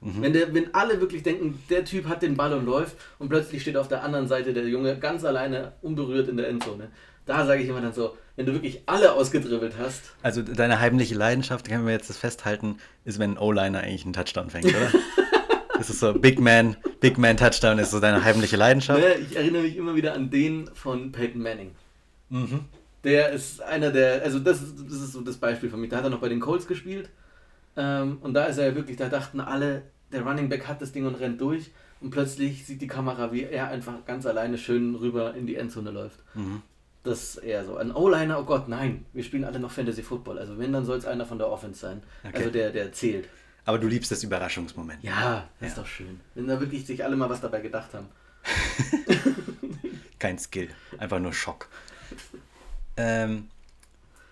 Wenn, 0.02 0.34
der, 0.34 0.54
wenn 0.54 0.72
alle 0.74 1.00
wirklich 1.00 1.22
denken, 1.24 1.58
der 1.70 1.84
Typ 1.84 2.06
hat 2.06 2.22
den 2.22 2.36
Ball 2.36 2.52
und 2.52 2.64
läuft 2.66 2.96
und 3.18 3.28
plötzlich 3.28 3.62
steht 3.62 3.76
auf 3.76 3.88
der 3.88 4.04
anderen 4.04 4.28
Seite 4.28 4.52
der 4.52 4.68
Junge 4.68 4.96
ganz 4.98 5.24
alleine 5.24 5.72
unberührt 5.82 6.28
in 6.28 6.36
der 6.36 6.48
Endzone. 6.48 6.90
Da 7.24 7.44
sage 7.44 7.62
ich 7.62 7.68
immer 7.68 7.80
dann 7.80 7.92
so, 7.94 8.16
wenn 8.36 8.46
du 8.46 8.52
wirklich 8.52 8.82
alle 8.86 9.12
ausgedribbelt 9.14 9.72
hast, 9.80 10.02
Also 10.22 10.42
deine 10.42 10.78
heimliche 10.80 11.16
Leidenschaft, 11.16 11.66
können 11.68 11.86
wir 11.86 11.92
jetzt 11.94 12.08
das 12.08 12.18
festhalten, 12.18 12.76
ist, 13.04 13.18
wenn 13.18 13.32
ein 13.32 13.38
O-Liner 13.38 13.80
eigentlich 13.80 14.04
einen 14.04 14.12
Touchdown 14.12 14.48
fängt, 14.50 14.66
oder? 14.66 14.92
das 15.76 15.90
ist 15.90 15.98
so 15.98 16.12
Big 16.12 16.38
Man, 16.38 16.76
Big 17.00 17.18
Man 17.18 17.36
Touchdown 17.36 17.78
ist 17.80 17.90
so 17.90 17.98
deine 17.98 18.22
heimliche 18.22 18.56
Leidenschaft. 18.56 19.00
Ne, 19.00 19.14
ich 19.14 19.34
erinnere 19.34 19.62
mich 19.62 19.76
immer 19.76 19.96
wieder 19.96 20.14
an 20.14 20.30
den 20.30 20.70
von 20.74 21.10
Peyton 21.10 21.42
Manning. 21.42 21.72
Mhm. 22.28 22.60
Der 23.06 23.30
ist 23.30 23.62
einer 23.62 23.90
der, 23.92 24.22
also 24.22 24.40
das 24.40 24.60
ist, 24.60 24.74
das 24.84 24.94
ist 25.00 25.12
so 25.12 25.20
das 25.20 25.36
Beispiel 25.36 25.70
von 25.70 25.80
mir. 25.80 25.88
Da 25.88 25.98
hat 25.98 26.04
er 26.04 26.10
noch 26.10 26.20
bei 26.20 26.28
den 26.28 26.40
Colts 26.40 26.66
gespielt. 26.66 27.08
Ähm, 27.76 28.18
und 28.20 28.34
da 28.34 28.44
ist 28.46 28.58
er 28.58 28.66
ja 28.68 28.74
wirklich, 28.74 28.96
da 28.96 29.08
dachten 29.08 29.40
alle, 29.40 29.82
der 30.12 30.22
Running 30.22 30.48
Back 30.48 30.66
hat 30.66 30.82
das 30.82 30.90
Ding 30.92 31.06
und 31.06 31.14
rennt 31.14 31.40
durch. 31.40 31.70
Und 32.00 32.10
plötzlich 32.10 32.66
sieht 32.66 32.82
die 32.82 32.88
Kamera, 32.88 33.32
wie 33.32 33.44
er 33.44 33.68
einfach 33.68 34.04
ganz 34.04 34.26
alleine 34.26 34.58
schön 34.58 34.96
rüber 34.96 35.34
in 35.34 35.46
die 35.46 35.54
Endzone 35.56 35.92
läuft. 35.92 36.18
Mhm. 36.34 36.62
Das 37.04 37.22
ist 37.22 37.36
eher 37.36 37.64
so. 37.64 37.76
Ein 37.76 37.92
O-Liner, 37.94 38.40
oh 38.40 38.44
Gott, 38.44 38.68
nein. 38.68 39.06
Wir 39.12 39.22
spielen 39.22 39.44
alle 39.44 39.60
noch 39.60 39.70
Fantasy 39.70 40.02
Football. 40.02 40.38
Also 40.40 40.58
wenn, 40.58 40.72
dann 40.72 40.84
soll 40.84 40.98
es 40.98 41.06
einer 41.06 41.24
von 41.24 41.38
der 41.38 41.48
Offense 41.48 41.78
sein. 41.80 42.02
Okay. 42.24 42.36
Also 42.38 42.50
der, 42.50 42.70
der 42.72 42.92
zählt. 42.92 43.28
Aber 43.64 43.78
du 43.78 43.86
liebst 43.86 44.10
das 44.10 44.24
Überraschungsmoment. 44.24 45.04
Ja, 45.04 45.48
das 45.60 45.70
ist 45.70 45.76
Ja. 45.76 45.82
doch 45.84 45.88
schön. 45.88 46.20
Wenn 46.34 46.48
da 46.48 46.58
wirklich 46.58 46.84
sich 46.84 47.04
alle 47.04 47.14
mal 47.16 47.30
was 47.30 47.40
dabei 47.40 47.60
gedacht 47.60 47.94
haben. 47.94 48.08
Kein 50.18 50.38
Skill, 50.38 50.68
einfach 50.98 51.20
nur 51.20 51.32
Schock. 51.32 51.68
Ähm, 52.96 53.48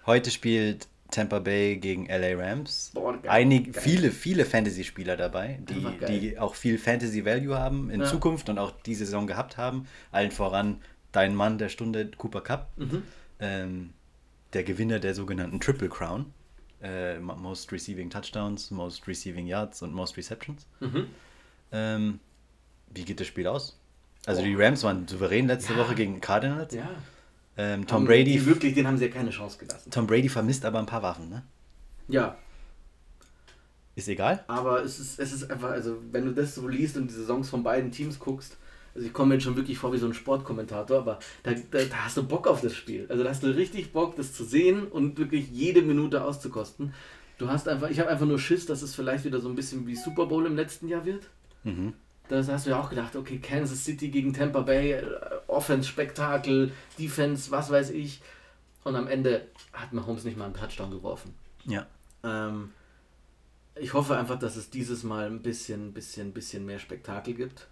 heute 0.07 0.31
spielt 0.31 0.88
Tampa 1.11 1.38
Bay 1.38 1.77
gegen 1.77 2.07
LA 2.07 2.35
Rams. 2.37 2.90
Boah, 2.94 3.12
geil. 3.12 3.31
Einig, 3.31 3.72
Geil. 3.72 3.83
viele, 3.83 4.11
viele 4.11 4.44
Fantasy-Spieler 4.44 5.16
dabei, 5.16 5.59
die, 5.68 5.87
die 6.07 6.38
auch 6.38 6.55
viel 6.55 6.79
Fantasy-Value 6.79 7.57
haben 7.59 7.90
in 7.90 8.00
Ja. 8.00 8.07
Zukunft 8.07 8.48
und 8.48 8.59
auch 8.59 8.72
die 8.83 8.94
Saison 8.94 9.27
gehabt 9.27 9.57
haben. 9.57 9.87
Allen 10.12 10.31
voran 10.33 10.81
dein 11.12 11.35
Mann 11.35 11.59
der 11.59 11.68
Stunde, 11.68 12.11
Cooper 12.16 12.40
Cup. 12.40 12.70
Mhm. 12.77 13.03
ähm, 13.40 13.90
der 14.53 14.62
Gewinner 14.64 15.00
der 15.00 15.14
sogenannten 15.14 15.59
Triple 15.61 15.88
Crown. 15.88 16.27
Äh, 16.83 17.18
most 17.18 17.72
Receiving 17.72 18.09
Touchdowns, 18.11 18.70
Most 18.70 19.07
Receiving 19.09 19.46
Yards 19.46 19.83
und 19.83 19.92
Most 19.92 20.16
Receptions. 20.16 20.66
Mhm. 20.81 21.07
Ähm, 21.72 22.20
wie 22.92 23.05
geht 23.05 23.18
das 23.20 23.27
Spiel 23.27 23.46
aus? 23.48 23.79
Also 24.27 24.40
Boah. 24.42 24.46
die 24.48 24.55
Rams 24.55 24.83
waren 24.85 25.09
souverän 25.09 25.46
letzte 25.48 25.72
Ja. 25.72 25.79
Woche 25.81 25.94
gegen 25.94 26.20
Cardinals. 26.20 26.72
Ja. 26.74 26.88
Ähm, 27.56 27.86
Tom 27.86 27.98
Haben 27.98 28.06
Brady 28.06 28.44
wirklich, 28.46 28.74
den 28.74 28.86
haben 28.86 28.96
sie 28.98 29.06
ja 29.06 29.10
keine 29.12 29.30
Chance 29.30 29.58
gelassen. 29.58 29.90
Tom 29.90 30.06
Brady 30.06 30.28
vermisst 30.28 30.64
aber 30.64 30.78
ein 30.80 30.86
paar 30.86 31.02
Waffen, 31.02 31.28
ne? 31.28 31.42
Ja, 32.08 32.36
Ist 33.96 34.08
egal. 34.08 34.42
aber 34.48 34.82
es 34.82 34.98
ist, 34.98 35.20
es 35.20 35.32
ist 35.32 35.50
einfach, 35.50 35.70
also 35.70 35.98
wenn 36.10 36.24
du 36.26 36.32
das 36.32 36.54
so 36.56 36.66
liest 36.66 36.96
und 36.96 37.08
die 37.08 37.14
Saisons 37.14 37.48
von 37.48 37.62
beiden 37.62 37.92
Teams 37.92 38.18
guckst, 38.18 38.56
also 38.94 39.06
ich 39.06 39.12
komme 39.12 39.28
mir 39.28 39.34
jetzt 39.34 39.44
schon 39.44 39.56
wirklich 39.56 39.78
vor 39.78 39.92
wie 39.92 39.98
so 39.98 40.06
ein 40.06 40.14
Sportkommentator, 40.14 40.98
aber 40.98 41.18
da, 41.44 41.52
da, 41.52 41.78
da 41.84 41.96
hast 42.04 42.16
du 42.16 42.24
Bock 42.24 42.46
auf 42.48 42.60
das 42.60 42.74
Spiel. 42.74 43.06
Also 43.08 43.22
da 43.24 43.30
hast 43.30 43.42
du 43.42 43.48
richtig 43.48 43.92
Bock, 43.92 44.16
das 44.16 44.32
zu 44.32 44.44
sehen 44.44 44.86
und 44.86 45.18
wirklich 45.18 45.50
jede 45.50 45.82
Minute 45.82 46.22
auszukosten. 46.24 46.92
Du 47.38 47.48
hast 47.48 47.68
einfach, 47.68 47.88
ich 47.90 47.98
habe 48.00 48.10
einfach 48.10 48.26
nur 48.26 48.38
Schiss, 48.38 48.66
dass 48.66 48.82
es 48.82 48.94
vielleicht 48.94 49.24
wieder 49.24 49.40
so 49.40 49.48
ein 49.48 49.56
bisschen 49.56 49.86
wie 49.86 49.96
Super 49.96 50.26
Bowl 50.26 50.46
im 50.46 50.54
letzten 50.56 50.88
Jahr 50.88 51.04
wird. 51.04 51.28
Mhm. 51.64 51.94
Da 52.28 52.44
hast 52.44 52.66
du 52.66 52.70
ja 52.70 52.80
auch 52.80 52.88
gedacht, 52.90 53.16
okay, 53.16 53.38
Kansas 53.38 53.84
City 53.84 54.08
gegen 54.08 54.32
Tampa 54.32 54.60
Bay, 54.60 54.92
äh, 54.92 55.02
Offense-Spektakel, 55.54 56.72
Defense, 56.98 57.50
was 57.50 57.70
weiß 57.70 57.90
ich. 57.90 58.20
Und 58.84 58.96
am 58.96 59.06
Ende 59.06 59.48
hat 59.72 59.92
Mahomes 59.92 60.24
nicht 60.24 60.36
mal 60.36 60.46
einen 60.46 60.54
Touchdown 60.54 60.90
geworfen. 60.90 61.34
Ja. 61.64 61.86
Ähm, 62.22 62.72
ich 63.76 63.92
hoffe 63.94 64.16
einfach, 64.16 64.38
dass 64.38 64.56
es 64.56 64.70
dieses 64.70 65.02
Mal 65.02 65.26
ein 65.26 65.42
bisschen, 65.42 65.92
bisschen, 65.92 66.32
bisschen 66.32 66.64
mehr 66.66 66.78
Spektakel 66.78 67.34
gibt. 67.34 67.66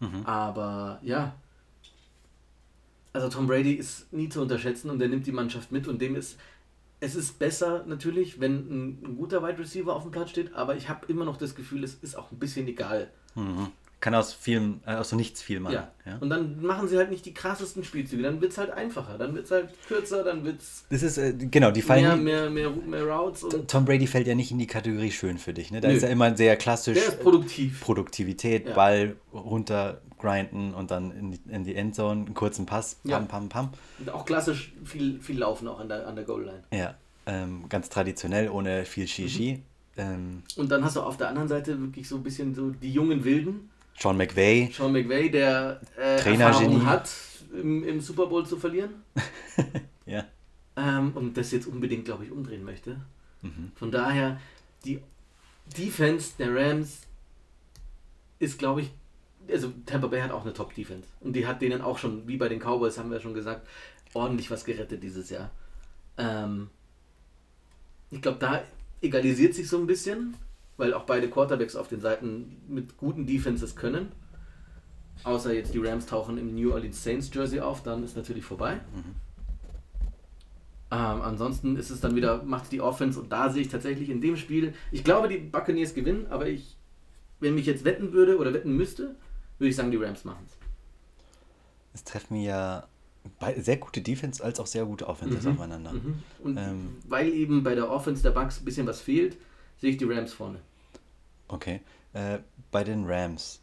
Mhm. 0.00 0.26
Aber 0.26 0.98
ja. 1.02 1.34
Also 3.12 3.28
Tom 3.28 3.46
Brady 3.46 3.72
ist 3.72 4.12
nie 4.12 4.28
zu 4.28 4.42
unterschätzen 4.42 4.90
und 4.90 5.00
er 5.00 5.08
nimmt 5.08 5.26
die 5.26 5.32
Mannschaft 5.32 5.72
mit 5.72 5.88
und 5.88 6.00
dem 6.02 6.16
ist. 6.16 6.38
Es 6.98 7.14
ist 7.14 7.38
besser 7.38 7.84
natürlich, 7.86 8.40
wenn 8.40 8.54
ein, 8.54 9.04
ein 9.04 9.16
guter 9.16 9.42
Wide 9.42 9.58
Receiver 9.58 9.94
auf 9.94 10.02
dem 10.02 10.12
Platz 10.12 10.30
steht, 10.30 10.54
aber 10.54 10.76
ich 10.76 10.88
habe 10.88 11.06
immer 11.06 11.26
noch 11.26 11.36
das 11.36 11.54
Gefühl, 11.54 11.84
es 11.84 11.94
ist 11.94 12.16
auch 12.16 12.32
ein 12.32 12.38
bisschen 12.38 12.66
egal. 12.68 13.10
Mhm. 13.34 13.70
Kann 14.06 14.14
aus 14.14 14.32
vielem, 14.32 14.78
äh, 14.86 14.94
aus 14.94 15.08
so 15.08 15.16
nichts 15.16 15.42
viel 15.42 15.58
machen. 15.58 15.74
Ja. 15.74 15.90
Ja. 16.06 16.18
Und 16.20 16.30
dann 16.30 16.62
machen 16.62 16.86
sie 16.86 16.96
halt 16.96 17.10
nicht 17.10 17.26
die 17.26 17.34
krassesten 17.34 17.82
Spielzüge, 17.82 18.22
dann 18.22 18.40
wird 18.40 18.52
es 18.52 18.58
halt 18.58 18.70
einfacher, 18.70 19.18
dann 19.18 19.34
wird 19.34 19.46
es 19.46 19.50
halt 19.50 19.70
kürzer, 19.88 20.22
dann 20.22 20.44
wird 20.44 20.60
es 20.60 20.84
Das 20.90 21.02
ist, 21.02 21.18
äh, 21.18 21.32
genau, 21.32 21.72
die 21.72 21.82
fallen. 21.82 22.22
mehr, 22.22 22.48
mehr, 22.48 22.70
mehr, 22.70 22.70
mehr 22.70 23.02
Routes 23.04 23.44
Tom 23.66 23.84
Brady 23.84 24.06
fällt 24.06 24.28
ja 24.28 24.36
nicht 24.36 24.52
in 24.52 24.58
die 24.60 24.68
Kategorie 24.68 25.10
schön 25.10 25.38
für 25.38 25.52
dich, 25.52 25.72
ne? 25.72 25.80
Da 25.80 25.88
Nö. 25.88 25.94
ist 25.94 26.04
er 26.04 26.10
immer 26.10 26.36
sehr 26.36 26.54
klassisch. 26.54 26.94
der 26.96 27.08
ist 27.08 27.20
produktiv. 27.20 27.80
Produktivität, 27.80 28.68
Ja. 28.68 28.74
Ball 28.74 29.16
runter 29.34 30.00
grinden 30.20 30.72
und 30.72 30.92
dann 30.92 31.10
in 31.10 31.32
die, 31.32 31.40
in 31.48 31.64
die 31.64 31.74
Endzone, 31.74 32.26
einen 32.26 32.34
kurzen 32.34 32.64
Pass, 32.64 32.94
pam, 33.02 33.10
Ja. 33.10 33.18
pam, 33.18 33.48
pam. 33.48 33.70
Und 33.98 34.10
auch 34.10 34.24
klassisch 34.24 34.72
viel, 34.84 35.18
viel 35.20 35.38
Laufen 35.40 35.66
auch 35.66 35.80
an 35.80 35.88
der, 35.88 36.06
an 36.06 36.14
der 36.14 36.24
Goal-Line. 36.24 36.62
Ja, 36.72 36.94
ähm, 37.26 37.64
ganz 37.68 37.88
traditionell, 37.88 38.50
ohne 38.50 38.84
viel 38.84 39.08
Shishi. 39.08 39.64
Ähm, 39.96 40.44
Und 40.56 40.70
dann 40.70 40.84
hast 40.84 40.94
du 40.94 41.00
auf 41.00 41.16
der 41.16 41.28
anderen 41.28 41.48
Seite 41.48 41.80
wirklich 41.80 42.08
so 42.08 42.14
ein 42.16 42.22
bisschen 42.22 42.54
so 42.54 42.70
die 42.70 42.92
jungen 42.92 43.24
Wilden. 43.24 43.70
Sean 43.98 44.16
McVay, 44.16 44.70
Sean 44.72 44.92
McVay, 44.92 45.30
der 45.30 45.80
äh, 45.96 46.18
Trainergenie. 46.18 46.74
Erfahrung 46.74 46.86
hat, 46.86 47.10
im, 47.52 47.84
im 47.84 48.00
Super 48.00 48.26
Bowl 48.26 48.46
zu 48.46 48.56
verlieren. 48.56 49.02
ja. 50.06 50.24
Ähm, 50.76 51.12
und 51.14 51.36
das 51.36 51.50
jetzt 51.52 51.66
unbedingt, 51.66 52.04
glaube 52.04 52.24
ich, 52.24 52.30
umdrehen 52.30 52.64
möchte. 52.64 53.00
Mhm. 53.42 53.72
Von 53.74 53.90
daher, 53.90 54.40
die 54.84 55.00
Defense 55.76 56.34
der 56.38 56.54
Rams 56.54 57.00
ist, 58.38 58.58
glaube 58.58 58.82
ich, 58.82 58.90
also 59.50 59.72
Tampa 59.86 60.08
Bay 60.08 60.20
hat 60.20 60.30
auch 60.30 60.42
eine 60.42 60.52
Top-Defense. 60.52 61.08
Und 61.20 61.34
die 61.34 61.46
hat 61.46 61.62
denen 61.62 61.80
auch 61.80 61.98
schon, 61.98 62.26
wie 62.28 62.36
bei 62.36 62.48
den 62.48 62.60
Cowboys, 62.60 62.98
haben 62.98 63.10
wir 63.10 63.20
schon 63.20 63.34
gesagt, 63.34 63.66
ordentlich 64.12 64.50
was 64.50 64.64
gerettet 64.64 65.02
dieses 65.02 65.30
Jahr. 65.30 65.50
Ähm, 66.18 66.68
ich 68.10 68.20
glaube, 68.20 68.38
da 68.38 68.62
egalisiert 69.00 69.54
sich 69.54 69.68
so 69.68 69.78
ein 69.78 69.86
bisschen, 69.86 70.36
weil 70.76 70.94
auch 70.94 71.04
beide 71.04 71.28
Quarterbacks 71.28 71.76
auf 71.76 71.88
den 71.88 72.00
Seiten 72.00 72.56
mit 72.68 72.96
guten 72.96 73.26
Defenses 73.26 73.76
können. 73.76 74.12
Außer 75.24 75.52
jetzt 75.52 75.72
die 75.74 75.78
Rams 75.78 76.06
tauchen 76.06 76.38
im 76.38 76.54
New 76.54 76.72
Orleans 76.72 77.02
Saints 77.02 77.30
Jersey 77.32 77.60
auf, 77.60 77.82
dann 77.82 78.04
ist 78.04 78.16
natürlich 78.16 78.44
vorbei. 78.44 78.80
Ähm, 80.90 81.20
ansonsten 81.22 81.76
ist 81.76 81.90
es 81.90 82.00
dann 82.00 82.14
wieder, 82.14 82.42
macht 82.44 82.70
die 82.70 82.80
Offense 82.80 83.18
und 83.18 83.32
da 83.32 83.50
sehe 83.50 83.62
ich 83.62 83.68
tatsächlich 83.68 84.08
in 84.08 84.20
dem 84.20 84.36
Spiel, 84.36 84.72
ich 84.92 85.02
glaube, 85.02 85.28
die 85.28 85.38
Buccaneers 85.38 85.94
gewinnen, 85.94 86.26
aber 86.30 86.46
ich, 86.46 86.76
wenn 87.40 87.54
mich 87.54 87.66
jetzt 87.66 87.84
wetten 87.84 88.12
würde 88.12 88.38
oder 88.38 88.52
wetten 88.52 88.76
müsste, 88.76 89.16
würde 89.58 89.70
ich 89.70 89.76
sagen, 89.76 89.90
die 89.90 89.96
Rams 89.96 90.24
machen 90.24 90.44
es. 90.46 90.56
Es 91.94 92.04
treffen 92.04 92.36
ja 92.36 92.86
sehr 93.56 93.78
gute 93.78 94.00
Defense 94.00 94.44
als 94.44 94.60
auch 94.60 94.66
sehr 94.66 94.84
gute 94.84 95.08
Offense 95.08 95.48
mhm. 95.48 95.54
aufeinander. 95.54 95.92
Mhm. 95.92 96.22
Und 96.40 96.56
ähm, 96.56 96.96
weil 97.08 97.30
eben 97.30 97.62
bei 97.62 97.74
der 97.74 97.90
Offense 97.90 98.22
der 98.22 98.30
Bucks 98.30 98.60
ein 98.60 98.64
bisschen 98.64 98.86
was 98.86 99.00
fehlt, 99.00 99.36
sehe 99.78 99.90
ich 99.90 99.96
die 99.96 100.04
Rams 100.04 100.32
vorne. 100.32 100.60
Okay. 101.48 101.80
Äh, 102.12 102.38
bei 102.70 102.84
den 102.84 103.04
Rams. 103.06 103.60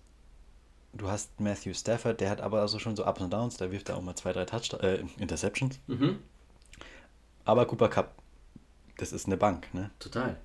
Du 0.94 1.10
hast 1.10 1.40
Matthew 1.40 1.74
Stafford, 1.74 2.22
der 2.22 2.30
hat 2.30 2.40
aber 2.40 2.62
also 2.62 2.78
schon 2.78 2.96
so 2.96 3.06
Ups 3.06 3.20
und 3.20 3.34
Downs, 3.34 3.58
da 3.58 3.72
wirft 3.72 3.90
er 3.90 3.98
auch 3.98 4.02
mal 4.02 4.16
zwei, 4.16 4.32
drei 4.32 4.46
Touch 4.46 4.74
äh, 4.82 5.04
Interceptions. 5.18 5.80
Mhm. 5.88 6.20
Aber 7.46 7.66
Cooper 7.66 7.90
Cup, 7.90 8.14
das 8.98 9.12
ist 9.12 9.26
eine 9.26 9.38
Bank, 9.38 9.74
ne? 9.74 9.90
Total. 9.98 10.38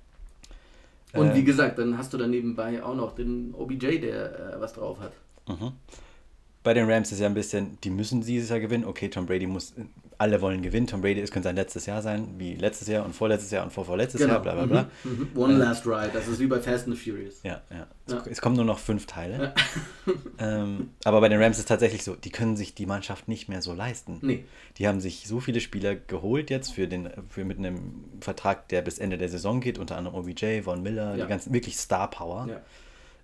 Und 1.13 1.29
äh, 1.29 1.35
wie 1.35 1.43
gesagt, 1.43 1.77
dann 1.77 1.97
hast 1.97 2.13
du 2.13 2.17
dann 2.17 2.31
nebenbei 2.31 2.83
auch 2.83 2.95
noch 2.95 3.13
den 3.13 3.53
OBJ, 3.53 3.99
der 3.99 4.55
äh, 4.55 4.59
was 4.61 4.73
drauf 4.73 4.99
hat. 4.99 5.13
Mhm 5.47 5.73
bei 6.61 6.73
den 6.73 6.89
Rams 6.89 7.11
ist 7.11 7.19
ja 7.19 7.27
ein 7.27 7.33
bisschen, 7.33 7.77
die 7.83 7.89
müssen 7.89 8.21
dieses 8.21 8.49
Jahr 8.49 8.59
gewinnen. 8.59 8.83
Okay, 8.83 9.07
Tom 9.07 9.25
Brady 9.25 9.47
muss, 9.47 9.73
alle 10.17 10.41
wollen 10.41 10.61
gewinnen. 10.61 10.87
Tom 10.87 10.99
Brady, 10.99 11.21
es 11.21 11.31
könnte 11.31 11.47
sein 11.47 11.55
letztes 11.55 11.85
Jahr 11.85 12.01
sein, 12.01 12.35
wie 12.37 12.55
letztes 12.55 12.89
Jahr 12.89 13.05
und 13.05 13.15
vorletztes 13.15 13.51
Jahr 13.51 13.63
und 13.63 13.71
vorvorletztes 13.71 14.19
genau. 14.19 14.33
Jahr, 14.33 14.41
bla 14.41 14.53
bla 14.55 14.65
bla. 14.65 14.89
Mhm. 15.05 15.29
Mhm. 15.33 15.37
One 15.37 15.53
äh, 15.53 15.57
last 15.57 15.87
ride, 15.87 16.11
das 16.11 16.27
ist 16.27 16.37
wie 16.39 16.47
bei 16.47 16.59
Fast 16.59 16.87
and 16.87 16.97
Furious. 16.97 17.41
Ja, 17.43 17.61
ja. 17.69 17.87
ja. 18.09 18.23
Es 18.29 18.41
kommen 18.41 18.57
nur 18.57 18.65
noch 18.65 18.77
fünf 18.77 19.05
Teile. 19.05 19.53
Ja. 20.05 20.13
ähm, 20.61 20.89
aber 21.05 21.21
bei 21.21 21.29
den 21.29 21.41
Rams 21.41 21.55
ist 21.55 21.63
es 21.63 21.65
tatsächlich 21.67 22.03
so, 22.03 22.15
die 22.15 22.29
können 22.29 22.57
sich 22.57 22.75
die 22.75 22.85
Mannschaft 22.85 23.29
nicht 23.29 23.47
mehr 23.47 23.61
so 23.61 23.73
leisten. 23.73 24.19
Nee. 24.21 24.43
Die 24.77 24.87
haben 24.89 24.99
sich 24.99 25.29
so 25.29 25.39
viele 25.39 25.61
Spieler 25.61 25.95
geholt 25.95 26.49
jetzt 26.49 26.73
für 26.73 26.89
den, 26.89 27.09
für 27.29 27.45
mit 27.45 27.57
einem 27.57 28.03
Vertrag, 28.19 28.67
der 28.67 28.81
bis 28.81 28.99
Ende 28.99 29.17
der 29.17 29.29
Saison 29.29 29.61
geht, 29.61 29.79
unter 29.79 29.95
anderem 29.95 30.17
OBJ, 30.17 30.63
Von 30.63 30.83
Miller, 30.83 31.15
ja. 31.15 31.23
die 31.23 31.29
ganzen, 31.29 31.53
wirklich 31.53 31.77
Star 31.77 32.09
Power. 32.09 32.47
Ja. 32.49 32.61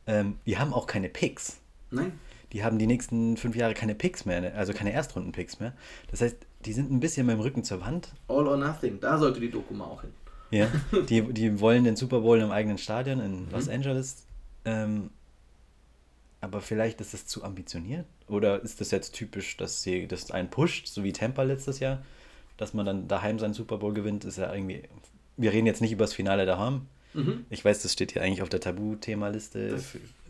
Ähm, 0.07 0.37
die 0.45 0.57
haben 0.57 0.73
auch 0.73 0.87
keine 0.87 1.09
Picks. 1.09 1.57
Nein 1.91 2.13
die 2.55 2.63
haben 2.63 2.79
die 2.79 2.87
nächsten 2.87 3.35
fünf 3.35 3.57
Jahre 3.57 3.73
keine 3.73 3.95
Picks 3.95 4.23
mehr, 4.23 4.39
ne? 4.39 4.53
also 4.53 4.71
keine 4.71 4.93
Erstrunden-Picks 4.93 5.59
mehr. 5.59 5.73
Das 6.09 6.21
heißt, 6.21 6.37
die 6.63 6.71
sind 6.71 6.89
ein 6.89 7.01
bisschen 7.01 7.25
mit 7.25 7.35
dem 7.35 7.41
Rücken 7.41 7.65
zur 7.65 7.81
Wand. 7.81 8.13
All 8.29 8.47
or 8.47 8.55
nothing, 8.55 8.97
da 9.01 9.17
sollte 9.17 9.41
die 9.41 9.51
Doku 9.51 9.73
mal 9.73 9.83
auch 9.83 9.99
hin. 9.99 10.11
Ja, 10.51 10.71
die, 11.09 11.21
die 11.33 11.59
wollen 11.59 11.83
den 11.83 11.97
Super 11.97 12.21
Bowl 12.21 12.39
im 12.39 12.51
eigenen 12.51 12.77
Stadion 12.77 13.19
in 13.19 13.51
Los 13.51 13.65
mhm. 13.65 13.73
Angeles. 13.73 14.25
Ähm, 14.63 15.09
aber 16.39 16.61
vielleicht 16.61 17.01
ist 17.01 17.13
das 17.13 17.27
zu 17.27 17.43
ambitioniert. 17.43 18.05
Oder 18.29 18.63
ist 18.63 18.79
das 18.79 18.89
jetzt 18.89 19.15
typisch, 19.15 19.57
dass 19.57 19.83
sie 19.83 20.07
das 20.07 20.31
einen 20.31 20.49
pusht, 20.49 20.87
so 20.87 21.03
wie 21.03 21.11
Tampa 21.11 21.43
letztes 21.43 21.79
Jahr, 21.79 22.05
dass 22.55 22.73
man 22.73 22.85
dann 22.85 23.09
daheim 23.09 23.37
seinen 23.37 23.53
Super 23.53 23.79
Bowl 23.79 23.93
gewinnt, 23.93 24.23
ist 24.23 24.37
ja 24.37 24.53
irgendwie. 24.53 24.83
Wir 25.35 25.51
reden 25.51 25.67
jetzt 25.67 25.81
nicht 25.81 25.91
über 25.91 26.05
das 26.05 26.13
Finale 26.13 26.45
daheim. 26.45 26.83
Mhm. 27.13 27.47
Ich 27.49 27.65
weiß, 27.65 27.81
das 27.81 27.91
steht 27.91 28.13
hier 28.13 28.21
eigentlich 28.21 28.41
auf 28.41 28.49
der 28.49 28.61
Tabuthema-Liste. 28.61 29.77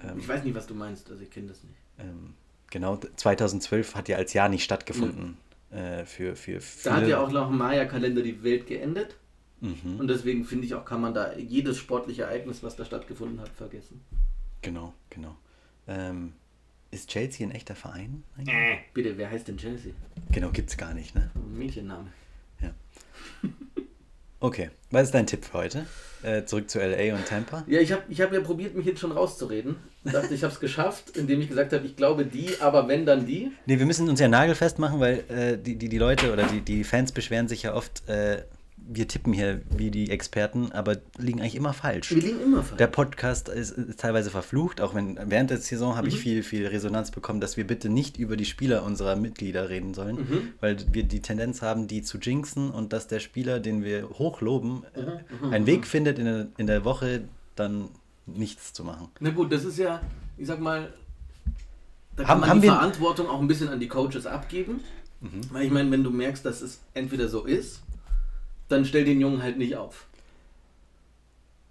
Ähm, 0.01 0.17
ich 0.17 0.27
weiß 0.27 0.43
nicht, 0.43 0.55
was 0.55 0.65
du 0.65 0.73
meinst, 0.73 1.11
also 1.11 1.21
ich 1.21 1.29
kenne 1.29 1.49
das 1.49 1.63
nicht 1.63 1.84
ähm, 1.99 2.33
genau, 2.69 2.97
2012 2.97 3.95
hat 3.95 4.09
ja 4.09 4.17
als 4.17 4.33
Jahr 4.33 4.49
nicht 4.49 4.63
stattgefunden. 4.63 5.37
Mhm. 5.71 5.77
Äh, 5.77 6.05
für, 6.05 6.35
für 6.35 6.59
da 6.83 6.97
hat 6.97 7.07
ja 7.07 7.19
auch 7.19 7.31
noch 7.31 7.49
im 7.49 7.57
Maya-Kalender 7.57 8.21
die 8.21 8.43
Welt 8.43 8.67
geendet. 8.67 9.15
Mhm. 9.61 9.99
Und 9.99 10.07
deswegen 10.07 10.45
finde 10.45 10.65
ich 10.65 10.73
auch, 10.75 10.85
kann 10.85 11.01
man 11.01 11.13
da 11.13 11.33
jedes 11.33 11.77
sportliche 11.77 12.23
Ereignis, 12.23 12.63
was 12.63 12.75
da 12.75 12.85
stattgefunden 12.85 13.39
hat, 13.39 13.49
vergessen. 13.49 14.01
Genau, 14.61 14.93
genau. 15.09 15.35
Ähm, 15.87 16.33
ist 16.91 17.09
Chelsea 17.09 17.45
ein 17.45 17.51
echter 17.51 17.75
Verein? 17.75 18.23
Äh, 18.45 18.77
bitte, 18.93 19.17
wer 19.17 19.29
heißt 19.29 19.47
denn 19.47 19.57
Chelsea? 19.57 19.93
Genau, 20.31 20.49
gibt 20.51 20.69
es 20.69 20.77
gar 20.77 20.93
nicht, 20.93 21.15
ne? 21.15 21.29
Mädchenname. 21.53 22.09
Okay, 24.39 24.69
was 24.91 25.03
ist 25.03 25.13
dein 25.13 25.27
Tipp 25.27 25.45
für 25.45 25.53
heute? 25.53 25.85
Äh, 26.21 26.43
zurück 26.45 26.69
zu 26.69 26.79
LA 26.79 27.15
und 27.15 27.25
Tampa? 27.25 27.63
Ja, 27.67 27.79
ich 27.79 27.91
habe 27.91 28.03
ich 28.09 28.19
hab 28.19 28.33
ja 28.33 28.41
probiert, 28.41 28.75
mich 28.75 28.85
jetzt 28.85 28.99
schon 28.99 29.11
rauszureden. 29.11 29.75
Ich 30.03 30.11
dachte, 30.11 30.33
ich 30.33 30.43
habe 30.43 30.51
es 30.51 30.59
geschafft, 30.59 31.15
indem 31.15 31.39
ich 31.39 31.49
gesagt 31.49 31.71
habe, 31.71 31.85
ich 31.85 31.95
glaube 31.95 32.25
die, 32.25 32.49
aber 32.59 32.87
wenn, 32.87 33.05
dann 33.05 33.25
die. 33.25 33.51
Nee, 33.65 33.79
wir 33.79 33.85
müssen 33.85 34.09
uns 34.09 34.19
ja 34.19 34.27
nagelfest 34.27 34.79
machen, 34.79 34.99
weil 34.99 35.23
äh, 35.29 35.57
die, 35.57 35.75
die, 35.77 35.87
die 35.87 35.97
Leute 35.97 36.33
oder 36.33 36.43
die, 36.43 36.61
die 36.61 36.83
Fans 36.83 37.11
beschweren 37.11 37.47
sich 37.47 37.63
ja 37.63 37.73
oft, 37.75 38.07
äh, 38.09 38.43
wir 38.87 39.07
tippen 39.07 39.33
hier 39.33 39.61
wie 39.69 39.89
die 39.89 40.09
Experten, 40.09 40.71
aber 40.71 40.97
liegen 41.17 41.39
eigentlich 41.41 41.55
immer 41.55 41.73
falsch. 41.73 42.11
Wir 42.11 42.21
liegen 42.21 42.41
immer 42.41 42.63
falsch. 42.63 42.77
Der 42.77 42.87
Podcast 42.87 43.49
ist, 43.49 43.71
ist 43.71 43.99
teilweise 43.99 44.29
verflucht, 44.29 44.81
auch 44.81 44.93
wenn 44.93 45.17
während 45.25 45.49
der 45.49 45.57
Saison 45.57 45.95
habe 45.95 46.07
mhm. 46.07 46.13
ich 46.13 46.19
viel, 46.19 46.43
viel 46.43 46.67
Resonanz 46.67 47.11
bekommen, 47.11 47.41
dass 47.41 47.57
wir 47.57 47.65
bitte 47.65 47.89
nicht 47.89 48.17
über 48.17 48.37
die 48.37 48.45
Spieler 48.45 48.83
unserer 48.83 49.15
Mitglieder 49.15 49.69
reden 49.69 49.93
sollen, 49.93 50.15
mhm. 50.17 50.53
weil 50.59 50.77
wir 50.91 51.03
die 51.03 51.21
Tendenz 51.21 51.61
haben, 51.61 51.87
die 51.87 52.03
zu 52.03 52.19
jinxen 52.19 52.69
und 52.69 52.93
dass 52.93 53.07
der 53.07 53.19
Spieler, 53.19 53.59
den 53.59 53.83
wir 53.83 54.09
hochloben, 54.09 54.83
mhm. 55.41 55.51
einen 55.51 55.65
Weg 55.65 55.87
findet, 55.87 56.19
in 56.19 56.25
der, 56.25 56.47
in 56.57 56.67
der 56.67 56.85
Woche 56.85 57.23
dann 57.55 57.89
nichts 58.27 58.73
zu 58.73 58.83
machen. 58.83 59.09
Na 59.19 59.31
gut, 59.31 59.51
das 59.51 59.65
ist 59.65 59.77
ja, 59.77 60.01
ich 60.37 60.47
sag 60.47 60.59
mal, 60.59 60.93
da 62.15 62.23
kann 62.23 62.29
haben, 62.29 62.39
man 62.41 62.49
haben 62.49 62.61
die 62.61 62.67
Verantwortung 62.67 63.29
auch 63.29 63.39
ein 63.39 63.47
bisschen 63.47 63.69
an 63.69 63.79
die 63.79 63.87
Coaches 63.87 64.25
abgeben. 64.25 64.81
Mhm. 65.21 65.41
Weil 65.51 65.65
ich 65.65 65.71
meine, 65.71 65.89
wenn 65.91 66.03
du 66.03 66.11
merkst, 66.11 66.45
dass 66.45 66.61
es 66.61 66.81
entweder 66.93 67.27
so 67.27 67.45
ist 67.45 67.81
dann 68.67 68.85
stell 68.85 69.05
den 69.05 69.19
Jungen 69.21 69.41
halt 69.43 69.57
nicht 69.57 69.75
auf. 69.75 70.07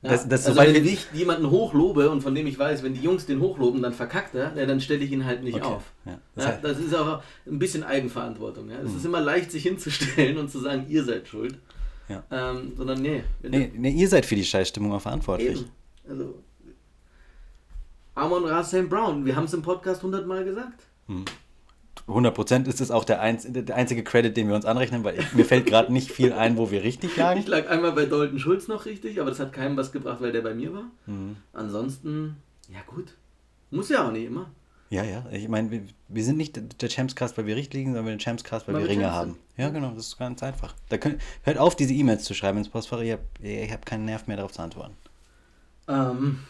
Ja? 0.03 0.11
Das, 0.11 0.29
das 0.29 0.47
also 0.47 0.61
wenn 0.61 0.87
ich 0.87 1.07
jemanden 1.13 1.51
hochlobe 1.51 2.11
und 2.11 2.21
von 2.21 2.35
dem 2.35 2.47
ich 2.47 2.59
weiß, 2.59 2.83
wenn 2.83 2.95
die 2.95 3.01
Jungs 3.01 3.27
den 3.27 3.41
hochloben, 3.41 3.81
dann 3.81 3.95
verkackt 3.95 4.35
er, 4.35 4.55
ja, 4.57 4.67
dann 4.67 4.81
stelle 4.81 5.03
ich 5.03 5.11
ihn 5.13 5.25
halt 5.25 5.43
nicht 5.43 5.57
okay. 5.57 5.65
auf. 5.65 5.93
Ja. 6.05 6.19
Das, 6.35 6.47
heißt, 6.47 6.65
das, 6.65 6.79
ist 6.79 6.95
aber 6.95 7.23
ein 7.47 7.59
bisschen 7.59 7.83
Eigenverantwortung. 7.85 8.71
Ja? 8.71 8.79
Es 8.79 8.91
mhm. 8.91 8.97
ist 8.99 9.07
immer 9.07 9.21
leicht, 9.21 9.51
sich 9.51 9.63
hinzustellen 9.63 10.37
und 10.37 10.51
zu 10.51 10.59
sagen, 10.59 10.87
ihr 10.89 11.05
seid 11.05 11.27
schuld. 11.29 11.59
Ähm, 12.31 12.73
sondern 12.77 13.01
nee. 13.01 13.25
Nee, 13.43 13.73
nee, 13.75 13.91
ihr 13.91 14.09
seid 14.09 14.27
für 14.27 14.37
die 14.37 14.45
Scheißstimmung 14.45 14.93
auch 14.93 15.01
verantwortlich. 15.01 15.61
Eben. 15.61 15.71
Also, 16.07 16.35
Amon 18.15 18.45
Rassam 18.45 18.89
Brown, 18.89 19.25
wir 19.25 19.35
haben 19.35 19.45
es 19.45 19.55
im 19.55 19.63
Podcast 19.63 20.03
hundertmal 20.03 20.45
gesagt. 20.45 20.85
Mhm. 21.07 21.25
100% 22.07 22.69
ist 22.69 22.81
es 22.81 22.91
auch 22.91 23.05
der, 23.05 23.21
einz 23.21 23.47
der 23.49 23.75
einzige 23.75 24.05
Credit, 24.05 24.37
den 24.37 24.49
wir 24.49 24.55
uns 24.55 24.67
anrechnen, 24.67 25.05
weil 25.05 25.19
ich, 25.19 25.33
mir 25.33 25.45
fällt 25.45 25.67
gerade 25.67 25.93
nicht 25.93 26.11
viel 26.11 26.33
ein, 26.33 26.59
wo 26.59 26.71
wir 26.71 26.83
richtig 26.83 27.17
lagen. 27.17 27.41
Ich 27.41 27.47
lag 27.47 27.69
einmal 27.71 27.93
bei 27.93 28.05
Dalton 28.05 28.39
Schulz 28.39 28.69
noch 28.69 28.85
richtig, 28.85 29.21
aber 29.21 29.31
das 29.31 29.41
hat 29.41 29.53
keinem 29.53 29.77
was 29.77 29.91
gebracht, 29.91 30.21
weil 30.21 30.33
der 30.33 30.43
bei 30.43 30.55
mir 30.55 30.73
war. 30.75 30.85
Mhm. 31.07 31.37
Ansonsten, 31.53 32.37
ja 32.69 32.81
gut. 32.87 33.15
Muss 33.71 33.89
ja 33.89 34.07
auch 34.07 34.13
nicht 34.13 34.27
immer. 34.27 34.51
Ja, 34.91 35.03
ja. 35.03 35.25
Ich 35.33 35.49
meine, 35.49 35.71
wir, 35.71 35.83
wir, 36.09 36.25
sind 36.25 36.37
nicht 36.37 36.81
der 36.81 36.89
Champscast, 36.89 37.37
weil 37.39 37.47
wir 37.47 37.57
richtig 37.57 37.75
liegen, 37.75 37.91
sondern 37.91 38.07
wir 38.07 38.13
den 38.15 38.21
Champscast, 38.21 38.69
weil, 38.69 38.75
weil 38.75 38.83
wir 38.83 38.91
Ringe 38.91 39.11
haben. 39.11 39.39
Ja, 39.57 39.71
genau. 39.71 39.91
Das 39.91 40.07
ist 40.07 40.19
ganz 40.19 40.43
einfach. 40.43 40.75
Da 40.91 40.99
könnt, 40.99 41.21
hört 41.43 41.59
auf, 41.59 41.75
diese 41.75 41.95
E-Mails 41.95 42.25
zu 42.25 42.35
schreiben 42.35 42.59
ins 42.59 42.69
Postfach. 42.69 43.01
Ich 43.01 43.13
habe 43.13 43.23
hab 43.43 43.87
keinen 43.87 44.05
Nerv 44.05 44.27
mehr 44.27 44.37
darauf 44.37 44.53
zu 44.53 44.63
antworten. 44.63 44.95
Ähm, 45.89 46.41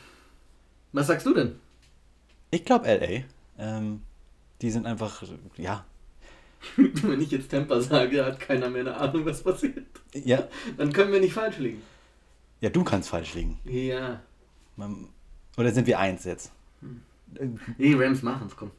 was 0.92 1.06
sagst 1.06 1.26
du 1.26 1.32
denn? 1.32 1.56
Ich 2.50 2.64
glaube 2.64 2.86
L.A. 2.86 3.24
Ähm, 3.58 4.02
die 4.62 4.70
sind 4.70 4.86
einfach, 4.86 5.22
ja. 5.56 5.84
Wenn 6.76 7.20
ich 7.20 7.30
jetzt 7.30 7.48
Temper 7.50 7.80
sage, 7.80 8.24
hat 8.24 8.40
keiner 8.40 8.70
mehr 8.70 8.82
eine 8.82 8.96
Ahnung, 8.96 9.26
was 9.26 9.42
passiert. 9.42 9.84
Ja. 10.14 10.48
Dann 10.76 10.92
können 10.92 11.12
wir 11.12 11.20
nicht 11.20 11.34
falsch 11.34 11.58
liegen. 11.58 11.82
Ja, 12.60 12.70
du 12.70 12.84
kannst 12.84 13.10
falsch 13.10 13.34
liegen. 13.34 13.58
Ja. 13.64 14.22
Oder 15.56 15.72
sind 15.72 15.86
wir 15.86 15.98
eins 15.98 16.24
jetzt? 16.24 16.52
Hm. 16.80 17.60
Nee, 17.78 17.94
Rams 17.94 18.22
machen 18.22 18.46
es, 18.46 18.56
komm. 18.56 18.70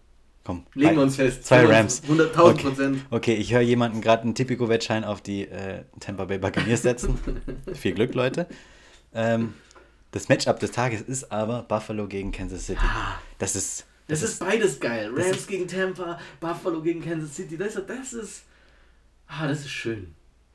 Komm. 0.45 0.63
Legen 0.75 0.95
wir 0.95 1.03
uns 1.03 1.15
fest. 1.15 1.43
Zwei 1.43 1.65
Rams. 1.65 2.03
100.000 2.03 2.39
okay. 2.39 2.61
Prozent. 2.61 3.05
Okay, 3.09 3.33
ich 3.33 3.51
höre 3.51 3.61
jemanden 3.61 4.01
gerade 4.01 4.23
einen 4.23 4.35
Tipico-Wettschein 4.35 5.03
auf 5.03 5.21
die 5.21 5.47
äh, 5.47 5.83
Tampa 5.99 6.25
Bay 6.25 6.37
Buccaneers 6.37 6.83
setzen. 6.83 7.19
Viel 7.73 7.93
Glück, 7.93 8.13
Leute. 8.13 8.47
Ähm, 9.13 9.55
das 10.11 10.29
Matchup 10.29 10.59
des 10.59 10.71
Tages 10.71 11.01
ist 11.01 11.31
aber 11.31 11.63
Buffalo 11.63 12.07
gegen 12.07 12.31
Kansas 12.31 12.67
City. 12.67 12.79
Ah. 12.83 13.19
Das 13.39 13.55
ist 13.55 13.85
das, 14.07 14.21
das 14.21 14.31
ist 14.31 14.39
beides 14.39 14.79
geil. 14.79 15.11
Rams 15.15 15.47
gegen 15.47 15.67
Tampa, 15.67 16.19
Buffalo 16.39 16.81
gegen 16.81 17.03
Kansas 17.03 17.35
City. 17.35 17.57
Das, 17.57 17.73
das 17.73 18.13
ist. 18.13 18.43
Ah, 19.27 19.47
das 19.47 19.61
ist 19.61 19.71
schön. 19.71 20.13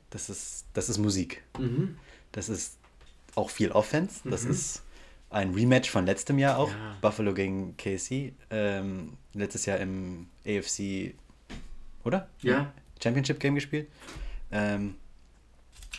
Das 0.09 0.29
ist, 0.29 0.65
das 0.73 0.89
ist 0.89 0.97
Musik. 0.97 1.43
Mhm. 1.59 1.97
Das 2.31 2.49
ist 2.49 2.77
auch 3.35 3.49
viel 3.49 3.71
Offense. 3.71 4.21
Das 4.25 4.43
mhm. 4.43 4.51
ist 4.51 4.83
ein 5.29 5.53
Rematch 5.53 5.89
von 5.89 6.05
letztem 6.05 6.37
Jahr 6.39 6.57
auch. 6.57 6.69
Ja. 6.69 6.97
Buffalo 7.01 7.33
gegen 7.33 7.75
KC. 7.77 8.33
Ähm, 8.49 9.17
letztes 9.33 9.65
Jahr 9.65 9.79
im 9.79 10.27
AFC, 10.45 11.13
oder? 12.03 12.29
Ja. 12.41 12.73
Championship 13.01 13.39
Game 13.39 13.55
gespielt. 13.55 13.87
Ähm, 14.51 14.95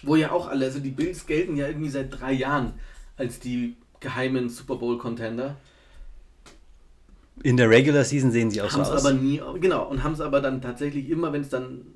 Wo 0.03 0.17
ja 0.17 0.31
auch 0.31 0.49
alle, 0.49 0.67
also 0.67 0.81
die 0.81 0.91
Bills 0.91 1.27
gelten 1.27 1.57
ja 1.57 1.67
irgendwie 1.67 1.91
seit 1.91 2.19
drei 2.19 2.33
Jahren 2.33 2.75
als 3.17 3.41
die 3.41 3.77
geheimen 4.01 4.49
Super 4.49 4.77
Bowl 4.77 4.99
Contender. 4.99 5.57
In 7.43 7.57
der 7.57 7.69
Regular 7.71 8.05
Season 8.05 8.31
sehen 8.31 8.51
sie 8.51 8.63
auch 8.63 8.71
so 8.71 8.81
aus. 8.81 9.05
aber 9.05 9.13
nie, 9.13 9.41
genau, 9.61 9.89
und 9.89 10.03
haben 10.03 10.13
es 10.13 10.21
aber 10.21 10.41
dann 10.41 10.63
tatsächlich 10.63 11.11
immer, 11.11 11.33
wenn 11.33 11.43
es 11.43 11.49
dann, 11.49 11.87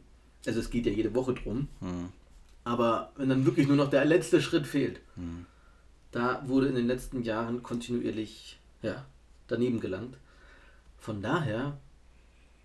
also 0.47 0.61
es 0.61 0.71
geht 0.71 0.87
ja 0.87 0.93
jede 0.93 1.15
Woche 1.15 1.35
drum, 1.35 1.69
hm. 1.81 2.09
aber 2.65 3.13
wenn 3.17 3.29
dann 3.29 3.47
wirklich 3.47 3.69
nur 3.69 3.77
noch 3.77 3.91
der 3.91 4.05
letzte 4.05 4.41
Schritt 4.41 4.67
fehlt, 4.67 5.01
hm. 5.15 5.47
da 6.11 6.43
wurde 6.47 6.69
in 6.69 6.75
den 6.75 6.87
letzten 6.87 7.23
Jahren 7.23 7.63
kontinuierlich, 7.63 8.59
ja, 8.83 9.05
daneben 9.49 9.81
gelangt. 9.81 10.17
Von 10.99 11.23
daher, 11.23 11.79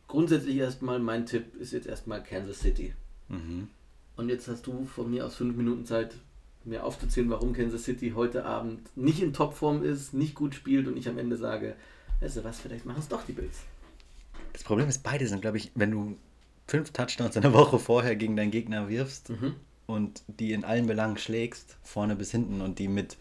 grundsätzlich 0.07 0.57
erstmal, 0.57 0.99
mein 0.99 1.25
Tipp 1.25 1.55
ist 1.59 1.73
jetzt 1.73 1.88
erstmal 1.88 2.23
Kansas 2.23 2.59
City. 2.59 2.93
Mhm. 3.29 3.67
Und 4.15 4.29
jetzt 4.29 4.47
hast 4.47 4.67
du 4.67 4.86
von 4.86 5.09
mir 5.09 5.25
aus 5.25 5.36
fünf 5.36 5.55
Minuten 5.55 5.86
Zeit, 5.86 6.15
mir 6.63 6.84
aufzuzählen, 6.84 7.29
warum 7.29 7.53
Kansas 7.53 7.84
City 7.84 8.13
heute 8.15 8.45
Abend 8.45 8.95
nicht 8.95 9.21
in 9.21 9.34
Topform 9.34 9.84
ist, 9.84 10.13
nicht 10.13 10.36
gut 10.36 10.53
spielt 10.53 10.88
und 10.88 10.97
ich 10.97 11.07
am 11.07 11.17
Ende 11.17 11.38
sage, 11.38 11.75
weißt 12.22 12.38
du 12.38 12.43
was, 12.43 12.59
vielleicht 12.59 12.86
machen 12.86 12.99
es 12.99 13.07
doch 13.07 13.26
die 13.26 13.34
Bills. 13.34 13.57
Das 14.53 14.63
Problem 14.63 14.88
ist, 14.88 15.03
beide 15.03 15.28
sind, 15.28 15.41
glaube 15.41 15.57
ich, 15.57 15.72
wenn 15.76 15.91
du 15.91 16.17
fünf 16.67 16.91
Touchdowns 16.91 17.36
in 17.36 17.41
der 17.41 17.53
Woche 17.53 17.80
vorher 17.80 18.15
gegen 18.15 18.36
deinen 18.36 18.51
Gegner 18.51 18.88
wirfst 18.89 19.30
Mhm. 19.30 19.55
und 19.88 20.24
die 20.28 20.53
in 20.53 20.63
allen 20.63 20.88
Belangen 20.88 21.17
schlägst, 21.17 21.78
vorne 21.84 22.15
bis 22.15 22.32
hinten 22.32 22.61
und 22.61 22.80
die 22.80 22.88
mit 22.88 23.17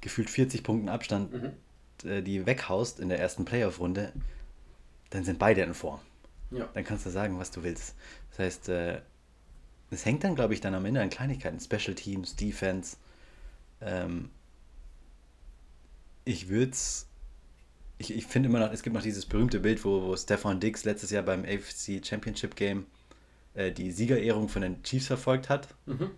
gefühlt 0.00 0.30
40 0.30 0.62
Punkten 0.62 0.88
Abstand 0.88 1.32
Mhm. 1.32 2.08
äh, 2.08 2.22
die 2.22 2.44
weghaust 2.46 3.00
in 3.00 3.08
der 3.08 3.18
ersten 3.18 3.44
Playoff-Runde, 3.44 4.12
dann 5.10 5.24
sind 5.24 5.38
beide 5.38 5.62
in 5.62 5.74
Form. 5.74 6.00
Ja. 6.50 6.68
Dann 6.74 6.84
kannst 6.84 7.06
du 7.06 7.10
sagen, 7.10 7.38
was 7.38 7.50
du 7.50 7.62
willst. 7.62 7.94
Das 8.30 8.38
heißt, 8.40 8.68
äh, 8.68 9.00
es 9.90 10.04
hängt 10.04 10.22
dann, 10.24 10.34
glaube 10.34 10.54
ich, 10.54 10.60
dann 10.60 10.74
am 10.74 10.84
Ende 10.84 11.00
an 11.00 11.08
Kleinigkeiten. 11.10 11.60
Special 11.60 11.94
Teams, 11.94 12.36
Defense. 12.36 12.96
Ähm, 13.80 14.30
ich 16.24 16.48
würde 16.48 16.72
es. 16.72 17.06
Ich, 17.98 18.14
ich 18.14 18.26
finde 18.26 18.48
immer 18.48 18.60
noch, 18.60 18.72
es 18.72 18.82
gibt 18.82 18.94
noch 18.94 19.02
dieses 19.02 19.26
berühmte 19.26 19.60
Bild, 19.60 19.84
wo, 19.84 20.02
wo 20.02 20.16
Stefan 20.16 20.60
Diggs 20.60 20.84
letztes 20.84 21.10
Jahr 21.10 21.22
beim 21.22 21.44
AFC 21.44 22.04
Championship 22.04 22.56
Game 22.56 22.86
äh, 23.54 23.70
die 23.70 23.92
Siegerehrung 23.92 24.48
von 24.48 24.62
den 24.62 24.82
Chiefs 24.82 25.06
verfolgt 25.06 25.48
hat. 25.48 25.68
Mhm. 25.86 26.10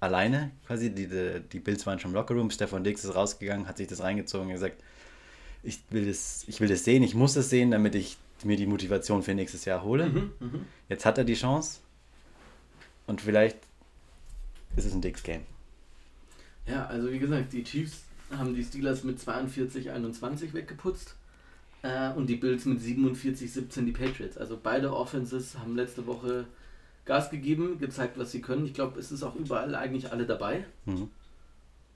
Alleine 0.00 0.52
quasi. 0.66 0.90
Die, 0.90 1.08
die, 1.08 1.40
die 1.52 1.60
Bills 1.60 1.86
waren 1.86 1.98
schon 1.98 2.12
im 2.12 2.14
Lockerroom. 2.14 2.50
Stefan 2.50 2.84
Diggs 2.84 3.04
ist 3.04 3.14
rausgegangen, 3.14 3.68
hat 3.68 3.76
sich 3.76 3.88
das 3.88 4.00
reingezogen 4.00 4.46
und 4.46 4.52
gesagt, 4.52 4.82
ich 5.62 5.80
will 5.90 6.06
das, 6.06 6.44
ich 6.48 6.60
will 6.60 6.68
das 6.68 6.84
sehen, 6.84 7.02
ich 7.02 7.14
muss 7.14 7.36
es 7.36 7.50
sehen, 7.50 7.70
damit 7.70 7.94
ich 7.94 8.16
mir 8.44 8.56
die 8.56 8.66
Motivation 8.66 9.22
für 9.22 9.34
nächstes 9.34 9.64
Jahr 9.64 9.82
hole. 9.82 10.08
Mhm. 10.08 10.32
Mhm. 10.40 10.66
Jetzt 10.88 11.04
hat 11.04 11.18
er 11.18 11.24
die 11.24 11.34
Chance 11.34 11.80
und 13.06 13.20
vielleicht 13.20 13.58
ist 14.76 14.86
es 14.86 14.92
ein 14.92 15.00
Dicks-Game. 15.00 15.42
Ja, 16.66 16.86
also 16.86 17.10
wie 17.10 17.18
gesagt, 17.18 17.52
die 17.52 17.64
Chiefs 17.64 18.02
haben 18.36 18.54
die 18.54 18.64
Steelers 18.64 19.04
mit 19.04 19.18
42-21 19.18 20.52
weggeputzt 20.52 21.14
äh, 21.82 22.12
und 22.12 22.26
die 22.28 22.36
Bills 22.36 22.64
mit 22.64 22.80
47-17 22.80 23.84
die 23.84 23.92
Patriots. 23.92 24.36
Also 24.36 24.58
beide 24.62 24.94
Offenses 24.94 25.58
haben 25.58 25.76
letzte 25.76 26.06
Woche 26.06 26.46
Gas 27.04 27.30
gegeben, 27.30 27.78
gezeigt, 27.78 28.18
was 28.18 28.30
sie 28.30 28.40
können. 28.40 28.64
Ich 28.64 28.74
glaube, 28.74 28.98
es 29.00 29.10
ist 29.10 29.22
auch 29.22 29.34
überall 29.34 29.74
eigentlich 29.74 30.12
alle 30.12 30.26
dabei. 30.26 30.64
Mhm. 30.86 31.08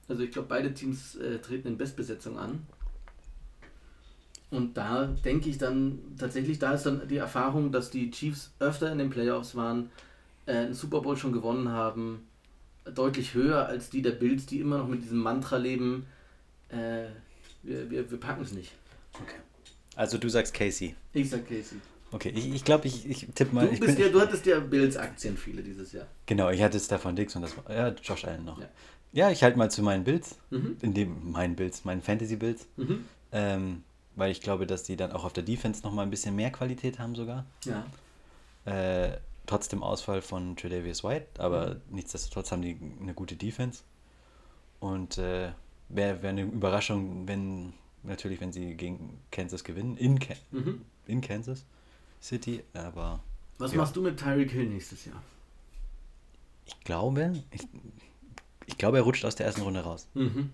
Also 0.09 0.22
ich 0.22 0.30
glaube, 0.30 0.49
beide 0.49 0.74
Teams 0.74 1.16
äh, 1.16 1.39
treten 1.39 1.68
in 1.68 1.78
Bestbesetzung 1.78 2.39
an. 2.39 2.66
Und 4.51 4.76
da 4.76 5.07
denke 5.24 5.49
ich 5.49 5.59
dann 5.59 5.99
tatsächlich, 6.18 6.59
da 6.59 6.74
ist 6.74 6.87
dann 6.87 7.09
die 7.09 7.16
Erfahrung, 7.16 7.72
dass 7.72 7.91
die 7.91 8.11
Chiefs 8.11 8.53
öfter 8.61 8.91
in 8.93 8.99
den 8.99 9.11
Playoffs 9.11 9.57
waren, 9.57 9.91
äh, 10.47 10.57
einen 10.57 10.74
Super 10.74 11.01
Bowl 11.01 11.16
schon 11.16 11.32
gewonnen 11.32 11.68
haben, 11.68 12.26
deutlich 12.95 13.34
höher 13.34 13.66
als 13.66 13.91
die 13.91 14.03
der 14.03 14.12
Bills, 14.12 14.47
die 14.47 14.61
immer 14.61 14.78
noch 14.78 14.89
mit 14.89 15.03
diesem 15.03 15.18
Mantra 15.18 15.57
leben, 15.57 16.07
äh, 16.71 17.07
wir, 17.62 17.91
wir, 17.91 18.11
wir 18.11 18.21
packen 18.21 18.43
es 18.43 18.53
nicht. 18.53 18.73
Okay. 19.14 19.37
Also 19.95 20.19
du 20.19 20.29
sagst 20.29 20.55
Casey. 20.55 20.95
Ich 21.12 21.31
sag 21.31 21.49
Casey. 21.49 21.79
Okay, 22.12 22.33
ich, 22.35 22.55
ich 22.55 22.64
glaube, 22.64 22.87
ich, 22.87 23.09
ich 23.09 23.27
tippe 23.35 23.55
mal. 23.55 23.67
Du, 23.67 23.73
ich 23.73 23.81
bist 23.81 23.97
bin, 23.97 24.07
ja, 24.07 24.12
du 24.12 24.21
hattest 24.21 24.47
ja 24.47 24.61
Bills-Aktien 24.61 25.37
viele 25.37 25.62
dieses 25.62 25.93
Jahr. 25.93 26.07
genau, 26.27 26.51
ich 26.51 26.62
hatte 26.62 26.79
Stefan 26.79 27.17
Dix 27.17 27.35
und 27.35 27.43
das 27.43 27.57
war. 27.57 27.75
Ja, 27.75 27.89
Josh 27.89 28.25
Allen 28.25 28.45
noch. 28.45 28.61
Ja. 28.61 28.69
Ja, 29.12 29.31
ich 29.31 29.43
halte 29.43 29.57
mal 29.57 29.71
zu 29.71 29.83
meinen 29.83 30.05
Builds. 30.05 30.37
Mhm. 30.51 30.77
In 30.83 30.93
dem, 30.93 31.33
meinen 31.33 31.57
Builds, 31.57 31.85
meinen 31.85 32.03
Fantasy-Builds. 32.03 32.67
Mhm. 32.77 33.05
Ähm, 33.33 33.83
weil 34.14 34.31
ich 34.31 34.41
glaube, 34.41 34.67
dass 34.67 34.83
die 34.83 34.97
dann 34.97 35.12
auch 35.12 35.25
auf 35.25 35.33
der 35.33 35.43
Defense 35.43 35.83
nochmal 35.83 36.07
ein 36.07 36.11
bisschen 36.11 36.37
mehr 36.37 36.51
Qualität 36.51 36.99
haben 36.99 37.14
sogar. 37.14 37.47
Ja. 37.64 37.87
Äh, 38.67 39.19
trotz 39.47 39.69
dem 39.69 39.83
Ausfall 39.83 40.23
von 40.23 40.57
Tredavious 40.57 41.03
White, 41.03 41.27
aber 41.39 41.77
nichtsdestotrotz 41.91 42.53
haben 42.53 42.62
die 42.62 42.79
eine 43.01 43.14
gute 43.14 43.37
Defense. 43.37 43.83
Und 44.81 45.19
äh, 45.19 45.53
wäre 45.89 46.22
wär 46.22 46.30
eine 46.30 46.43
Überraschung, 46.43 47.26
wenn 47.28 47.72
natürlich, 48.03 48.41
wenn 48.41 48.53
sie 48.53 48.74
gegen 48.74 49.20
Kansas 49.30 49.64
gewinnen, 49.64 49.97
in, 49.97 50.18
Ka 50.18 50.34
Mhm. 50.51 50.82
in 51.07 51.20
Kansas 51.20 51.64
City, 52.22 52.62
aber 52.74 53.20
Was 53.59 53.72
Ja. 53.72 53.78
machst 53.78 53.97
du 53.97 54.03
mit 54.03 54.18
Tyreek 54.18 54.51
Hill 54.51 54.66
nächstes 54.66 55.05
Jahr? 55.07 55.22
ich 56.66 56.80
glaube, 56.80 57.32
ich, 57.53 57.62
ich 58.66 58.76
glaube, 58.78 58.99
er 58.99 59.03
rutscht 59.05 59.24
aus 59.24 59.37
der 59.37 59.47
ersten 59.47 59.62
Runde 59.62 59.80
raus. 59.80 60.09
Mhm. 60.14 60.51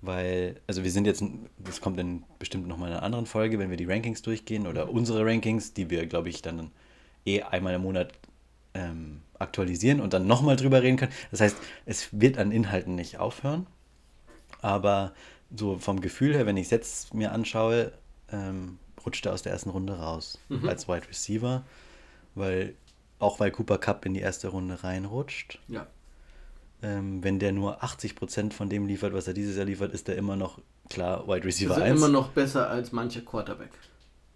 Weil, 0.00 0.60
also 0.66 0.84
wir 0.84 0.90
sind 0.90 1.06
jetzt, 1.06 1.22
das 1.58 1.80
kommt 1.80 1.98
dann 1.98 2.24
bestimmt 2.38 2.66
nochmal 2.66 2.88
in 2.90 2.94
einer 2.96 3.02
anderen 3.04 3.26
Folge, 3.26 3.58
wenn 3.58 3.70
wir 3.70 3.76
die 3.76 3.86
Rankings 3.86 4.20
durchgehen 4.22 4.66
oder 4.66 4.90
unsere 4.90 5.24
Rankings, 5.24 5.72
die 5.72 5.88
wir, 5.90 6.06
glaube 6.06 6.28
ich, 6.28 6.42
dann 6.42 6.70
eh 7.24 7.42
einmal 7.42 7.74
im 7.74 7.82
Monat 7.82 8.12
ähm, 8.74 9.22
aktualisieren 9.38 10.00
und 10.00 10.12
dann 10.12 10.26
nochmal 10.26 10.56
drüber 10.56 10.82
reden 10.82 10.96
können. 10.98 11.12
Das 11.30 11.40
heißt, 11.40 11.56
es 11.86 12.08
wird 12.12 12.36
an 12.38 12.52
Inhalten 12.52 12.96
nicht 12.96 13.18
aufhören, 13.18 13.66
aber 14.62 15.12
so 15.56 15.78
vom 15.78 16.00
Gefühl 16.00 16.34
her, 16.34 16.46
wenn 16.46 16.56
ich 16.56 16.66
es 16.66 16.70
jetzt 16.70 17.14
mir 17.14 17.32
anschaue, 17.32 17.92
ähm, 18.32 18.78
rutscht 19.04 19.26
er 19.26 19.32
aus 19.34 19.42
der 19.42 19.52
ersten 19.52 19.70
Runde 19.70 19.98
raus 19.98 20.38
Mhm. 20.48 20.68
als 20.68 20.88
Wide 20.88 21.08
Receiver, 21.08 21.62
weil 22.34 22.74
auch 23.18 23.38
weil 23.40 23.50
Cooper 23.50 23.78
Cup 23.78 24.04
in 24.06 24.14
die 24.14 24.20
erste 24.20 24.48
Runde 24.48 24.82
reinrutscht, 24.82 25.58
Ja. 25.68 25.86
ähm, 26.82 27.22
wenn 27.22 27.38
der 27.38 27.52
nur 27.52 27.82
80% 27.84 28.52
von 28.54 28.68
dem 28.68 28.86
liefert, 28.86 29.12
was 29.12 29.28
er 29.28 29.34
dieses 29.34 29.56
Jahr 29.56 29.66
liefert, 29.66 29.92
ist 29.92 30.08
er 30.08 30.16
immer 30.16 30.36
noch 30.36 30.58
klar 30.90 31.26
Wide 31.28 31.44
Receiver 31.46 31.74
sind 31.74 31.84
1. 31.84 31.98
immer 31.98 32.08
noch 32.08 32.28
besser 32.30 32.68
als 32.68 32.92
mancher 32.92 33.20
Quarterback. 33.22 33.70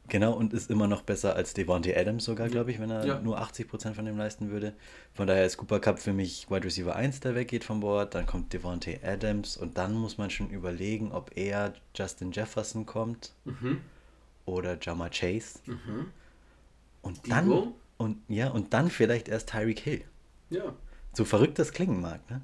Genau, 0.09 0.33
und 0.33 0.53
ist 0.55 0.71
immer 0.71 0.87
noch 0.87 1.03
besser 1.03 1.37
als 1.37 1.53
Devontae 1.55 1.95
Adams 1.97 2.25
sogar, 2.25 2.49
glaube 2.49 2.71
ich, 2.71 2.81
wenn 2.81 2.91
er 2.91 3.05
Ja. 3.07 3.21
nur 3.21 3.39
80% 3.41 3.95
von 3.95 4.05
dem 4.05 4.17
leisten 4.17 4.51
würde. 4.51 4.75
Von 5.13 5.27
daher 5.27 5.45
ist 5.45 5.57
Cooper 5.59 5.81
Cup 5.81 5.99
für 5.99 6.13
mich 6.13 6.51
Wide 6.51 6.65
Receiver 6.65 6.97
1, 6.97 7.21
der 7.21 7.35
weggeht 7.35 7.65
vom 7.65 7.81
Board. 7.81 8.15
Dann 8.15 8.27
kommt 8.27 8.53
Devontae 8.53 8.99
Adams 9.05 9.57
und 9.57 9.77
dann 9.79 9.95
muss 9.95 10.17
man 10.19 10.31
schon 10.31 10.51
überlegen, 10.51 11.13
ob 11.13 11.37
eher 11.37 11.75
Justin 11.95 12.33
Jefferson 12.33 12.87
kommt 12.87 13.33
Mhm. 13.45 13.81
oder 14.47 14.79
Jama 14.81 15.09
Chase. 15.11 15.59
Mhm. 15.67 16.11
Und 17.03 17.27
Debo? 17.27 17.35
dann, 17.35 17.73
und, 17.99 18.19
ja, 18.29 18.49
und 18.49 18.73
dann 18.75 18.91
vielleicht 18.91 19.29
erst 19.29 19.51
Tyreek 19.51 19.79
Hill. 19.81 20.05
Ja. 20.51 20.75
So 21.13 21.25
verrückt 21.25 21.59
das 21.59 21.73
klingen 21.73 22.01
mag, 22.01 22.29
ne? 22.31 22.41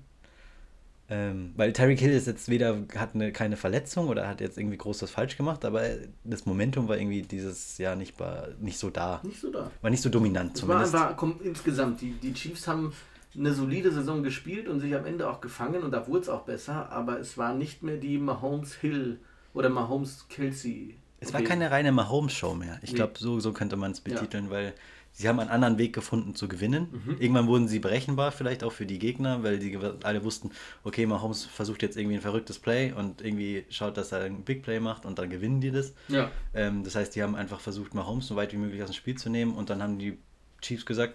Ähm, 1.11 1.53
weil 1.57 1.73
Tyreek 1.75 2.01
Hill 2.01 2.13
ist 2.13 2.27
jetzt 2.27 2.49
weder, 2.49 2.79
hat 2.97 3.15
eine, 3.15 3.31
keine 3.31 3.57
Verletzung 3.57 4.09
oder 4.09 4.27
hat 4.27 4.41
jetzt 4.41 4.57
irgendwie 4.57 4.79
groß 4.79 5.03
was 5.03 5.11
falsch 5.11 5.37
gemacht, 5.37 5.65
aber 5.67 5.83
das 6.25 6.47
Momentum 6.47 6.89
war 6.89 6.97
irgendwie 6.97 7.21
dieses 7.21 7.77
Jahr 7.77 7.95
nicht, 7.95 8.17
ba- 8.17 8.49
nicht 8.59 8.79
so 8.79 8.89
da. 8.89 9.21
Nicht 9.23 9.41
so 9.41 9.51
da. 9.51 9.71
War 9.83 9.91
nicht 9.91 10.03
so 10.03 10.09
dominant 10.09 10.57
Es 10.57 10.63
war, 10.67 10.69
zumindest. 10.85 10.93
war 10.95 11.19
kom- 11.19 11.43
insgesamt, 11.43 12.01
die, 12.01 12.13
die 12.13 12.33
Chiefs 12.33 12.67
haben 12.67 12.95
eine 13.37 13.53
solide 13.53 13.93
Saison 13.93 14.23
gespielt 14.23 14.67
und 14.69 14.81
sich 14.81 14.95
am 14.95 15.05
Ende 15.05 15.29
auch 15.29 15.41
gefangen 15.43 15.83
und 15.83 15.91
da 15.91 16.07
wurde 16.07 16.21
es 16.21 16.29
auch 16.31 16.43
besser, 16.45 16.91
aber 16.91 17.19
es 17.21 17.37
war 17.37 17.53
nicht 17.53 17.83
mehr 17.83 17.97
die 17.99 18.17
Mahomes-Hill 18.17 19.19
oder 19.53 19.69
Mahomes-Kelsey. 19.69 20.97
Es 21.21 21.33
war 21.33 21.43
keine 21.43 21.71
reine 21.71 21.91
Mahomes-Show 21.93 22.55
mehr. 22.55 22.79
Ich 22.83 22.91
Nee. 22.93 22.97
glaube, 22.97 23.15
so, 23.19 23.41
so 23.41 23.53
könnte 23.53 23.77
man 23.77 23.93
es 23.93 24.01
betiteln, 24.01 24.51
weil 24.51 24.73
sie 25.17 25.29
haben 25.29 25.39
einen 25.39 25.49
anderen 25.49 25.79
Weg 25.79 25.93
gefunden 25.93 26.35
zu 26.35 26.49
gewinnen. 26.49 26.89
Mhm. 26.91 27.17
Irgendwann 27.21 27.47
wurden 27.47 27.69
sie 27.69 27.79
berechenbar, 27.79 28.33
vielleicht 28.33 28.65
auch 28.65 28.73
für 28.73 28.85
die 28.85 28.99
Gegner, 28.99 29.45
weil 29.45 29.61
die 29.61 29.79
alle 30.03 30.25
wussten, 30.25 30.51
okay, 30.83 31.07
Mahomes 31.07 31.45
versucht 31.45 31.83
jetzt 31.83 31.97
irgendwie 31.97 32.17
ein 32.17 32.21
verrücktes 32.21 32.59
Play 32.59 32.93
und 32.93 33.23
irgendwie 33.23 33.65
schaut, 33.71 33.97
dass 33.97 34.11
er 34.11 34.25
ein 34.25 34.43
Big 34.43 34.65
Play 34.65 34.81
macht 34.81 35.07
und 35.07 35.19
dann 35.19 35.31
gewinnen 35.31 35.61
die 35.61 35.71
das. 35.71 35.95
Ja. 36.09 36.31
Ähm, 36.53 36.83
das 36.83 36.97
heißt, 36.97 37.15
die 37.15 37.23
haben 37.23 37.37
einfach 37.37 37.61
versucht, 37.61 37.95
Mahomes 37.95 38.27
so 38.27 38.35
weit 38.35 38.53
wie 38.53 38.57
möglich 38.57 38.83
aus 38.83 38.91
dem 38.91 38.95
Spiel 38.95 39.17
zu 39.17 39.31
nehmen 39.31 39.55
und 39.55 39.71
dann 39.71 39.83
haben 39.83 39.99
die 39.99 40.19
Chiefs 40.61 40.85
gesagt, 40.85 41.15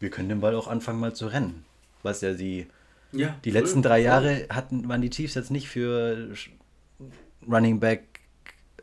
wir 0.00 0.10
können 0.10 0.28
den 0.28 0.40
Ball 0.40 0.56
auch 0.56 0.66
anfangen 0.66 0.98
mal 0.98 1.14
zu 1.14 1.28
rennen. 1.28 1.64
Was 2.02 2.22
ja 2.22 2.34
die, 2.34 2.66
ja 3.12 3.36
die 3.44 3.52
letzten 3.52 3.82
drei. 3.82 4.00
Jahre 4.00 4.46
hatten, 4.50 4.88
waren 4.88 5.00
die 5.00 5.10
Chiefs 5.10 5.36
jetzt 5.36 5.52
nicht 5.52 5.68
für 5.68 6.34
Running 7.48 7.78
Back, 7.78 8.02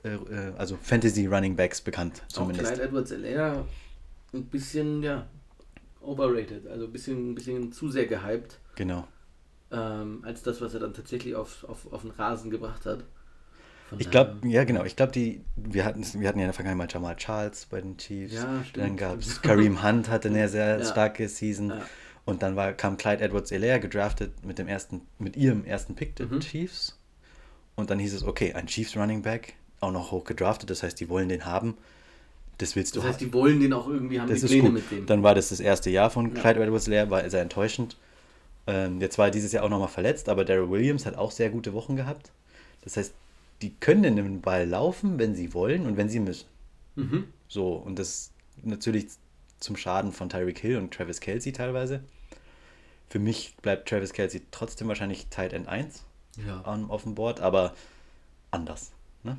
äh, 0.03 0.13
äh, 0.13 0.53
also 0.57 0.77
Fantasy 0.81 1.25
Running 1.25 1.57
Backs 1.57 1.81
bekannt, 1.81 2.21
Auch 2.27 2.33
zumindest. 2.33 2.71
Clyde 2.71 2.83
edwards 2.83 3.11
Elaire 3.11 3.65
ein 4.33 4.45
bisschen, 4.45 5.03
ja, 5.03 5.27
overrated, 6.01 6.67
also 6.67 6.85
ein 6.85 6.91
bisschen, 6.91 7.31
ein 7.31 7.35
bisschen 7.35 7.71
zu 7.71 7.89
sehr 7.89 8.05
gehypt, 8.05 8.59
Genau. 8.75 9.07
ähm, 9.71 10.21
als 10.23 10.43
das, 10.43 10.61
was 10.61 10.73
er 10.73 10.79
dann 10.79 10.93
tatsächlich 10.93 11.35
auf, 11.35 11.63
auf, 11.65 11.91
auf 11.91 12.01
den 12.01 12.11
Rasen 12.11 12.49
gebracht 12.51 12.85
hat. 12.85 13.03
Von 13.89 13.99
Ich 13.99 14.09
glaube, 14.11 14.47
ja 14.47 14.63
genau, 14.65 14.83
ich 14.85 14.95
glaube, 14.95 15.11
die, 15.11 15.41
wir 15.55 15.83
hatten, 15.83 16.03
wir 16.19 16.27
hatten 16.27 16.39
ja 16.39 16.45
in 16.45 16.49
der 16.49 16.53
Vergangenheit 16.53 16.87
mal 16.89 16.93
Jamal 16.93 17.15
Charles 17.15 17.65
bei 17.65 17.81
den 17.81 17.97
Chiefs. 17.97 18.33
Ja, 18.35 18.63
stimmt, 18.63 18.85
Dann 18.87 18.97
gab 18.97 19.19
es. 19.19 19.41
Kareem 19.41 19.83
Hunt, 19.83 20.09
hatte 20.09 20.29
eine 20.29 20.47
sehr 20.47 20.79
Ja. 20.79 20.85
starke 20.85 21.27
Season. 21.27 21.69
Ja. 21.69 21.81
Und 22.25 22.43
dann 22.43 22.55
war, 22.55 22.73
kam 22.73 22.97
Clyde 22.97 23.23
Edwards 23.23 23.51
Elaire 23.51 23.79
gedraftet 23.79 24.45
mit 24.45 24.59
dem 24.59 24.67
ersten, 24.67 25.01
mit 25.17 25.35
ihrem 25.35 25.65
ersten 25.65 25.95
Pick 25.95 26.15
der 26.17 26.27
Mhm. 26.27 26.39
Chiefs. 26.41 26.99
Und 27.75 27.89
dann 27.89 27.97
hieß 27.97 28.13
es, 28.13 28.23
okay, 28.23 28.53
ein 28.53 28.67
Chiefs 28.67 28.95
Running 28.95 29.23
Back, 29.23 29.55
auch 29.79 29.91
noch 29.91 30.11
hoch 30.11 30.25
gedraftet, 30.25 30.69
das 30.69 30.83
heißt, 30.83 30.99
die 30.99 31.09
wollen 31.09 31.29
den 31.29 31.45
haben. 31.45 31.75
Das 32.59 32.75
willst 32.75 32.95
du 32.95 32.99
Das 32.99 33.09
heißt, 33.09 33.21
die 33.21 33.33
wollen 33.33 33.59
den 33.59 33.73
auch 33.73 33.87
irgendwie, 33.87 34.19
haben 34.19 34.29
Das 34.29 34.39
die 34.39 34.45
ist 34.45 34.51
Pläne 34.51 34.63
gut. 34.69 34.73
mit 34.73 34.91
dem. 34.91 35.05
Dann 35.07 35.23
war 35.23 35.33
das 35.33 35.49
das 35.49 35.59
erste 35.59 35.89
Jahr 35.89 36.09
von 36.11 36.35
Ja. 36.35 36.41
Clyde 36.41 36.61
Edwards 36.63 36.87
Elaire, 36.87 37.09
war 37.09 37.27
sehr 37.29 37.41
enttäuschend. 37.41 37.97
Ähm, 38.67 39.01
jetzt 39.01 39.17
war 39.17 39.25
er 39.27 39.31
dieses 39.31 39.51
Jahr 39.51 39.63
auch 39.63 39.69
nochmal 39.69 39.87
verletzt, 39.87 40.29
aber 40.29 40.45
Daryl 40.45 40.69
Williams 40.69 41.05
hat 41.07 41.15
auch 41.15 41.31
sehr 41.31 41.49
gute 41.49 41.73
Wochen 41.73 41.95
gehabt. 41.95 42.31
Das 42.83 42.95
heißt, 42.97 43.13
die 43.61 43.73
können 43.79 44.15
den 44.15 44.41
Ball 44.41 44.67
laufen, 44.67 45.17
wenn 45.17 45.35
sie 45.35 45.53
wollen 45.53 45.85
und 45.87 45.97
wenn 45.97 46.07
sie 46.09 46.19
müssen. 46.19 46.45
Mhm. 46.95 47.25
So, 47.47 47.73
und 47.73 47.97
das 47.97 48.31
natürlich 48.63 49.07
zum 49.59 49.75
Schaden 49.75 50.11
von 50.11 50.29
Tyreek 50.29 50.59
Hill 50.59 50.77
und 50.77 50.93
Travis 50.93 51.19
Kelsey 51.19 51.51
teilweise. 51.51 52.01
Für 53.09 53.19
mich 53.19 53.55
bleibt 53.61 53.89
Travis 53.89 54.13
Kelsey 54.13 54.41
trotzdem 54.51 54.87
wahrscheinlich 54.87 55.27
Tight 55.27 55.53
End 55.53 55.67
1 55.67 56.03
Ja. 56.45 56.61
am- 56.65 56.91
auf 56.91 57.03
dem 57.03 57.15
Board, 57.15 57.39
aber 57.41 57.73
anders. 58.51 58.91
Ne? 59.23 59.37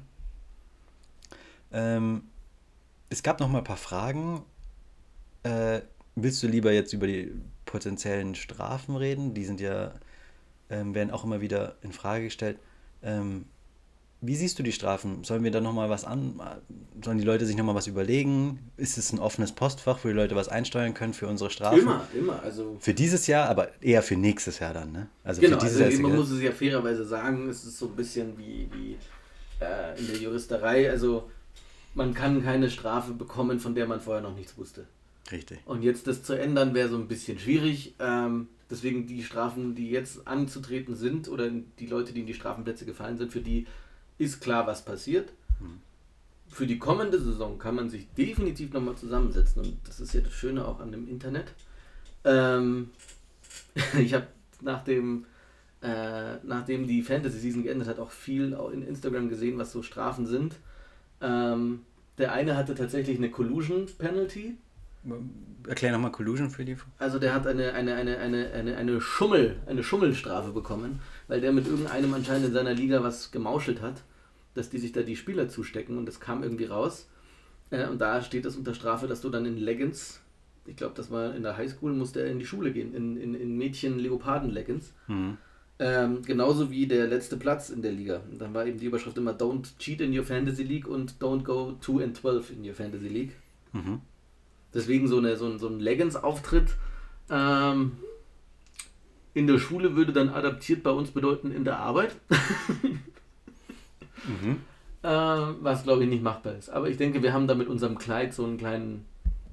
Ähm, 1.73 2.23
es 3.11 3.23
gab 3.23 3.41
noch 3.41 3.49
mal 3.49 3.59
ein 3.59 3.65
paar 3.65 3.77
Fragen 3.77 4.43
Äh, 5.43 5.81
willst 6.17 6.43
du 6.43 6.49
lieber 6.49 6.73
jetzt 6.73 6.93
über 6.93 7.07
die 7.07 7.33
potenziellen 7.67 8.35
Strafen 8.35 8.97
reden? 8.97 9.35
Die 9.35 9.45
sind 9.45 9.61
ja, 9.61 9.93
ähm, 10.71 10.95
werden 10.95 11.11
auch 11.11 11.25
immer 11.25 11.41
wieder 11.41 11.77
in 11.83 11.93
Frage 11.93 12.25
gestellt. 12.25 12.59
Ähm, 13.03 13.47
wie 14.21 14.37
siehst 14.37 14.59
du 14.59 14.63
die 14.63 14.73
Strafen? 14.73 15.25
Sollen 15.25 15.45
wir 15.45 15.51
da 15.51 15.63
nochmal 15.63 15.89
was 15.89 16.05
an? 16.05 16.39
Sollen 17.03 17.17
die 17.17 17.25
Leute 17.25 17.47
sich 17.47 17.57
nochmal 17.57 17.75
was 17.75 17.87
überlegen? 17.87 18.59
Ist 18.77 18.99
es 18.99 19.13
ein 19.15 19.19
offenes 19.19 19.53
Postfach, 19.53 20.01
wo 20.05 20.09
die 20.09 20.15
Leute 20.15 20.37
was 20.37 20.49
einsteuern 20.49 20.93
können 20.93 21.15
für 21.15 21.27
unsere 21.27 21.49
Strafen? 21.49 21.81
Immer, 21.81 22.07
immer. 22.13 22.43
Also 22.43 22.77
Für 22.81 22.93
dieses 22.93 23.27
Jahr, 23.27 23.49
aber 23.49 23.69
eher 23.83 24.03
für 24.03 24.17
nächstes 24.17 24.59
Jahr 24.59 24.75
dann, 24.75 24.93
ne? 24.93 25.09
Also 25.25 25.41
genau, 25.41 25.59
für 25.59 25.65
dieses 25.65 25.81
also 25.81 25.93
Jahr 25.97 26.03
man 26.03 26.19
muss 26.19 26.31
es 26.31 26.43
ja 26.43 26.53
fairerweise 26.53 27.07
sagen, 27.07 27.49
es 27.49 27.65
ist 27.65 27.79
so 27.79 27.87
ein 27.87 27.97
bisschen 27.97 28.37
wie, 28.37 28.69
wie 28.73 28.99
äh, 29.65 29.99
in 29.99 30.07
der 30.09 30.17
Juristerei. 30.17 30.91
Also 30.91 31.31
man 31.95 32.15
kann 32.15 32.43
keine 32.43 32.71
Strafe 32.71 33.13
bekommen, 33.13 33.61
von 33.61 33.75
der 33.75 33.87
man 33.87 34.01
vorher 34.01 34.23
noch 34.23 34.35
nichts 34.35 34.57
wusste. 34.57 34.87
Richtig. 35.31 35.59
Und 35.65 35.83
jetzt 35.83 36.07
das 36.07 36.23
zu 36.23 36.35
ändern, 36.35 36.75
wäre 36.75 36.89
so 36.89 36.97
ein 36.97 37.09
bisschen 37.09 37.39
schwierig. 37.39 37.95
Ähm, 37.99 38.49
deswegen 38.69 39.07
die 39.07 39.23
Strafen, 39.23 39.75
die 39.75 39.91
jetzt 39.91 40.27
anzutreten 40.27 40.95
sind, 40.95 41.29
oder 41.29 41.51
die 41.51 41.87
Leute, 41.87 42.13
die 42.13 42.21
in 42.21 42.27
die 42.27 42.35
Strafenplätze 42.35 42.85
gefallen 42.85 43.19
sind, 43.19 43.33
für 43.33 43.41
die 43.41 43.67
ist 44.19 44.41
klar, 44.41 44.67
was 44.67 44.85
passiert. 44.85 45.31
Für 46.49 46.67
die 46.67 46.79
kommende 46.79 47.21
Saison 47.21 47.59
kann 47.59 47.77
man 47.77 47.89
sich 47.89 48.09
definitiv 48.15 48.73
nochmal 48.73 48.97
zusammensetzen. 48.97 49.63
Und 49.63 49.77
das 49.85 50.01
ist 50.01 50.15
ja 50.15 50.21
das 50.21 50.33
Schöne 50.33 50.67
auch 50.67 50.81
an 50.81 50.91
dem 50.91 51.09
Internet. 51.09 51.47
Ähm, 52.25 52.91
ich 53.99 54.15
habe 54.15 54.27
nach 54.61 54.83
dem, 54.83 55.27
äh, 55.81 56.37
nachdem 56.43 56.89
die 56.89 57.03
Fantasy-Season 57.03 57.63
geendet 57.63 57.89
hat, 57.89 58.01
auch 58.01 58.11
viel 58.11 58.57
in 58.73 58.83
Instagram 58.83 59.29
gesehen, 59.29 59.59
was 59.59 59.73
so 59.73 59.83
Strafen 59.83 60.27
sind. 60.27 60.57
Ähm, 61.21 61.81
der 62.19 62.33
eine 62.33 62.57
hatte 62.57 62.75
tatsächlich 62.75 63.19
eine 63.19 63.31
Collusion-Penalty. 63.31 64.57
Erklär 65.67 65.93
nochmal 65.93 66.13
Collusion 66.13 66.51
für 66.51 66.65
die. 66.65 66.77
Also 66.99 67.19
der 67.19 67.35
hat 67.35 67.47
eine, 67.47 67.73
eine, 67.73 67.95
eine, 67.95 68.19
eine, 68.19 68.51
eine, 68.53 68.77
eine 68.77 69.01
Schummel, 69.01 69.57
eine 69.67 69.83
Schummelstrafe 69.83 70.53
bekommen, 70.53 71.01
weil 71.29 71.41
der 71.41 71.53
mit 71.53 71.67
irgendeinem 71.67 72.13
anscheinend 72.13 72.47
in 72.47 72.53
seiner 72.53 72.75
Liga 72.75 73.03
was 73.03 73.31
gemauschelt 73.31 73.81
hat, 73.81 74.03
dass 74.55 74.69
die 74.69 74.79
sich 74.79 74.93
da 74.93 75.03
die 75.03 75.17
Spieler 75.17 75.49
zustecken 75.49 75.97
und 75.97 76.07
das 76.07 76.21
kam 76.21 76.43
irgendwie 76.43 76.67
raus. 76.67 77.09
Äh, 77.71 77.87
und 77.87 78.01
da 78.01 78.21
steht 78.23 78.45
es 78.45 78.57
unter 78.57 78.75
Strafe, 78.75 79.07
dass 79.07 79.21
du 79.21 79.31
dann 79.31 79.47
in 79.47 79.57
Leggings, 79.57 80.21
ich 80.67 80.77
glaube, 80.77 80.95
das 80.97 81.11
war 81.11 81.35
in 81.35 81.43
der 81.43 81.57
Highschool, 81.57 81.93
musste 81.95 82.21
er 82.21 82.31
in 82.31 82.39
die 82.39 82.47
Schule 82.47 82.73
gehen, 82.73 82.95
in, 82.95 83.17
in, 83.17 83.35
in 83.35 83.57
Mädchen-Leoparden-Leggings. 83.57 84.93
Mhm. 85.09 85.39
Ähm, 85.83 86.21
genauso 86.23 86.71
wie 86.71 86.87
der 86.87 87.07
letzte 87.07 87.39
Platz 87.39 87.71
in 87.71 87.81
der 87.81 87.93
Liga. 87.93 88.21
Und 88.31 88.39
dann 88.39 88.53
war 88.53 88.67
eben 88.67 88.79
die 88.79 88.85
Überschrift 88.85 89.17
immer 89.17 89.33
Don't 89.33 89.79
cheat 89.79 90.03
in 90.03 90.17
your 90.17 90.25
Fantasy 90.25 90.63
League 90.63 90.87
und 90.87 91.15
Don't 91.21 91.43
go 91.43 91.75
2 91.81 92.05
and 92.05 92.17
12 92.17 92.51
in 92.51 92.69
your 92.69 92.75
Fantasy 92.75 93.09
League. 93.09 93.33
Mhm. 93.73 94.03
Deswegen 94.75 95.09
so, 95.09 95.17
eine, 95.17 95.37
so 95.37 95.47
ein, 95.47 95.59
so 95.59 95.69
ein 95.69 95.81
Leggings-Auftritt 95.81 96.77
ähm, 97.31 97.93
in 99.33 99.47
der 99.47 99.59
Schule 99.59 99.97
würde 99.97 100.13
dann 100.13 100.29
adaptiert 100.29 100.83
bei 100.83 100.91
uns 100.91 101.13
bedeuten 101.13 101.51
in 101.51 101.65
der 101.65 101.79
Arbeit. 101.79 102.15
Mhm. 104.27 104.61
Ähm, 105.03 105.57
was 105.61 105.83
glaube 105.83 106.05
ich 106.05 106.11
nicht 106.11 106.23
machbar 106.23 106.55
ist. 106.55 106.69
Aber 106.69 106.91
ich 106.91 106.99
denke, 106.99 107.23
wir 107.23 107.33
haben 107.33 107.47
da 107.47 107.55
mit 107.55 107.69
unserem 107.69 107.97
Kleid 107.97 108.35
so 108.35 108.45
einen 108.45 108.59
kleinen, 108.59 109.07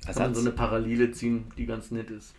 so 0.06 0.22
eine 0.22 0.52
Parallele 0.52 1.12
ziehen, 1.12 1.46
die 1.58 1.66
ganz 1.66 1.90
nett 1.90 2.12
ist. 2.12 2.34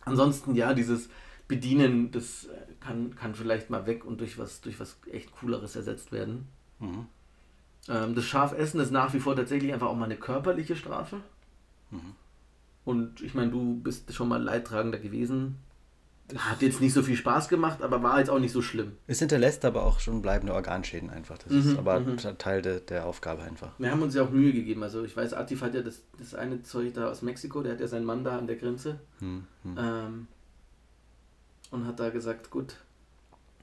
Ansonsten 0.00 0.54
ja, 0.54 0.72
dieses 0.72 1.10
Bedienen, 1.48 2.10
das 2.10 2.44
äh, 2.46 2.50
kann, 2.80 3.14
kann 3.14 3.34
vielleicht 3.34 3.70
mal 3.70 3.86
weg 3.86 4.04
und 4.04 4.20
durch 4.20 4.38
was, 4.38 4.60
durch 4.60 4.80
was 4.80 4.96
echt 5.10 5.32
Cooleres 5.32 5.76
ersetzt 5.76 6.12
werden. 6.12 6.48
Mhm. 6.78 7.06
Ähm, 7.88 8.14
das 8.14 8.24
Schafessen 8.24 8.80
ist 8.80 8.90
nach 8.90 9.12
wie 9.12 9.20
vor 9.20 9.36
tatsächlich 9.36 9.72
einfach 9.72 9.88
auch 9.88 9.96
mal 9.96 10.06
eine 10.06 10.16
körperliche 10.16 10.76
Strafe. 10.76 11.20
Mhm. 11.90 12.14
Und 12.84 13.20
ich 13.20 13.34
meine, 13.34 13.50
du 13.50 13.80
bist 13.80 14.12
schon 14.12 14.28
mal 14.28 14.42
Leidtragender 14.42 14.98
gewesen. 14.98 15.56
Hat 16.36 16.62
jetzt 16.62 16.80
nicht 16.80 16.94
so 16.94 17.02
viel 17.02 17.16
Spaß 17.16 17.48
gemacht, 17.48 17.82
aber 17.82 18.02
war 18.02 18.18
jetzt 18.18 18.30
auch 18.30 18.38
nicht 18.38 18.52
so 18.52 18.62
schlimm. 18.62 18.92
Es 19.06 19.18
hinterlässt 19.18 19.64
aber 19.64 19.82
auch 19.82 20.00
schon 20.00 20.22
bleibende 20.22 20.54
Organschäden 20.54 21.10
einfach. 21.10 21.36
Das 21.38 21.52
Mhm, 21.52 21.58
ist 21.72 21.78
aber 21.78 22.00
mhm. 22.00 22.16
Teil 22.38 22.62
de, 22.62 22.80
der 22.80 23.06
Aufgabe 23.06 23.42
einfach. 23.42 23.72
Wir 23.78 23.90
haben 23.90 24.02
uns 24.02 24.14
ja 24.14 24.22
auch 24.22 24.30
Mühe 24.30 24.52
gegeben. 24.52 24.82
Also 24.82 25.04
ich 25.04 25.16
weiß, 25.16 25.34
Atif 25.34 25.60
hat 25.62 25.74
ja 25.74 25.82
das, 25.82 26.02
das 26.18 26.34
eine 26.34 26.62
Zeug 26.62 26.94
da 26.94 27.10
aus 27.10 27.22
Mexiko, 27.22 27.62
der 27.62 27.72
hat 27.72 27.80
ja 27.80 27.88
seinen 27.88 28.06
Mann 28.06 28.24
da 28.24 28.38
an 28.38 28.46
der 28.46 28.56
Grenze. 28.56 29.00
Mhm. 29.20 29.44
Mhm. 29.64 29.78
Ähm, 29.78 30.28
und 31.72 31.86
hat 31.86 31.98
da 31.98 32.10
gesagt, 32.10 32.50
gut, 32.50 32.76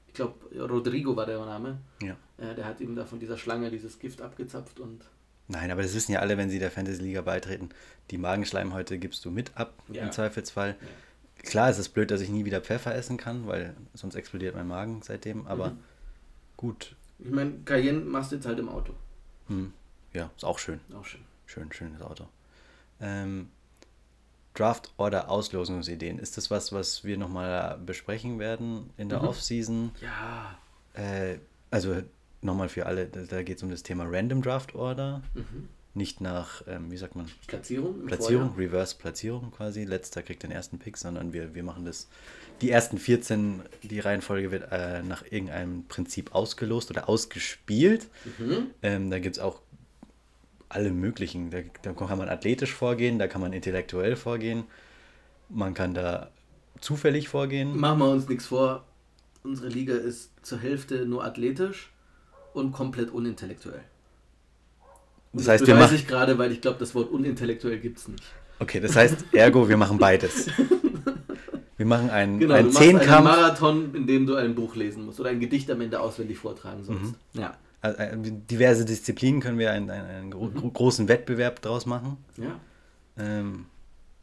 ich 0.08 0.12
glaube, 0.14 0.34
Rodrigo 0.68 1.16
war 1.16 1.24
der 1.26 1.38
Name. 1.38 1.78
Ja. 2.02 2.16
Äh, 2.36 2.54
der 2.54 2.66
hat 2.66 2.80
ihm 2.80 2.94
da 2.94 3.06
von 3.06 3.18
dieser 3.20 3.38
Schlange 3.38 3.70
dieses 3.70 3.98
Gift 3.98 4.20
abgezapft 4.20 4.78
und 4.80 5.00
Nein, 5.48 5.70
aber 5.72 5.82
das 5.82 5.94
wissen 5.94 6.12
ja 6.12 6.20
alle, 6.20 6.36
wenn 6.38 6.48
sie 6.48 6.60
der 6.60 6.70
Fantasy-Liga 6.70 7.22
beitreten. 7.22 7.70
Die 8.12 8.18
Magenschleimhäute 8.18 8.98
gibst 8.98 9.24
du 9.24 9.32
mit 9.32 9.56
ab, 9.56 9.72
Ja. 9.88 10.04
im 10.04 10.12
Zweifelsfall. 10.12 10.76
Klar, 11.42 11.70
es 11.70 11.78
ist 11.78 11.88
blöd, 11.88 12.12
dass 12.12 12.20
ich 12.20 12.28
nie 12.28 12.44
wieder 12.44 12.60
Pfeffer 12.60 12.94
essen 12.94 13.16
kann, 13.16 13.48
weil 13.48 13.74
sonst 13.94 14.14
explodiert 14.14 14.54
mein 14.54 14.68
Magen 14.68 15.00
seitdem. 15.02 15.48
Aber 15.48 15.70
Mhm. 15.70 15.78
gut. 16.56 16.94
ich 17.18 17.30
meine, 17.32 17.52
Cayenne 17.64 18.00
machst 18.00 18.30
du 18.30 18.36
jetzt 18.36 18.46
halt 18.46 18.60
im 18.60 18.68
Auto. 18.68 18.94
Hm. 19.48 19.72
Ja, 20.12 20.30
ist 20.36 20.44
auch 20.44 20.58
schön. 20.60 20.78
Auch 20.94 21.04
schön. 21.04 21.22
Schön, 21.46 21.72
schönes 21.72 22.00
Auto. 22.00 22.28
Ähm, 23.00 23.48
Draft 24.54 24.92
Order 24.96 25.30
Auslosungsideen. 25.30 26.18
Ist 26.18 26.36
das 26.36 26.50
was, 26.50 26.72
was 26.72 27.04
wir 27.04 27.16
nochmal 27.16 27.78
besprechen 27.84 28.38
werden 28.38 28.90
in 28.96 29.08
der 29.08 29.20
Mhm. 29.22 29.28
Offseason? 29.28 29.90
Ja. 30.02 30.58
Äh, 30.94 31.38
also 31.70 32.02
nochmal 32.42 32.68
für 32.68 32.86
alle, 32.86 33.06
da, 33.06 33.42
geht 33.42 33.58
es 33.58 33.62
um 33.62 33.70
das 33.70 33.82
Thema 33.82 34.04
Random 34.08 34.42
Draft 34.42 34.74
Order. 34.74 35.22
Mhm. 35.34 35.68
Nicht 35.92 36.20
nach, 36.20 36.62
ähm, 36.68 36.90
wie 36.92 36.96
sagt 36.96 37.16
man, 37.16 37.26
Platzierung? 37.48 38.06
Platzierung, 38.06 38.54
Vorjahr. 38.54 38.58
Reverse 38.70 38.94
Platzierung 38.96 39.50
quasi. 39.50 39.84
Letzter 39.84 40.22
kriegt 40.22 40.42
den 40.44 40.52
ersten 40.52 40.78
Pick, 40.78 40.96
sondern 40.96 41.32
wir, 41.32 41.54
wir 41.54 41.64
machen 41.64 41.84
das. 41.84 42.08
Die 42.60 42.70
ersten 42.70 42.96
14, 42.98 43.62
die 43.82 43.98
Reihenfolge 43.98 44.52
wird 44.52 44.70
äh, 44.70 45.02
nach 45.02 45.24
irgendeinem 45.24 45.84
Prinzip 45.88 46.32
ausgelost 46.34 46.90
oder 46.90 47.08
ausgespielt. 47.08 48.06
Mhm. 48.38 48.68
Ähm, 48.82 49.10
da 49.10 49.18
gibt 49.18 49.36
es 49.36 49.42
auch 49.42 49.60
alle 50.70 50.90
möglichen. 50.90 51.50
Da, 51.50 51.58
da 51.82 51.92
kann 51.92 52.16
man 52.16 52.28
athletisch 52.30 52.72
vorgehen, 52.72 53.18
da 53.18 53.26
kann 53.28 53.42
man 53.42 53.52
intellektuell 53.52 54.16
vorgehen. 54.16 54.64
Man 55.50 55.74
kann 55.74 55.92
da 55.92 56.30
zufällig 56.80 57.28
vorgehen. 57.28 57.78
Machen 57.78 57.98
wir 57.98 58.08
uns 58.08 58.28
nichts 58.28 58.46
vor. 58.46 58.84
Unsere 59.42 59.68
Liga 59.68 59.94
ist 59.94 60.30
zur 60.42 60.58
Hälfte 60.58 61.04
nur 61.06 61.24
athletisch 61.24 61.90
und 62.54 62.72
komplett 62.72 63.10
unintellektuell. 63.10 63.82
Und 65.32 65.40
Das 65.40 65.48
heißt, 65.48 65.62
das 65.62 65.68
wir 65.68 65.74
machen. 65.74 65.94
ich 65.94 66.06
gerade, 66.06 66.38
weil 66.38 66.50
ich 66.52 66.60
glaube, 66.60 66.78
das 66.78 66.94
Wort 66.94 67.10
unintellektuell 67.10 67.78
gibt 67.78 67.98
es 67.98 68.08
nicht. 68.08 68.22
Okay, 68.58 68.80
das 68.80 68.96
heißt, 68.96 69.26
ergo, 69.32 69.68
wir 69.68 69.76
machen 69.76 69.98
beides. 69.98 70.48
Wir 71.76 71.86
machen 71.86 72.10
einen, 72.10 72.38
Genau, 72.38 72.56
einen 72.56 72.66
machst 72.66 72.78
einen 72.82 72.98
Zehnkampf. 72.98 73.24
Marathon, 73.24 73.94
in 73.94 74.06
dem 74.06 74.26
du 74.26 74.34
ein 74.34 74.54
Buch 74.54 74.76
lesen 74.76 75.06
musst 75.06 75.18
oder 75.18 75.30
ein 75.30 75.40
Gedicht 75.40 75.70
am 75.70 75.80
Ende 75.80 75.98
auswendig 75.98 76.36
vortragen 76.36 76.84
sollst. 76.84 77.02
Mhm. 77.02 77.14
Ja. 77.32 77.54
Also, 77.82 77.96
diverse 78.50 78.84
Disziplinen 78.84 79.40
können 79.40 79.58
wir 79.58 79.70
einen, 79.72 79.90
einen, 79.90 80.06
einen 80.10 80.30
gro 80.30 80.46
Mhm. 80.46 80.72
großen 80.72 81.08
Wettbewerb 81.08 81.62
draus 81.62 81.86
machen. 81.86 82.18
ja. 82.36 82.58
Ähm, 83.18 83.66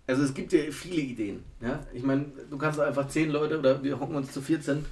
Also 0.08 0.24
es 0.24 0.34
gibt 0.34 0.54
ja 0.54 0.60
viele 0.72 1.02
Ideen. 1.02 1.44
Ja? 1.62 1.80
Ich 1.94 2.04
meine, 2.04 2.26
du 2.50 2.58
kannst 2.58 2.80
einfach 2.80 3.08
zehn 3.08 3.30
Leute 3.30 3.60
oder 3.60 3.84
wir 3.84 4.00
hocken 4.00 4.16
uns 4.16 4.32
zu 4.32 4.42
14 4.42 4.86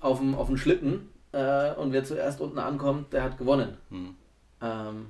auf 0.00 0.18
dem, 0.18 0.34
auf 0.34 0.48
dem 0.48 0.56
Schlitten 0.56 1.08
äh, 1.32 1.72
und 1.74 1.92
wer 1.92 2.04
zuerst 2.04 2.40
unten 2.40 2.58
ankommt, 2.58 3.12
der 3.12 3.22
hat 3.22 3.38
gewonnen. 3.38 3.76
hm. 3.90 4.14
Ähm, 4.62 5.06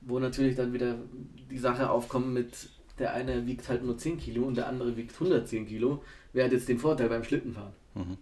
wo 0.00 0.18
natürlich 0.18 0.56
dann 0.56 0.72
wieder 0.72 0.96
die 1.50 1.58
Sache 1.58 1.90
aufkommt 1.90 2.32
mit, 2.32 2.68
der 2.98 3.12
eine 3.14 3.46
wiegt 3.46 3.68
halt 3.68 3.84
nur 3.84 3.96
10 3.98 4.18
Kilo 4.18 4.42
und 4.44 4.56
der 4.56 4.66
andere 4.68 4.96
wiegt 4.96 5.14
110 5.14 5.66
Kilo. 5.66 6.02
Wer 6.32 6.44
hat 6.46 6.52
jetzt 6.52 6.68
den 6.68 6.78
Vorteil 6.78 7.08
beim 7.08 7.24
Schlittenfahren? 7.24 7.72
Mhm. 7.94 8.16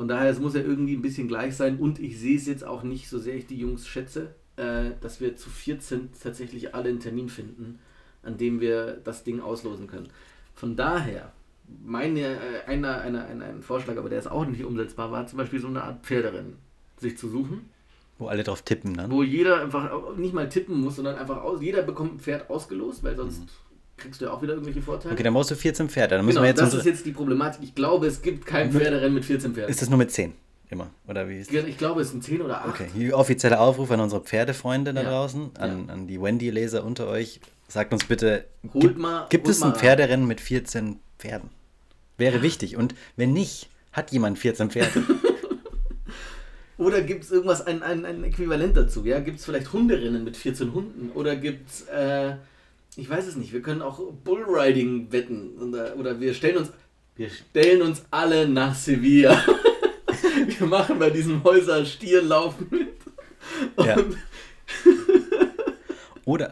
Von 0.00 0.08
daher, 0.08 0.30
es 0.30 0.40
muss 0.40 0.54
ja 0.54 0.62
irgendwie 0.62 0.94
ein 0.96 1.02
bisschen 1.02 1.28
gleich 1.28 1.54
sein 1.54 1.78
und 1.78 1.98
ich 1.98 2.18
sehe 2.18 2.38
es 2.38 2.46
jetzt 2.46 2.64
auch 2.64 2.84
nicht, 2.84 3.10
so 3.10 3.18
sehr 3.18 3.34
ich 3.34 3.46
die 3.46 3.58
Jungs 3.58 3.86
schätze, 3.86 4.34
äh, 4.56 4.92
dass 5.02 5.20
wir 5.20 5.36
zu 5.36 5.50
14 5.50 6.08
tatsächlich 6.22 6.74
alle 6.74 6.88
einen 6.88 7.00
Termin 7.00 7.28
finden, 7.28 7.80
an 8.22 8.38
dem 8.38 8.62
wir 8.62 8.92
das 9.04 9.24
Ding 9.24 9.40
auslosen 9.42 9.88
können. 9.88 10.08
Von 10.54 10.74
daher, 10.74 11.34
meine, 11.84 12.20
äh, 12.20 12.64
einer, 12.66 13.02
einer, 13.02 13.26
einer, 13.26 13.44
ein 13.44 13.60
Vorschlag, 13.60 13.98
aber 13.98 14.08
der 14.08 14.20
ist 14.20 14.30
auch 14.30 14.46
nicht 14.46 14.64
umsetzbar, 14.64 15.12
war 15.12 15.26
zum 15.26 15.36
Beispiel 15.36 15.60
so 15.60 15.68
eine 15.68 15.82
Art 15.84 16.02
Pferderennen 16.06 16.56
sich 16.96 17.18
zu 17.18 17.28
suchen. 17.28 17.68
Wo 18.16 18.28
alle 18.28 18.42
drauf 18.42 18.62
tippen 18.62 18.94
dann. 18.94 19.10
wo 19.10 19.22
jeder 19.22 19.60
einfach 19.60 20.16
nicht 20.16 20.32
mal 20.32 20.48
tippen 20.48 20.80
muss, 20.80 20.96
sondern 20.96 21.16
einfach 21.16 21.42
aus, 21.42 21.60
jeder 21.60 21.82
bekommt 21.82 22.14
ein 22.14 22.20
Pferd 22.20 22.48
ausgelost, 22.48 23.04
weil 23.04 23.16
sonst 23.16 23.42
kriegst 24.00 24.20
du 24.20 24.24
ja 24.26 24.32
auch 24.32 24.42
wieder 24.42 24.54
irgendwelche 24.54 24.82
Vorteile. 24.82 25.14
Okay, 25.14 25.22
dann 25.22 25.34
brauchst 25.34 25.50
du 25.50 25.54
14 25.54 25.88
Pferde. 25.88 26.16
Dann 26.16 26.24
müssen 26.24 26.36
genau, 26.36 26.42
wir 26.44 26.48
jetzt 26.50 26.60
das 26.60 26.74
ist 26.74 26.86
jetzt 26.86 27.06
die 27.06 27.12
Problematik. 27.12 27.62
Ich 27.62 27.74
glaube, 27.74 28.06
es 28.06 28.20
gibt 28.22 28.46
kein 28.46 28.72
Pferderennen 28.72 29.14
mit 29.14 29.24
14 29.24 29.54
Pferden. 29.54 29.70
Ist 29.70 29.82
das 29.82 29.88
nur 29.88 29.98
mit 29.98 30.10
10? 30.10 30.32
Immer? 30.70 30.88
Oder 31.08 31.28
wie 31.28 31.38
ist 31.38 31.52
das? 31.54 31.64
Ich 31.64 31.78
glaube, 31.78 32.00
es 32.02 32.10
sind 32.10 32.22
10 32.24 32.42
oder 32.42 32.64
8. 32.64 32.68
Okay, 32.68 33.12
offizieller 33.12 33.60
Aufruf 33.60 33.90
an 33.90 34.00
unsere 34.00 34.22
Pferdefreunde 34.22 34.94
da 34.94 35.02
Ja. 35.02 35.10
draußen, 35.10 35.50
an, 35.58 35.90
an 35.90 36.06
die 36.06 36.20
Wendy-Leser 36.20 36.84
unter 36.84 37.06
euch. 37.08 37.40
Sagt 37.68 37.92
uns 37.92 38.04
bitte, 38.04 38.44
Holt 38.72 38.80
gibt, 38.82 38.98
mal- 38.98 39.26
gibt 39.28 39.46
holt 39.46 39.54
es 39.56 39.62
ein. 39.62 39.74
Pferderennen 39.74 40.26
mit 40.26 40.40
14 40.40 40.98
Pferden? 41.18 41.50
Wäre 42.18 42.42
wichtig. 42.42 42.76
Und 42.76 42.94
wenn 43.16 43.32
nicht, 43.32 43.68
hat 43.92 44.12
jemand 44.12 44.38
14 44.38 44.70
Pferde? 44.70 45.04
Oder 46.78 47.02
gibt 47.02 47.24
es 47.24 47.30
irgendwas, 47.30 47.66
ein, 47.66 47.82
ein, 47.82 48.06
ein 48.06 48.24
Äquivalent 48.24 48.76
dazu? 48.76 49.04
Ja? 49.04 49.20
Gibt 49.20 49.38
es 49.38 49.44
vielleicht 49.44 49.72
Hunderennen 49.72 50.24
mit 50.24 50.36
14 50.36 50.72
Hunden? 50.72 51.10
Oder 51.14 51.36
gibt 51.36 51.68
es 51.68 51.82
äh, 51.88 52.36
ich 52.96 53.08
weiß 53.08 53.26
es 53.26 53.36
nicht, 53.36 53.52
wir 53.52 53.62
können 53.62 53.82
auch 53.82 54.00
Bullriding 54.24 55.12
wetten 55.12 55.58
oder, 55.58 55.96
oder 55.96 56.20
wir 56.20 56.34
stellen 56.34 56.58
uns 56.58 56.72
wir 57.20 57.28
stellen 57.28 57.82
uns 57.82 58.02
alle 58.10 58.48
nach 58.48 58.74
Sevilla. 58.74 59.44
wir 60.58 60.66
machen 60.66 60.98
bei 60.98 61.10
diesem 61.10 61.44
Häuser 61.44 61.84
Stierlauf 61.84 62.54
mit. 62.70 62.96
Ja. 63.78 63.98
Oder, 66.24 66.50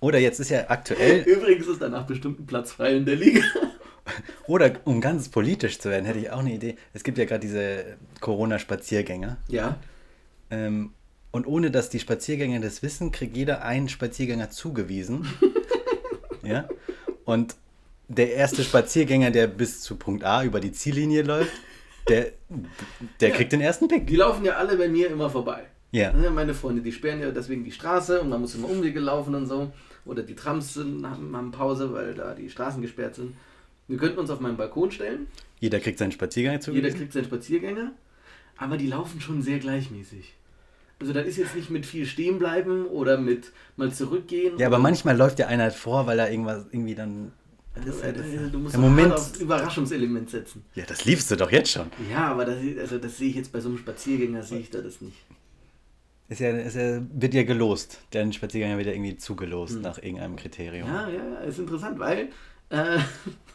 oder 0.00 0.18
jetzt 0.18 0.40
ist 0.40 0.50
ja 0.50 0.64
aktuell, 0.68 1.20
Übrigens 1.22 1.66
ist 1.66 1.82
danach 1.82 2.06
bestimmt 2.06 2.40
ein 2.40 2.46
Platz 2.46 2.72
frei 2.72 2.96
in 2.96 3.04
der 3.04 3.16
Liga. 3.16 3.42
oder 4.48 4.72
um 4.84 5.00
ganz 5.00 5.28
politisch 5.28 5.78
zu 5.78 5.90
werden, 5.90 6.06
hätte 6.06 6.18
ich 6.18 6.30
auch 6.30 6.40
eine 6.40 6.54
Idee. 6.54 6.76
Es 6.92 7.04
gibt 7.04 7.18
ja 7.18 7.24
gerade 7.24 7.40
diese 7.40 7.96
Corona-Spaziergänger. 8.20 9.36
Ja. 9.48 9.78
Ähm, 10.50 10.94
und 11.32 11.46
ohne 11.46 11.70
dass 11.70 11.90
die 11.90 11.98
Spaziergänger 11.98 12.60
das 12.60 12.82
wissen, 12.82 13.10
kriegt 13.10 13.36
jeder 13.36 13.62
einen 13.64 13.88
Spaziergänger 13.88 14.50
zugewiesen. 14.50 15.26
ja. 16.42 16.68
Und 17.24 17.56
der 18.08 18.34
erste 18.34 18.62
Spaziergänger, 18.62 19.30
der 19.30 19.46
bis 19.46 19.80
zu 19.80 19.96
Punkt 19.96 20.24
A 20.24 20.44
über 20.44 20.60
die 20.60 20.72
Ziellinie 20.72 21.22
läuft, 21.22 21.52
der, 22.08 22.32
der 23.20 23.30
Ja. 23.30 23.34
kriegt 23.34 23.52
den 23.52 23.60
ersten 23.60 23.88
Pick. 23.88 24.06
Die 24.06 24.16
laufen 24.16 24.44
ja 24.44 24.52
alle 24.56 24.76
bei 24.76 24.88
mir 24.88 25.08
immer 25.10 25.30
vorbei. 25.30 25.64
Ja. 25.92 26.12
Ne, 26.12 26.30
Meine 26.30 26.54
Freunde, 26.54 26.82
die 26.82 26.92
sperren 26.92 27.20
ja 27.20 27.30
deswegen 27.30 27.64
die 27.64 27.72
Straße 27.72 28.20
und 28.20 28.28
man 28.28 28.40
muss 28.40 28.54
immer 28.54 28.68
Umwege 28.68 29.00
laufen 29.00 29.34
und 29.34 29.46
so. 29.46 29.72
Oder 30.04 30.22
die 30.22 30.34
Trams 30.34 30.74
sind, 30.74 31.06
haben, 31.08 31.34
haben 31.36 31.50
Pause, 31.52 31.92
weil 31.92 32.14
da 32.14 32.34
die 32.34 32.50
Straßen 32.50 32.82
gesperrt 32.82 33.14
sind. 33.14 33.34
Wir 33.88 33.98
könnten 33.98 34.18
uns 34.18 34.30
auf 34.30 34.40
meinen 34.40 34.56
Balkon 34.56 34.90
stellen. 34.90 35.28
Jeder 35.60 35.78
kriegt 35.80 35.98
seinen 35.98 36.12
Spaziergang 36.12 36.54
Jeder 36.54 36.62
zugewiesen. 36.64 36.98
kriegt 36.98 37.12
seinen 37.12 37.24
Spaziergänger. 37.24 37.92
Aber 38.56 38.76
die 38.76 38.88
laufen 38.88 39.20
schon 39.20 39.42
sehr 39.42 39.58
gleichmäßig. 39.58 40.34
Also 41.02 41.12
da 41.12 41.20
ist 41.20 41.36
jetzt 41.36 41.56
nicht 41.56 41.68
mit 41.68 41.84
viel 41.84 42.06
stehen 42.06 42.38
bleiben 42.38 42.86
oder 42.86 43.18
mit 43.18 43.50
mal 43.76 43.92
zurückgehen. 43.92 44.56
Ja, 44.56 44.68
aber 44.68 44.78
manchmal 44.78 45.16
läuft 45.16 45.40
ja 45.40 45.48
einer 45.48 45.68
vor, 45.72 46.06
weil 46.06 46.16
er 46.20 46.30
irgendwas 46.30 46.64
irgendwie 46.70 46.94
dann. 46.94 47.32
Das, 47.74 48.00
ja- 48.02 48.12
das 48.12 48.24
ist 48.26 48.34
ja- 48.34 48.46
du 48.48 48.58
musst 48.60 48.74
der 48.74 48.80
doch 48.80 48.88
Moment- 48.88 49.12
aufs 49.14 49.36
Überraschungselement 49.40 50.30
setzen. 50.30 50.64
Ja, 50.76 50.84
das 50.86 51.04
liebst 51.04 51.28
du 51.30 51.36
doch 51.36 51.50
jetzt 51.50 51.70
schon. 51.72 51.86
Ja, 52.08 52.28
aber 52.28 52.44
das, 52.44 52.56
also 52.78 52.98
das 52.98 53.18
sehe 53.18 53.30
ich 53.30 53.34
jetzt 53.36 53.50
bei 53.52 53.58
so 53.60 53.68
einem 53.68 53.78
Spaziergänger, 53.78 54.42
sehe 54.44 54.60
ich 54.60 54.70
da 54.70 54.80
das 54.80 55.00
nicht. 55.00 55.16
Ist 56.28 56.38
ja, 56.40 56.50
ist 56.50 56.76
ja, 56.76 57.02
wird 57.12 57.34
ja 57.34 57.42
gelost. 57.42 57.98
Der 58.12 58.30
Spaziergänger 58.30 58.76
wird 58.76 58.86
ja 58.86 58.92
irgendwie 58.92 59.16
zugelost 59.16 59.80
nach 59.82 59.98
irgendeinem 59.98 60.36
Kriterium. 60.36 60.86
Hm. 60.86 60.94
Ja, 60.94 61.08
ja, 61.08 61.38
ist 61.40 61.58
interessant, 61.58 61.98
weil 61.98 62.28
äh, 62.70 62.98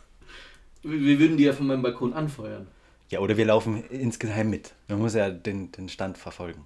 wir 0.84 1.00
wir 1.00 1.20
würden 1.20 1.38
die 1.38 1.46
ja 1.46 1.54
von 1.54 1.68
meinem 1.68 1.82
Balkon 1.82 2.14
anfeuern. 2.14 2.68
Ja, 3.10 3.20
oder 3.20 3.38
wir 3.38 3.46
laufen 3.46 3.84
insgeheim 3.90 4.50
mit. 4.50 4.74
Man 4.90 5.00
muss 5.00 5.14
ja 5.16 5.30
den, 5.30 5.72
den 5.72 5.88
Stand 5.90 6.18
verfolgen. 6.18 6.66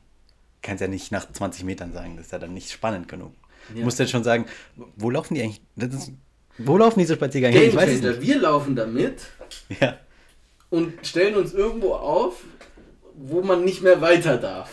Kannst 0.61 0.81
ja 0.81 0.87
nicht 0.87 1.11
nach 1.11 1.31
20 1.31 1.63
Metern 1.63 1.91
sagen, 1.93 2.17
das 2.17 2.27
ist 2.27 2.31
ja 2.31 2.39
dann 2.39 2.53
nicht 2.53 2.71
spannend 2.71 3.07
genug. 3.07 3.33
Du 3.69 3.79
Ja. 3.79 3.85
musst 3.85 3.99
jetzt 3.99 4.11
schon 4.11 4.23
sagen, 4.23 4.45
wo 4.95 5.09
laufen 5.09 5.33
die 5.35 5.41
eigentlich? 5.41 5.61
Ist, 5.77 6.11
wo 6.57 6.77
laufen 6.77 6.99
diese 6.99 7.15
Spaziergänge 7.15 7.57
hin? 7.57 7.69
Ich 7.69 7.75
weiß 7.75 7.89
es 7.89 8.01
nicht. 8.01 8.21
wir 8.21 8.39
laufen 8.39 8.75
damit 8.75 9.21
Ja. 9.79 9.97
und 10.69 10.93
stellen 11.05 11.35
uns 11.35 11.53
irgendwo 11.53 11.93
auf, 11.93 12.43
wo 13.15 13.41
man 13.41 13.63
nicht 13.65 13.81
mehr 13.81 14.01
weiter 14.01 14.37
darf. 14.37 14.69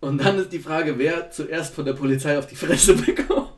Und 0.00 0.18
dann 0.24 0.38
ist 0.38 0.52
die 0.52 0.58
Frage, 0.60 0.98
wer 0.98 1.30
zuerst 1.30 1.74
von 1.74 1.84
der 1.84 1.92
Polizei 1.92 2.38
auf 2.38 2.46
die 2.46 2.56
Fresse 2.56 2.94
bekommt. 2.94 3.50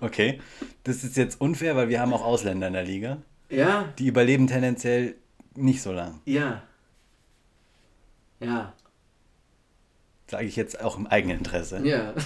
Okay. 0.00 0.40
Das 0.84 1.02
ist 1.04 1.16
jetzt 1.16 1.40
unfair, 1.40 1.76
weil 1.76 1.88
wir 1.88 2.00
haben 2.00 2.12
auch 2.12 2.24
Ausländer 2.24 2.66
in 2.68 2.72
der 2.74 2.84
Liga. 2.84 3.18
Ja, 3.50 3.92
Die 3.98 4.06
überleben 4.06 4.46
tendenziell 4.46 5.14
nicht 5.54 5.82
so 5.82 5.92
lang. 5.92 6.20
ja. 6.24 6.62
Ja, 8.40 8.73
Sage 10.34 10.46
ich 10.46 10.56
jetzt 10.56 10.80
auch 10.80 10.98
im 10.98 11.06
eigenen 11.06 11.38
Interesse. 11.38 11.80
ja. 11.84 12.12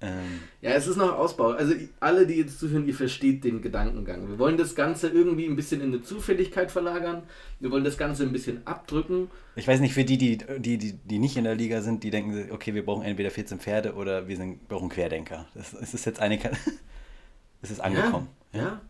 Ähm, 0.00 0.42
Ja, 0.60 0.70
es 0.74 0.86
ist 0.86 0.96
noch 0.96 1.12
Ausbau. 1.18 1.50
Also 1.50 1.74
alle, 1.98 2.24
die 2.24 2.34
jetzt 2.34 2.60
zuhören, 2.60 2.86
ihr 2.86 2.94
versteht 2.94 3.42
den 3.42 3.62
Gedankengang. 3.62 4.28
Wir 4.28 4.38
wollen 4.38 4.56
das 4.56 4.76
Ganze 4.76 5.08
irgendwie 5.08 5.46
ein 5.46 5.56
bisschen 5.56 5.80
in 5.80 5.88
eine 5.88 6.02
Zufälligkeit 6.02 6.70
verlagern. 6.70 7.24
Wir 7.58 7.72
wollen 7.72 7.82
das 7.82 7.98
Ganze 7.98 8.22
ein 8.22 8.30
bisschen 8.30 8.64
abdrücken. 8.64 9.28
ich 9.56 9.66
weiß 9.66 9.80
nicht, 9.80 9.94
für 9.94 10.04
die, 10.04 10.16
die, 10.16 10.38
die, 10.38 10.78
die, 10.78 10.92
die 10.92 11.18
nicht 11.18 11.36
in 11.36 11.42
der 11.42 11.56
Liga 11.56 11.80
sind, 11.80 12.04
die 12.04 12.10
denken, 12.10 12.48
okay, 12.52 12.74
wir 12.74 12.84
brauchen 12.84 13.02
entweder 13.02 13.32
14 13.32 13.58
Pferde 13.58 13.94
oder 13.94 14.28
wir 14.28 14.36
sind, 14.36 14.68
brauchen 14.68 14.88
Querdenker. 14.88 15.46
Das, 15.54 15.72
es 15.72 15.94
ist 15.94 16.06
jetzt 16.06 16.20
eine. 16.20 16.38
Es 17.60 17.72
ist 17.72 17.80
angekommen. 17.80 18.28
Ja, 18.52 18.60
ja. 18.62 18.80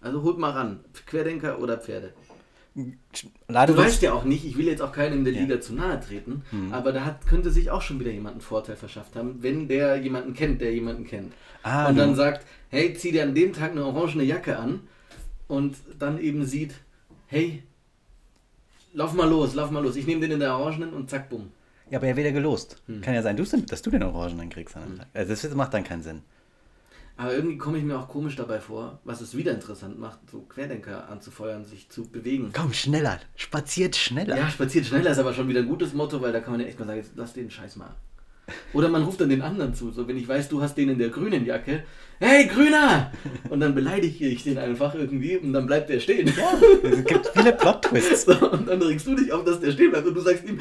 Also 0.00 0.22
holt 0.22 0.38
mal 0.38 0.52
ran. 0.52 0.84
Querdenker 1.06 1.60
oder 1.60 1.76
Pferde. 1.76 2.12
Lade 3.48 3.72
Du 3.72 3.78
weißt 3.78 4.02
ja 4.02 4.12
auch 4.12 4.24
nicht, 4.24 4.44
ich 4.44 4.58
will 4.58 4.66
jetzt 4.66 4.82
auch 4.82 4.92
keinem 4.92 5.18
in 5.18 5.24
der 5.24 5.32
Ja. 5.32 5.40
Liga 5.40 5.60
zu 5.60 5.72
nahe 5.74 5.98
treten, 5.98 6.42
Mhm. 6.52 6.72
aber 6.74 6.92
da 6.92 7.04
hat, 7.04 7.26
könnte 7.26 7.50
sich 7.50 7.70
auch 7.70 7.80
schon 7.80 7.98
wieder 8.00 8.10
jemand 8.10 8.34
einen 8.34 8.40
Vorteil 8.42 8.76
verschafft 8.76 9.16
haben, 9.16 9.42
wenn 9.42 9.66
der 9.68 9.96
jemanden 9.96 10.34
kennt, 10.34 10.60
der 10.60 10.74
jemanden 10.74 11.04
kennt. 11.06 11.32
Ah, 11.62 11.88
und 11.88 11.96
dann 11.96 12.14
sagt, 12.14 12.46
hey, 12.68 12.92
zieh 12.94 13.12
dir 13.12 13.22
an 13.22 13.34
dem 13.34 13.52
Tag 13.54 13.70
eine 13.72 13.84
orangene 13.84 14.24
Jacke 14.24 14.58
an 14.58 14.80
und 15.48 15.76
dann 15.98 16.18
eben 16.20 16.44
sieht, 16.44 16.74
hey, 17.28 17.62
lauf 18.92 19.14
mal 19.14 19.28
los, 19.28 19.54
lauf 19.54 19.70
mal 19.70 19.82
los. 19.82 19.96
Ich 19.96 20.06
nehme 20.06 20.20
den 20.20 20.32
in 20.32 20.40
der 20.40 20.54
orangenen 20.56 20.92
und 20.92 21.08
zack, 21.08 21.30
bumm. 21.30 21.50
Ja, 21.90 21.98
aber 21.98 22.08
er 22.08 22.16
wird 22.16 22.26
ja 22.26 22.32
gelost. 22.32 22.82
Hm. 22.86 23.00
Kann 23.00 23.14
ja 23.14 23.22
sein, 23.22 23.36
dass 23.70 23.80
du 23.80 23.90
den 23.90 24.02
Orangenen 24.02 24.50
kriegst 24.50 24.76
Tag. 24.76 25.00
Also 25.14 25.32
das 25.32 25.54
macht 25.54 25.72
dann 25.72 25.84
keinen 25.84 26.02
Sinn. 26.02 26.22
Aber 27.18 27.34
irgendwie 27.34 27.56
komme 27.56 27.78
ich 27.78 27.84
mir 27.84 27.98
auch 27.98 28.08
komisch 28.08 28.36
dabei 28.36 28.60
vor, 28.60 29.00
was 29.04 29.22
es 29.22 29.36
wieder 29.36 29.52
interessant 29.52 29.98
macht, 29.98 30.18
so 30.30 30.40
Querdenker 30.40 31.08
anzufeuern, 31.08 31.64
sich 31.64 31.88
zu 31.88 32.10
bewegen. 32.10 32.50
Komm, 32.52 32.74
schneller. 32.74 33.20
Spaziert 33.36 33.96
schneller. 33.96 34.36
Ja, 34.36 34.50
spaziert 34.50 34.84
schneller 34.84 35.10
ist 35.12 35.18
aber 35.18 35.32
schon 35.32 35.48
wieder 35.48 35.60
ein 35.60 35.68
gutes 35.68 35.94
Motto, 35.94 36.20
weil 36.20 36.32
da 36.32 36.40
kann 36.40 36.52
man 36.52 36.60
ja 36.60 36.66
echt 36.66 36.78
mal 36.78 36.86
sagen, 36.86 36.98
jetzt 36.98 37.12
lass 37.16 37.32
den 37.32 37.50
Scheiß 37.50 37.76
mal. 37.76 37.94
Oder 38.72 38.88
man 38.88 39.02
ruft 39.02 39.20
dann 39.20 39.28
den 39.28 39.42
anderen 39.42 39.74
zu, 39.74 39.90
so 39.90 40.06
wenn 40.06 40.16
ich 40.16 40.28
weiß, 40.28 40.48
du 40.48 40.62
hast 40.62 40.76
den 40.76 40.88
in 40.88 40.98
der 40.98 41.08
grünen 41.08 41.44
Jacke, 41.44 41.82
hey 42.20 42.46
Grüner! 42.46 43.10
Und 43.48 43.60
dann 43.60 43.74
beleidige 43.74 44.26
ich 44.26 44.44
den 44.44 44.58
einfach 44.58 44.94
irgendwie 44.94 45.36
und 45.36 45.52
dann 45.52 45.66
bleibt 45.66 45.88
der 45.88 45.98
stehen. 45.98 46.32
Es 46.82 47.04
gibt 47.04 47.26
viele 47.34 47.52
Plot-Twists. 47.52 48.26
So, 48.26 48.50
und 48.50 48.68
dann 48.68 48.82
regst 48.82 49.06
du 49.06 49.14
dich 49.14 49.32
auf, 49.32 49.44
dass 49.44 49.60
der 49.60 49.72
stehen 49.72 49.90
bleibt 49.90 50.06
und 50.06 50.14
du 50.14 50.20
sagst 50.20 50.44
ihm, 50.48 50.60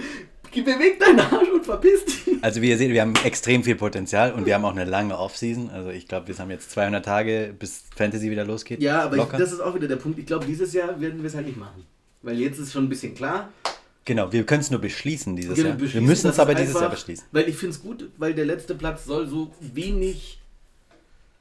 beweg 0.63 0.99
deinen 0.99 1.19
Arsch 1.19 1.49
und 1.49 1.65
verpiss 1.65 2.05
dich. 2.05 2.43
Also 2.43 2.61
wie 2.61 2.69
ihr 2.69 2.77
seht, 2.77 2.91
wir 2.91 3.01
haben 3.01 3.13
extrem 3.23 3.63
viel 3.63 3.75
Potenzial 3.75 4.31
und 4.33 4.45
wir 4.45 4.55
haben 4.55 4.65
auch 4.65 4.71
eine 4.75 4.85
lange 4.85 5.17
Off-Season. 5.17 5.69
Also 5.71 5.89
ich 5.89 6.07
glaube, 6.07 6.27
wir 6.27 6.37
haben 6.37 6.51
jetzt 6.51 6.71
200 6.71 7.03
Tage, 7.03 7.53
bis 7.57 7.83
Fantasy 7.95 8.29
wieder 8.31 8.45
losgeht. 8.45 8.81
Ja, 8.81 9.01
aber 9.03 9.17
ich, 9.17 9.23
das 9.23 9.51
ist 9.51 9.59
auch 9.61 9.73
wieder 9.75 9.87
der 9.87 9.95
Punkt. 9.97 10.19
Ich 10.19 10.25
glaube, 10.25 10.45
dieses 10.45 10.73
Jahr 10.73 10.99
werden 11.01 11.21
wir 11.21 11.27
es 11.27 11.35
halt 11.35 11.47
nicht 11.47 11.57
machen. 11.57 11.83
Weil 12.21 12.39
jetzt 12.39 12.57
ist 12.59 12.71
schon 12.71 12.85
ein 12.85 12.89
bisschen 12.89 13.13
klar. 13.15 13.49
genau, 14.03 14.31
wir 14.31 14.45
können 14.45 14.61
es 14.61 14.71
nur 14.71 14.79
beschließen 14.81 15.35
dieses 15.35 15.57
Wir 15.57 15.65
Jahr. 15.65 15.73
Wir 15.73 15.79
beschließen, 15.85 16.05
müssen 16.07 16.29
es 16.29 16.39
aber 16.39 16.53
es 16.53 16.59
dieses 16.59 16.73
Jahr 16.75 16.83
einfach- 16.83 16.95
beschließen. 16.95 17.25
Weil 17.31 17.49
ich 17.49 17.55
finde 17.55 17.75
es 17.75 17.81
gut, 17.81 18.09
weil 18.17 18.33
der 18.33 18.45
letzte 18.45 18.75
Platz 18.75 19.05
soll 19.05 19.27
so 19.27 19.51
wenig 19.59 20.39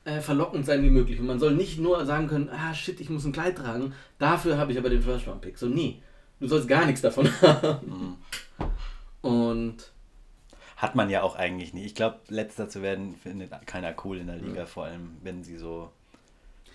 äh, 0.04 0.20
verlockend 0.20 0.66
sein 0.66 0.82
wie 0.82 0.90
möglich. 0.90 1.18
Und 1.20 1.26
man 1.26 1.38
soll 1.38 1.54
nicht 1.54 1.78
nur 1.78 2.04
sagen 2.06 2.28
können, 2.28 2.50
ah 2.50 2.74
shit, 2.74 3.00
ich 3.00 3.08
muss 3.10 3.24
ein 3.24 3.32
Kleid 3.32 3.56
tragen, 3.56 3.94
dafür 4.18 4.58
habe 4.58 4.72
ich 4.72 4.78
aber 4.78 4.90
den 4.90 5.00
First 5.02 5.26
Round 5.26 5.40
Pick. 5.40 5.56
So 5.58 5.66
nie. 5.66 6.02
Du 6.40 6.48
sollst 6.48 6.68
gar 6.68 6.84
nichts 6.84 7.00
davon 7.00 7.28
haben. 7.42 7.86
Mhm. 7.86 8.14
Und 9.24 9.92
Hat 10.76 10.94
man 10.94 11.08
ja 11.10 11.22
auch 11.22 11.36
eigentlich 11.36 11.72
nicht. 11.74 11.86
Ich 11.86 11.94
glaube, 11.94 12.18
letzter 12.28 12.68
zu 12.68 12.82
werden 12.82 13.14
findet 13.22 13.50
keiner 13.66 13.94
cool 14.04 14.18
in 14.18 14.26
der 14.26 14.36
Liga, 14.36 14.66
vor 14.66 14.84
allem 14.84 15.16
wenn 15.22 15.42
sie 15.44 15.56
so, 15.56 15.90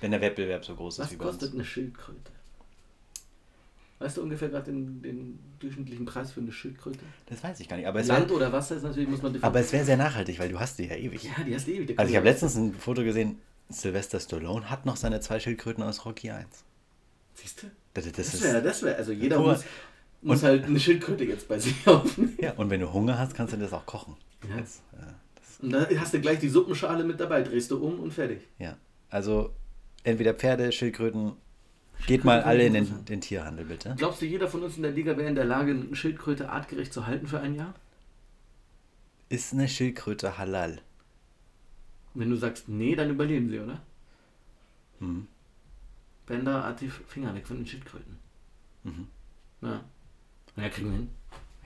wenn 0.02 0.12
der 0.12 0.22
Wettbewerb 0.22 0.66
so 0.66 0.76
groß 0.76 0.96
ist 0.96 1.00
was 1.00 1.12
wie 1.12 1.18
bei 1.18 1.26
uns. 1.26 1.34
kostet 1.36 1.54
eine 1.54 1.66
Schildkröte? 1.66 2.32
Weißt 4.00 4.16
du 4.16 4.22
ungefähr 4.24 4.48
gerade 4.48 4.72
den, 4.72 5.02
den 5.02 5.40
durchschnittlichen 5.60 6.06
Preis 6.06 6.32
für 6.32 6.40
eine 6.40 6.54
Schildkröte? 6.54 7.00
Das 7.26 7.44
weiß 7.44 7.60
ich 7.60 7.68
gar 7.68 7.76
nicht. 7.76 7.86
Aber 7.86 8.00
es, 8.00 8.08
Land 8.08 8.30
wär, 8.30 8.38
oder 8.38 8.52
Wasser 8.54 8.78
ist 8.78 8.84
natürlich, 8.84 9.10
muss 9.10 9.22
man 9.22 9.38
aber 9.44 9.60
es 9.60 9.74
wäre 9.74 9.84
sehr 9.84 9.98
nachhaltig, 9.98 10.40
weil 10.40 10.48
du 10.48 10.58
hast 10.58 10.80
die 10.80 10.86
ja 10.86 10.96
ewig. 10.96 11.24
Ja, 11.24 11.44
die 11.44 11.54
hast 11.54 11.68
du 11.68 11.72
ewig. 11.72 12.00
Also 12.00 12.10
ich 12.10 12.16
habe 12.16 12.26
letztens 12.26 12.56
ein 12.56 12.74
Foto 12.74 13.04
gesehen, 13.04 13.40
Sylvester 13.68 14.22
Stallone 14.22 14.70
hat 14.70 14.86
noch 14.86 14.96
seine 14.96 15.20
zwei 15.20 15.40
Schildkröten 15.42 15.84
aus 15.84 16.06
Rocky 16.06 16.32
1. 16.32 16.48
Siehst 17.36 17.64
du? 17.64 17.68
Das, 17.94 18.06
das 18.06 18.14
Das 18.14 18.34
ist, 18.34 18.44
wäre, 18.44 18.62
das 18.62 18.84
wäre, 18.84 18.96
also 18.96 19.12
jeder 19.12 19.40
muss, 19.40 19.66
muss 20.22 20.44
halt 20.44 20.66
eine 20.66 20.80
Schildkröte 20.80 21.24
jetzt 21.24 21.48
bei 21.48 21.60
sich 21.60 21.88
aufnehmen. 21.88 22.38
ja, 22.42 22.54
und 22.54 22.70
wenn 22.70 22.82
du 22.82 22.92
Hunger 22.92 23.18
hast, 23.18 23.36
kannst 23.36 23.54
du 23.54 23.58
das 23.58 23.74
auch 23.74 23.86
kochen. 23.86 24.16
Ja. 24.50 24.58
Das, 24.58 24.78
äh, 24.94 25.06
das, 25.36 25.60
Und 25.62 25.72
da 25.72 25.88
hast 26.00 26.14
du 26.14 26.22
gleich 26.22 26.40
die 26.40 26.50
Suppenschale 26.50 27.04
mit 27.04 27.20
dabei, 27.20 27.42
drehst 27.42 27.72
du 27.72 27.84
um 27.84 28.00
und 28.00 28.14
fertig. 28.14 28.42
ja, 28.58 28.78
also 29.10 29.54
entweder 30.04 30.34
Pferde, 30.34 30.72
Schildkröten, 30.72 31.34
geht 32.08 32.24
mal 32.24 32.42
alle 32.42 32.66
in 32.66 32.74
den, 32.74 33.06
den 33.06 33.22
Tierhandel 33.22 33.66
bitte. 33.66 33.96
Glaubst 33.98 34.22
du, 34.22 34.26
jeder 34.26 34.48
von 34.48 34.64
uns 34.64 34.78
in 34.78 34.84
der 34.84 34.92
Liga 34.92 35.18
wäre 35.18 35.28
in 35.28 35.36
der 35.36 35.46
Lage, 35.46 35.72
eine 35.72 35.96
Schildkröte 35.96 36.50
artgerecht 36.50 36.94
zu 36.94 37.08
halten 37.08 37.28
für 37.28 37.40
ein 37.40 37.56
Jahr? 37.56 37.74
Ist 39.28 39.54
eine 39.54 39.68
Schildkröte 39.68 40.38
halal? 40.38 40.82
Wenn 42.14 42.30
du 42.30 42.36
sagst, 42.36 42.68
nee, 42.68 42.96
dann 42.96 43.10
überleben 43.10 43.50
sie, 43.50 43.60
oder? 43.60 43.82
Mhm. 45.00 45.28
Bänder, 46.26 46.76
Finger 47.08 47.34
weg 47.36 47.48
von 47.48 47.58
den 47.58 47.66
Schildkröten. 47.66 48.18
Mhm. 48.84 49.08
Ja. 49.62 49.84
Ja, 50.62 50.70
kriegen 50.70 50.90
wir 50.92 50.98
hin. 50.98 51.10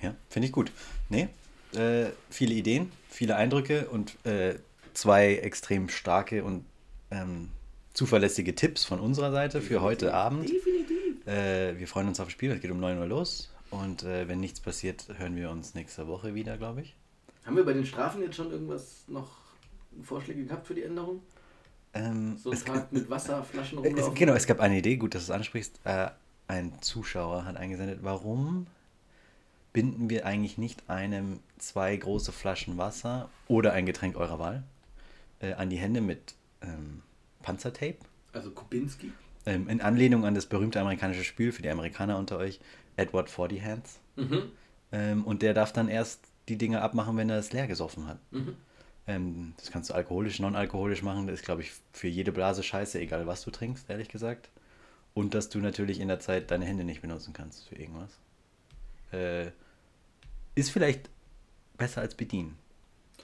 Ja, 0.02 0.16
finde 0.30 0.48
ich 0.48 0.52
gut. 0.52 0.72
Nee, 1.10 1.30
äh, 1.74 2.10
viele 2.30 2.54
Ideen, 2.54 2.92
viele 3.10 3.36
Eindrücke 3.36 3.88
und 3.90 4.18
äh, 4.26 4.56
zwei 4.94 5.36
extrem 5.36 5.90
starke 5.90 6.44
und 6.44 6.66
ähm, 7.12 7.50
zuverlässige 7.94 8.56
Tipps 8.56 8.84
von 8.84 9.00
unserer 9.00 9.32
Seite 9.32 9.62
für 9.62 9.82
heute 9.82 10.14
Abend. 10.14 10.50
Definitiv. 10.50 11.26
Äh, 11.28 11.80
wir 11.80 11.88
freuen 11.88 12.08
uns 12.08 12.20
auf 12.20 12.28
das 12.28 12.34
Spiel, 12.34 12.52
es 12.52 12.62
geht 12.62 12.72
um 12.72 12.80
9 12.80 12.98
Uhr 12.98 13.06
los. 13.08 13.50
Und 13.72 14.04
äh, 14.04 14.28
wenn 14.28 14.40
nichts 14.40 14.60
passiert, 14.60 15.08
hören 15.18 15.36
wir 15.36 15.50
uns 15.50 15.74
nächste 15.74 16.08
Woche 16.08 16.36
wieder, 16.36 16.58
glaube 16.58 16.82
ich. 16.82 16.96
Haben 17.46 17.56
wir 17.56 17.66
bei 17.66 17.74
den 17.74 17.86
Strafen 17.86 18.22
jetzt 18.22 18.36
schon 18.36 18.52
irgendwas 18.52 19.04
noch 19.08 19.30
Vorschläge 20.04 20.46
gehabt 20.46 20.68
für 20.68 20.76
die 20.76 20.84
Änderung? 20.84 21.22
Ähm, 21.94 22.38
So 22.38 22.50
ein 22.52 22.58
es, 22.58 22.64
Tag 22.64 22.92
mit 22.92 23.10
Wasserflaschen 23.10 23.80
es, 23.80 23.86
rumlaufen? 23.86 24.16
genau, 24.16 24.34
es 24.34 24.46
gab 24.46 24.60
eine 24.60 24.78
Idee, 24.78 24.98
gut, 24.98 25.16
dass 25.16 25.26
du 25.26 25.32
es 25.32 25.36
ansprichst. 25.36 25.80
Äh, 25.86 26.10
ein 26.48 26.74
Zuschauer 26.82 27.46
hat 27.46 27.58
eingesendet, 27.58 28.00
warum 28.02 28.68
binden 29.74 30.10
wir 30.10 30.26
eigentlich 30.26 30.58
nicht 30.58 30.90
einem 30.90 31.40
zwei 31.58 31.96
große 31.98 32.32
Flaschen 32.32 32.78
Wasser 32.78 33.30
oder 33.48 33.74
ein 33.74 33.86
Getränk 33.86 34.16
eurer 34.16 34.40
Wahl 34.40 34.64
äh, 35.40 35.54
an 35.54 35.70
die 35.70 35.78
Hände 35.78 36.00
mit 36.00 36.36
ähm, 36.62 37.02
Panzertape? 37.42 37.98
Also 38.32 38.52
Kubinski? 38.52 39.12
Ähm, 39.46 39.68
in 39.68 39.82
Anlehnung 39.82 40.26
an 40.26 40.36
das 40.36 40.46
berühmte 40.46 40.80
amerikanische 40.80 41.24
Spiel 41.24 41.52
für 41.52 41.62
die 41.62 41.70
Amerikaner 41.70 42.18
unter 42.18 42.38
euch, 42.38 42.60
Edward 42.96 43.30
Forty 43.30 43.60
Hands. 43.60 44.00
Mhm. 44.16 44.52
Ähm, 44.92 45.26
und 45.26 45.42
der 45.42 45.54
darf 45.54 45.74
dann 45.74 45.90
erst 45.90 46.22
die 46.48 46.58
Dinge 46.58 46.82
abmachen, 46.82 47.18
wenn 47.18 47.30
er 47.30 47.40
es 47.40 47.52
leer 47.52 47.68
gesoffen 47.68 48.08
hat. 48.08 48.20
Mhm. 48.32 48.56
Ähm, 49.08 49.54
das 49.58 49.72
kannst 49.72 49.90
du 49.90 49.96
alkoholisch, 49.96 50.40
non-alkoholisch 50.40 51.02
machen. 51.02 51.28
Das 51.28 51.40
ist, 51.40 51.46
glaube 51.46 51.62
ich, 51.62 51.72
für 51.92 52.08
jede 52.08 52.32
Blase 52.32 52.64
scheiße, 52.64 53.00
egal 53.00 53.28
was 53.28 53.44
du 53.44 53.52
trinkst, 53.52 53.90
ehrlich 53.90 54.10
gesagt. 54.10 54.50
Und 55.14 55.34
dass 55.34 55.50
du 55.50 55.60
natürlich 55.60 56.00
in 56.00 56.08
der 56.08 56.20
Zeit 56.20 56.52
deine 56.52 56.66
Hände 56.66 56.84
nicht 56.84 57.02
benutzen 57.02 57.34
kannst 57.34 57.68
für 57.68 57.76
irgendwas. 57.76 58.18
Äh, 59.12 59.52
ist 60.56 60.72
vielleicht 60.72 61.10
besser 61.78 62.02
als 62.02 62.16
bedienen. 62.16 62.58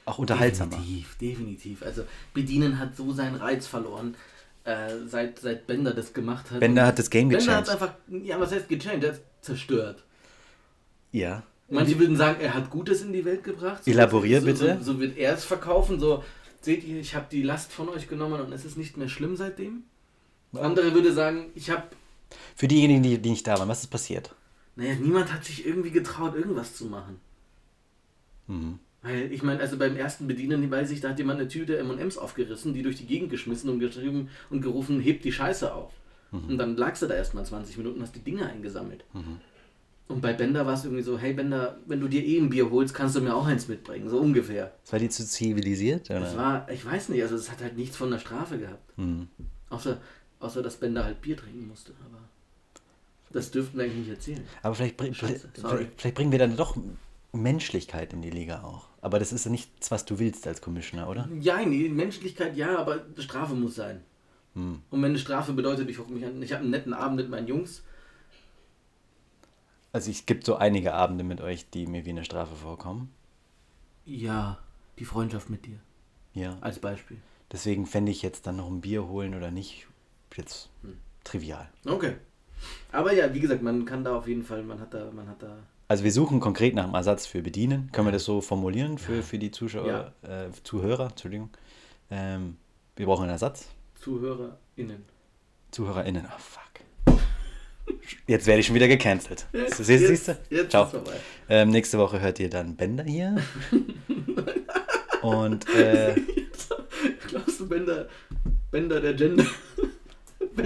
Auch 0.06 0.18
unterhaltsamer. 0.18 0.78
Definitiv, 0.78 1.18
definitiv. 1.18 1.84
Also 1.84 2.04
Bedienen 2.34 2.80
hat 2.80 2.96
so 2.96 3.14
seinen 3.14 3.36
Reiz 3.36 3.68
verloren, 3.68 4.16
äh, 4.64 4.90
seit, 5.08 5.40
seit 5.40 5.68
Bender 5.68 5.94
das 5.94 6.14
gemacht 6.14 6.50
hat. 6.52 6.60
Bender 6.60 6.86
hat 6.86 6.98
das 6.98 7.10
Game 7.10 7.30
Bender 7.30 7.56
hat 7.56 7.66
gechanged. 7.66 7.84
einfach, 7.84 7.96
ja, 8.24 8.40
was 8.40 8.52
heißt 8.52 8.68
gechanged? 8.68 9.04
Er 9.04 9.14
hat 9.14 9.22
zerstört. 9.42 10.04
Ja. 11.12 11.44
Manche 11.70 12.00
würden 12.00 12.18
sagen, 12.18 12.42
er 12.42 12.56
hat 12.56 12.72
Gutes 12.72 13.04
in 13.04 13.14
die 13.14 13.24
Welt 13.26 13.44
gebracht. 13.44 13.88
Elaborier 13.88 14.40
so, 14.42 14.48
bitte. 14.48 14.78
So, 14.80 14.94
so 14.94 15.00
wird 15.00 15.18
er 15.18 15.34
es 15.34 15.46
verkaufen. 15.46 16.00
So, 16.00 16.24
seht 16.62 16.84
ihr, 16.84 17.00
ich 17.00 17.14
habe 17.14 17.28
die 17.32 17.44
Last 17.44 17.72
von 17.72 17.90
euch 17.90 18.08
genommen 18.08 18.42
und 18.42 18.52
es 18.52 18.66
ist 18.66 18.78
nicht 18.78 18.98
mehr 18.98 19.10
schlimm 19.10 19.36
seitdem. 19.36 19.84
Andere 20.54 20.94
würde 20.96 21.14
sagen, 21.14 21.52
ich 21.54 21.70
habe, 21.70 21.84
Für 22.56 22.68
diejenigen, 22.68 23.04
die, 23.04 23.20
die 23.20 23.30
nicht 23.30 23.46
da 23.46 23.60
waren, 23.60 23.70
was 23.70 23.82
ist 23.82 23.88
passiert? 23.88 24.34
Naja, 24.76 24.96
niemand 24.96 25.34
hat 25.34 25.46
sich 25.46 25.66
irgendwie 25.66 25.92
getraut, 25.92 26.36
irgendwas 26.36 26.76
zu 26.76 26.86
machen. 26.86 27.20
Mhm. 28.48 28.80
Weil, 29.02 29.32
ich 29.32 29.44
meine, 29.44 29.60
also 29.62 29.78
beim 29.78 29.96
ersten 29.96 30.28
Bedienen, 30.28 30.70
weiß 30.70 30.92
ich, 30.92 31.02
da 31.02 31.10
hat 31.10 31.20
jemand 31.20 31.40
eine 31.40 31.48
Tüte 31.48 31.78
M&M's 31.78 32.18
aufgerissen, 32.18 32.74
die 32.74 32.84
durch 32.84 32.98
die 32.98 33.06
Gegend 33.06 33.30
geschmissen 33.30 33.70
und 33.70 33.80
geschrieben 33.80 34.30
und 34.50 34.62
gerufen, 34.62 35.00
hebt 35.00 35.24
die 35.24 35.32
Scheiße 35.32 35.74
auf. 35.74 35.94
Und 36.32 36.58
dann 36.58 36.78
lagst 36.78 37.02
du 37.02 37.08
da 37.08 37.16
erstmal 37.16 37.46
20 37.46 37.78
Minuten 37.78 37.98
und 37.98 38.04
hast 38.04 38.16
die 38.16 38.20
Dinge 38.20 38.48
eingesammelt. 38.48 39.04
Und 40.08 40.22
bei 40.22 40.34
Bender 40.34 40.66
war 40.66 40.74
es 40.74 40.84
irgendwie 40.84 41.04
so, 41.04 41.18
hey 41.18 41.34
Bender, 41.34 41.78
wenn 41.86 42.00
du 42.00 42.08
dir 42.08 42.24
eh 42.24 42.40
ein 42.40 42.50
Bier 42.50 42.70
holst, 42.70 42.94
kannst 42.94 43.16
du 43.16 43.22
mir 43.22 43.36
auch 43.36 43.46
eins 43.46 43.68
mitbringen, 43.68 44.10
so 44.10 44.20
ungefähr. 44.20 44.74
Das 44.84 44.94
war 44.94 45.00
die 45.00 45.10
zu 45.10 45.26
zivilisiert? 45.26 46.10
Oder? 46.10 46.20
Das 46.20 46.38
war, 46.38 46.70
ich 46.70 46.84
weiß 46.86 47.10
nicht, 47.10 47.22
also 47.22 47.36
es 47.36 47.52
hat 47.52 47.62
halt 47.62 47.78
nichts 47.78 47.96
von 47.96 48.10
der 48.12 48.20
Strafe 48.20 48.58
gehabt. 48.58 48.98
Mhm. 48.98 49.28
Außer, 49.70 50.00
außer 50.40 50.64
dass 50.64 50.78
Bender 50.78 51.04
halt 51.04 51.22
Bier 51.22 51.38
trinken 51.38 51.68
musste, 51.68 51.94
aber 52.06 52.20
das 53.32 53.52
dürften 53.52 53.78
wir 53.78 53.86
eigentlich 53.86 54.08
nicht 54.08 54.10
erzählen. 54.10 54.44
Aber 54.64 54.76
vielleicht, 54.76 54.98
bring, 54.98 55.14
Scheiße, 55.14 55.50
vielleicht, 55.54 56.02
vielleicht 56.02 56.16
bringen 56.16 56.32
wir 56.32 56.40
dann 56.40 56.56
doch 56.58 56.76
Menschlichkeit 57.32 58.14
in 58.14 58.22
die 58.22 58.30
Liga 58.32 58.64
auch. 58.64 58.88
Aber 59.02 59.20
das 59.20 59.32
ist 59.32 59.46
ja 59.46 59.52
nichts, 59.52 59.92
was 59.92 60.06
du 60.06 60.20
willst 60.20 60.48
als 60.48 60.62
Commissioner, 60.62 61.08
oder? 61.10 61.30
Ja, 61.40 61.64
nee, 61.66 61.88
Menschlichkeit 61.90 62.58
ja, 62.58 62.78
aber 62.78 63.06
Strafe 63.18 63.54
muss 63.56 63.76
sein. 63.76 64.02
Hm. 64.56 64.82
Und 64.90 65.02
wenn 65.02 65.10
eine 65.12 65.20
Strafe 65.20 65.54
bedeutet, 65.54 65.90
ich 65.90 66.00
hocke 66.00 66.12
mich 66.12 66.26
an, 66.26 66.42
ich 66.42 66.52
habe 66.54 66.62
einen 66.64 66.72
netten 66.72 66.94
Abend 66.94 67.18
mit 67.18 67.30
meinen 67.30 67.48
Jungs, 67.48 67.84
Also 69.92 70.12
es 70.12 70.26
gibt 70.26 70.46
so 70.46 70.56
einige 70.56 70.94
Abende 70.94 71.24
mit 71.24 71.42
euch, 71.42 71.70
die 71.70 71.88
mir 71.88 72.06
wie 72.06 72.10
eine 72.12 72.24
Strafe 72.26 72.56
vorkommen. 72.56 73.12
ja, 74.06 74.60
die 74.98 75.06
Freundschaft 75.06 75.50
mit 75.50 75.66
dir, 75.66 75.80
Ja. 76.34 76.58
als 76.62 76.80
Beispiel. 76.80 77.18
Deswegen 77.52 77.86
fände 77.86 78.12
ich 78.12 78.22
jetzt 78.22 78.46
dann 78.48 78.58
noch 78.58 78.68
ein 78.70 78.82
Bier 78.82 79.08
holen 79.08 79.34
oder 79.36 79.50
nicht 79.52 79.88
jetzt 80.36 80.70
Hm. 80.84 80.98
trivial. 81.24 81.70
Okay. 81.86 82.16
Aber 82.92 83.14
ja, 83.14 83.34
wie 83.34 83.40
gesagt, 83.40 83.62
man 83.62 83.86
kann 83.86 84.04
da 84.04 84.16
auf 84.18 84.28
jeden 84.28 84.44
Fall, 84.44 84.64
man 84.64 84.80
hat 84.80 84.94
da, 84.94 85.10
man 85.12 85.28
hat 85.28 85.42
da. 85.44 85.58
Also 85.88 86.04
wir 86.04 86.12
suchen 86.12 86.40
konkret 86.40 86.76
nach 86.76 86.84
einem 86.84 86.94
Ersatz 86.94 87.26
für 87.26 87.42
Bedienen. 87.42 87.90
Können 87.92 88.08
wir 88.08 88.12
das 88.12 88.24
so 88.26 88.42
formulieren 88.42 88.98
für, 88.98 89.24
für 89.24 89.40
die 89.40 89.50
Zuschauer, 89.52 90.14
äh, 90.22 90.50
Zuhörer, 90.64 91.08
Entschuldigung. 91.10 91.50
Ähm, 92.12 92.58
wir 92.96 93.06
brauchen 93.08 93.24
einen 93.24 93.32
Ersatz. 93.32 93.70
ZuhörerInnen. 94.02 95.04
ZuhörerInnen. 95.72 96.26
Ah, 96.28 96.38
fuck. 96.38 96.62
Jetzt 98.28 98.46
werde 98.48 98.60
ich 98.60 98.66
schon 98.68 98.76
wieder 98.76 98.88
gecancelt. 98.88 99.48
Jetzt- 99.52 99.78
Siehst, 99.78 100.08
siehst 100.08 100.28
du? 100.28 100.32
jetzt- 100.34 100.52
jetzt 100.52 100.72
Ciao. 100.72 100.88
Ähm, 101.50 101.70
nächste 101.70 101.98
Woche 101.98 102.20
hört 102.22 102.40
ihr 102.40 102.50
dann 102.50 102.76
Bender 102.76 103.04
hier. 103.04 103.36
Und 105.22 105.68
äh, 105.76 106.16
Glaubst 107.28 107.60
du, 107.60 107.68
Bender, 107.68 108.08
Bender 108.72 109.02
der 109.02 109.14
Gender, 109.16 109.46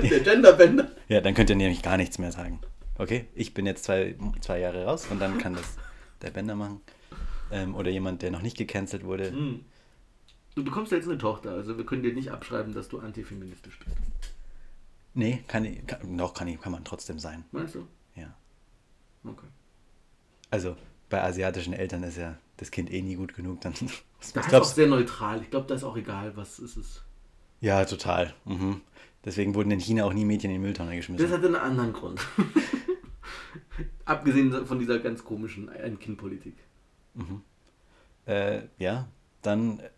der 0.02 0.20
Genderbender? 0.20 0.90
ja, 1.08 1.22
dann 1.22 1.34
könnt 1.34 1.50
ihr 1.50 1.56
nämlich 1.56 1.82
gar 1.82 1.98
nichts 1.98 2.18
mehr 2.20 2.32
sagen. 2.32 2.60
Okay, 2.98 3.26
ich 3.34 3.54
bin 3.54 3.66
jetzt 3.66 3.84
zwei, 3.84 4.16
zwei 4.42 4.60
Jahre 4.60 4.86
raus 4.86 5.08
und 5.10 5.20
dann 5.20 5.38
kann 5.38 5.56
das 5.56 5.78
der 6.22 6.32
Bender 6.32 6.56
machen. 6.56 6.82
Ähm, 7.52 7.76
oder 7.76 7.90
jemand, 7.90 8.22
der 8.22 8.32
noch 8.32 8.42
nicht 8.42 8.58
gecancelt 8.58 9.04
wurde. 9.04 9.32
Hm. 9.32 9.66
Du 10.56 10.64
bekommst 10.64 10.92
jetzt 10.92 11.08
eine 11.08 11.18
Tochter, 11.18 11.52
also 11.52 11.78
wir 11.78 11.86
können 11.86 12.04
dir 12.04 12.14
nicht 12.14 12.32
abschreiben, 12.32 12.74
dass 12.74 12.88
du 12.88 13.00
antifeministisch 13.00 13.80
bist. 13.80 13.98
Nee, 15.16 15.44
kann, 15.48 15.66
ich, 15.66 15.86
kann, 15.86 16.18
doch, 16.18 16.34
kann, 16.34 16.48
ich, 16.48 16.60
kann 16.62 16.72
man 16.72 16.84
trotzdem 16.84 17.20
sein. 17.20 17.44
Meinst 17.52 17.76
du? 17.76 17.88
Ja. 18.16 18.36
Okay. 19.24 19.48
Also 20.50 20.76
bei 21.10 21.24
asiatischen 21.24 21.74
Eltern 21.74 22.04
ist 22.04 22.18
ja 22.18 22.38
das 22.58 22.72
Kind 22.72 22.92
eh 22.92 23.02
nie 23.02 23.16
gut 23.16 23.36
genug. 23.36 23.62
Dann, 23.62 23.74
was, 24.20 24.46
ist 24.46 24.54
auch 24.54 24.64
sehr 24.64 24.88
neutral. 24.88 25.42
Ich 25.42 25.50
glaube, 25.50 25.68
da 25.68 25.76
ist 25.76 25.84
auch 25.84 25.98
egal, 25.98 26.36
was 26.36 26.60
ist 26.60 26.78
es. 26.78 27.02
Ja, 27.62 27.86
total. 27.86 28.34
Mhm. 28.46 28.82
Deswegen 29.26 29.56
wurden 29.56 29.72
in 29.72 29.80
China 29.80 30.04
auch 30.04 30.14
nie 30.14 30.26
Mädchen 30.26 30.52
in 30.52 30.58
die 30.58 30.66
Mülltonne 30.66 30.96
geschmissen. 30.96 31.26
Das 31.26 31.36
hat 31.38 31.46
einen 31.46 31.56
anderen 31.56 31.94
Grund. 31.94 32.20
Abgesehen 34.06 34.66
von 34.66 34.80
dieser 34.80 35.00
ganz 35.00 35.24
komischen 35.24 35.70
Ein-Kind-Politik. 35.70 36.56
Äh, 38.26 38.64
ja, 38.78 39.08
dann 39.42 39.80
äh, 39.80 39.90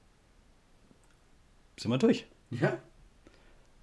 sind 1.77 1.91
wir 1.91 1.97
durch. 1.97 2.27
Ja. 2.51 2.77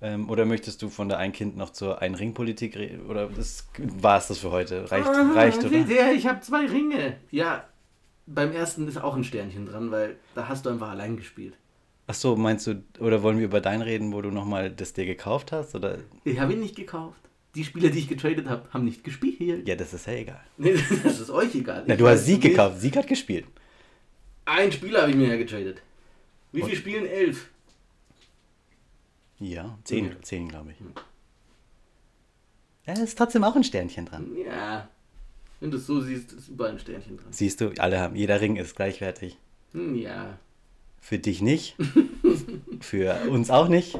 Ähm, 0.00 0.30
oder 0.30 0.44
möchtest 0.44 0.82
du 0.82 0.88
von 0.88 1.08
der 1.08 1.18
Ein-Kind 1.18 1.56
noch 1.56 1.70
zur 1.70 2.00
Ein-Ring-Politik 2.02 2.76
reden? 2.76 3.06
Oder 3.06 3.30
war 3.78 4.18
es 4.18 4.28
das 4.28 4.38
für 4.38 4.50
heute? 4.50 4.90
Reicht, 4.90 5.08
Ah, 5.08 5.32
reicht 5.32 5.64
oder? 5.64 5.84
Der, 5.84 6.12
ich 6.12 6.26
habe 6.26 6.40
zwei 6.40 6.66
Ringe. 6.66 7.16
Ja, 7.30 7.64
beim 8.26 8.52
ersten 8.52 8.86
ist 8.86 8.98
auch 8.98 9.16
ein 9.16 9.24
Sternchen 9.24 9.66
dran, 9.66 9.90
weil 9.90 10.16
da 10.34 10.48
hast 10.48 10.66
du 10.66 10.70
einfach 10.70 10.90
allein 10.90 11.16
gespielt. 11.16 11.56
Ach 12.06 12.14
so, 12.14 12.36
meinst 12.36 12.66
du, 12.66 12.82
oder 12.98 13.22
wollen 13.22 13.38
wir 13.38 13.44
über 13.44 13.60
dein 13.60 13.80
reden, 13.80 14.12
wo 14.12 14.20
du 14.22 14.30
nochmal 14.30 14.70
das 14.70 14.92
dir 14.92 15.06
gekauft 15.06 15.52
hast? 15.52 15.74
Oder? 15.74 15.98
Ich 16.24 16.38
habe 16.40 16.52
ihn 16.52 16.60
nicht 16.60 16.76
gekauft. 16.76 17.18
Die 17.54 17.64
Spieler, 17.64 17.90
die 17.90 17.98
ich 18.00 18.08
getradet 18.08 18.48
habe, 18.48 18.66
haben 18.72 18.84
nicht 18.84 19.04
gespielt. 19.04 19.68
Ja, 19.68 19.76
das 19.76 19.92
ist 19.94 20.06
ja 20.06 20.14
egal. 20.14 20.40
Nee, 20.56 20.74
das 21.04 21.20
ist 21.20 21.30
euch 21.30 21.54
egal. 21.54 21.84
Na, 21.86 21.94
Ich 21.94 22.00
du 22.00 22.08
hast 22.08 22.24
Sieg 22.24 22.42
nicht. 22.42 22.50
gekauft. 22.52 22.80
Sieg 22.80 22.96
hat 22.96 23.06
gespielt. 23.06 23.46
Ein 24.44 24.72
Spieler 24.72 25.02
habe 25.02 25.10
ich 25.10 25.16
mir 25.16 25.28
ja 25.28 25.36
getradet. 25.36 25.82
Wie 26.50 26.62
Und- 26.62 26.68
viel 26.68 26.78
spielen? 26.78 27.06
Elf. 27.06 27.48
Ja, 29.38 29.78
zehn, 29.84 30.06
Ja. 30.06 30.22
zehn 30.22 30.48
glaube 30.48 30.70
ich. 30.72 30.76
Ja, 32.86 32.94
ist 33.02 33.16
trotzdem 33.18 33.44
auch 33.44 33.54
ein 33.54 33.64
Sternchen 33.64 34.06
dran. 34.06 34.28
Ja. 34.44 34.88
Wenn 35.60 35.70
du 35.70 35.76
es 35.78 35.86
so 35.86 36.00
siehst, 36.00 36.32
ist 36.32 36.48
überall 36.48 36.72
ein 36.72 36.78
Sternchen 36.78 37.16
dran. 37.16 37.26
Siehst 37.32 37.60
du, 37.60 37.70
alle 37.78 38.00
haben, 38.00 38.16
jeder 38.16 38.40
Ring 38.40 38.56
ist 38.56 38.74
gleichwertig. 38.74 39.36
Hm, 39.72 39.94
Ja. 39.94 40.38
Für 41.02 41.18
dich 41.18 41.42
nicht. 41.42 41.76
für 42.80 43.28
uns 43.28 43.50
auch 43.50 43.68
nicht. 43.68 43.98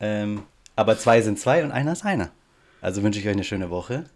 Ähm, 0.00 0.42
aber 0.74 0.98
zwei 0.98 1.20
sind 1.20 1.38
zwei 1.38 1.62
und 1.62 1.70
einer 1.70 1.92
ist 1.92 2.04
einer. 2.04 2.30
Also 2.80 3.02
wünsche 3.02 3.20
ich 3.20 3.26
euch 3.26 3.34
eine 3.34 3.44
schöne 3.44 3.68
Woche. 3.68 4.06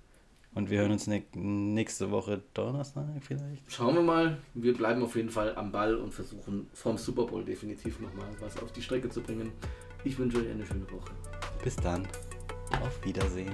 Und 0.55 0.71
wir 0.71 0.81
hören 0.81 0.93
uns 0.93 1.07
ne 1.07 1.23
nächste 1.35 2.11
Woche 2.11 2.41
Donnerstag 2.55 3.05
vielleicht. 3.21 3.71
Schauen 3.71 3.95
wir 3.97 4.03
mal. 4.03 4.39
Wir 4.55 4.73
bleiben 4.73 5.03
auf 5.03 5.15
jeden 5.15 5.29
Fall 5.29 5.55
am 5.57 5.71
Ball 5.71 5.97
und 5.97 6.15
versuchen 6.15 6.69
vom 6.73 6.97
Super 6.97 7.25
Bowl 7.25 7.45
definitiv 7.45 8.01
nochmal 8.01 8.29
was 8.41 8.61
auf 8.63 8.73
die 8.73 8.81
Strecke 8.81 9.11
zu 9.11 9.21
bringen. 9.21 9.53
Ich 10.05 10.19
wünsche 10.19 10.39
euch 10.39 10.51
eine 10.51 10.65
schöne 10.65 10.91
Woche. 10.91 11.13
Bis 11.63 11.77
dann. 11.77 12.09
Auf 12.83 13.05
Wiedersehen. 13.05 13.53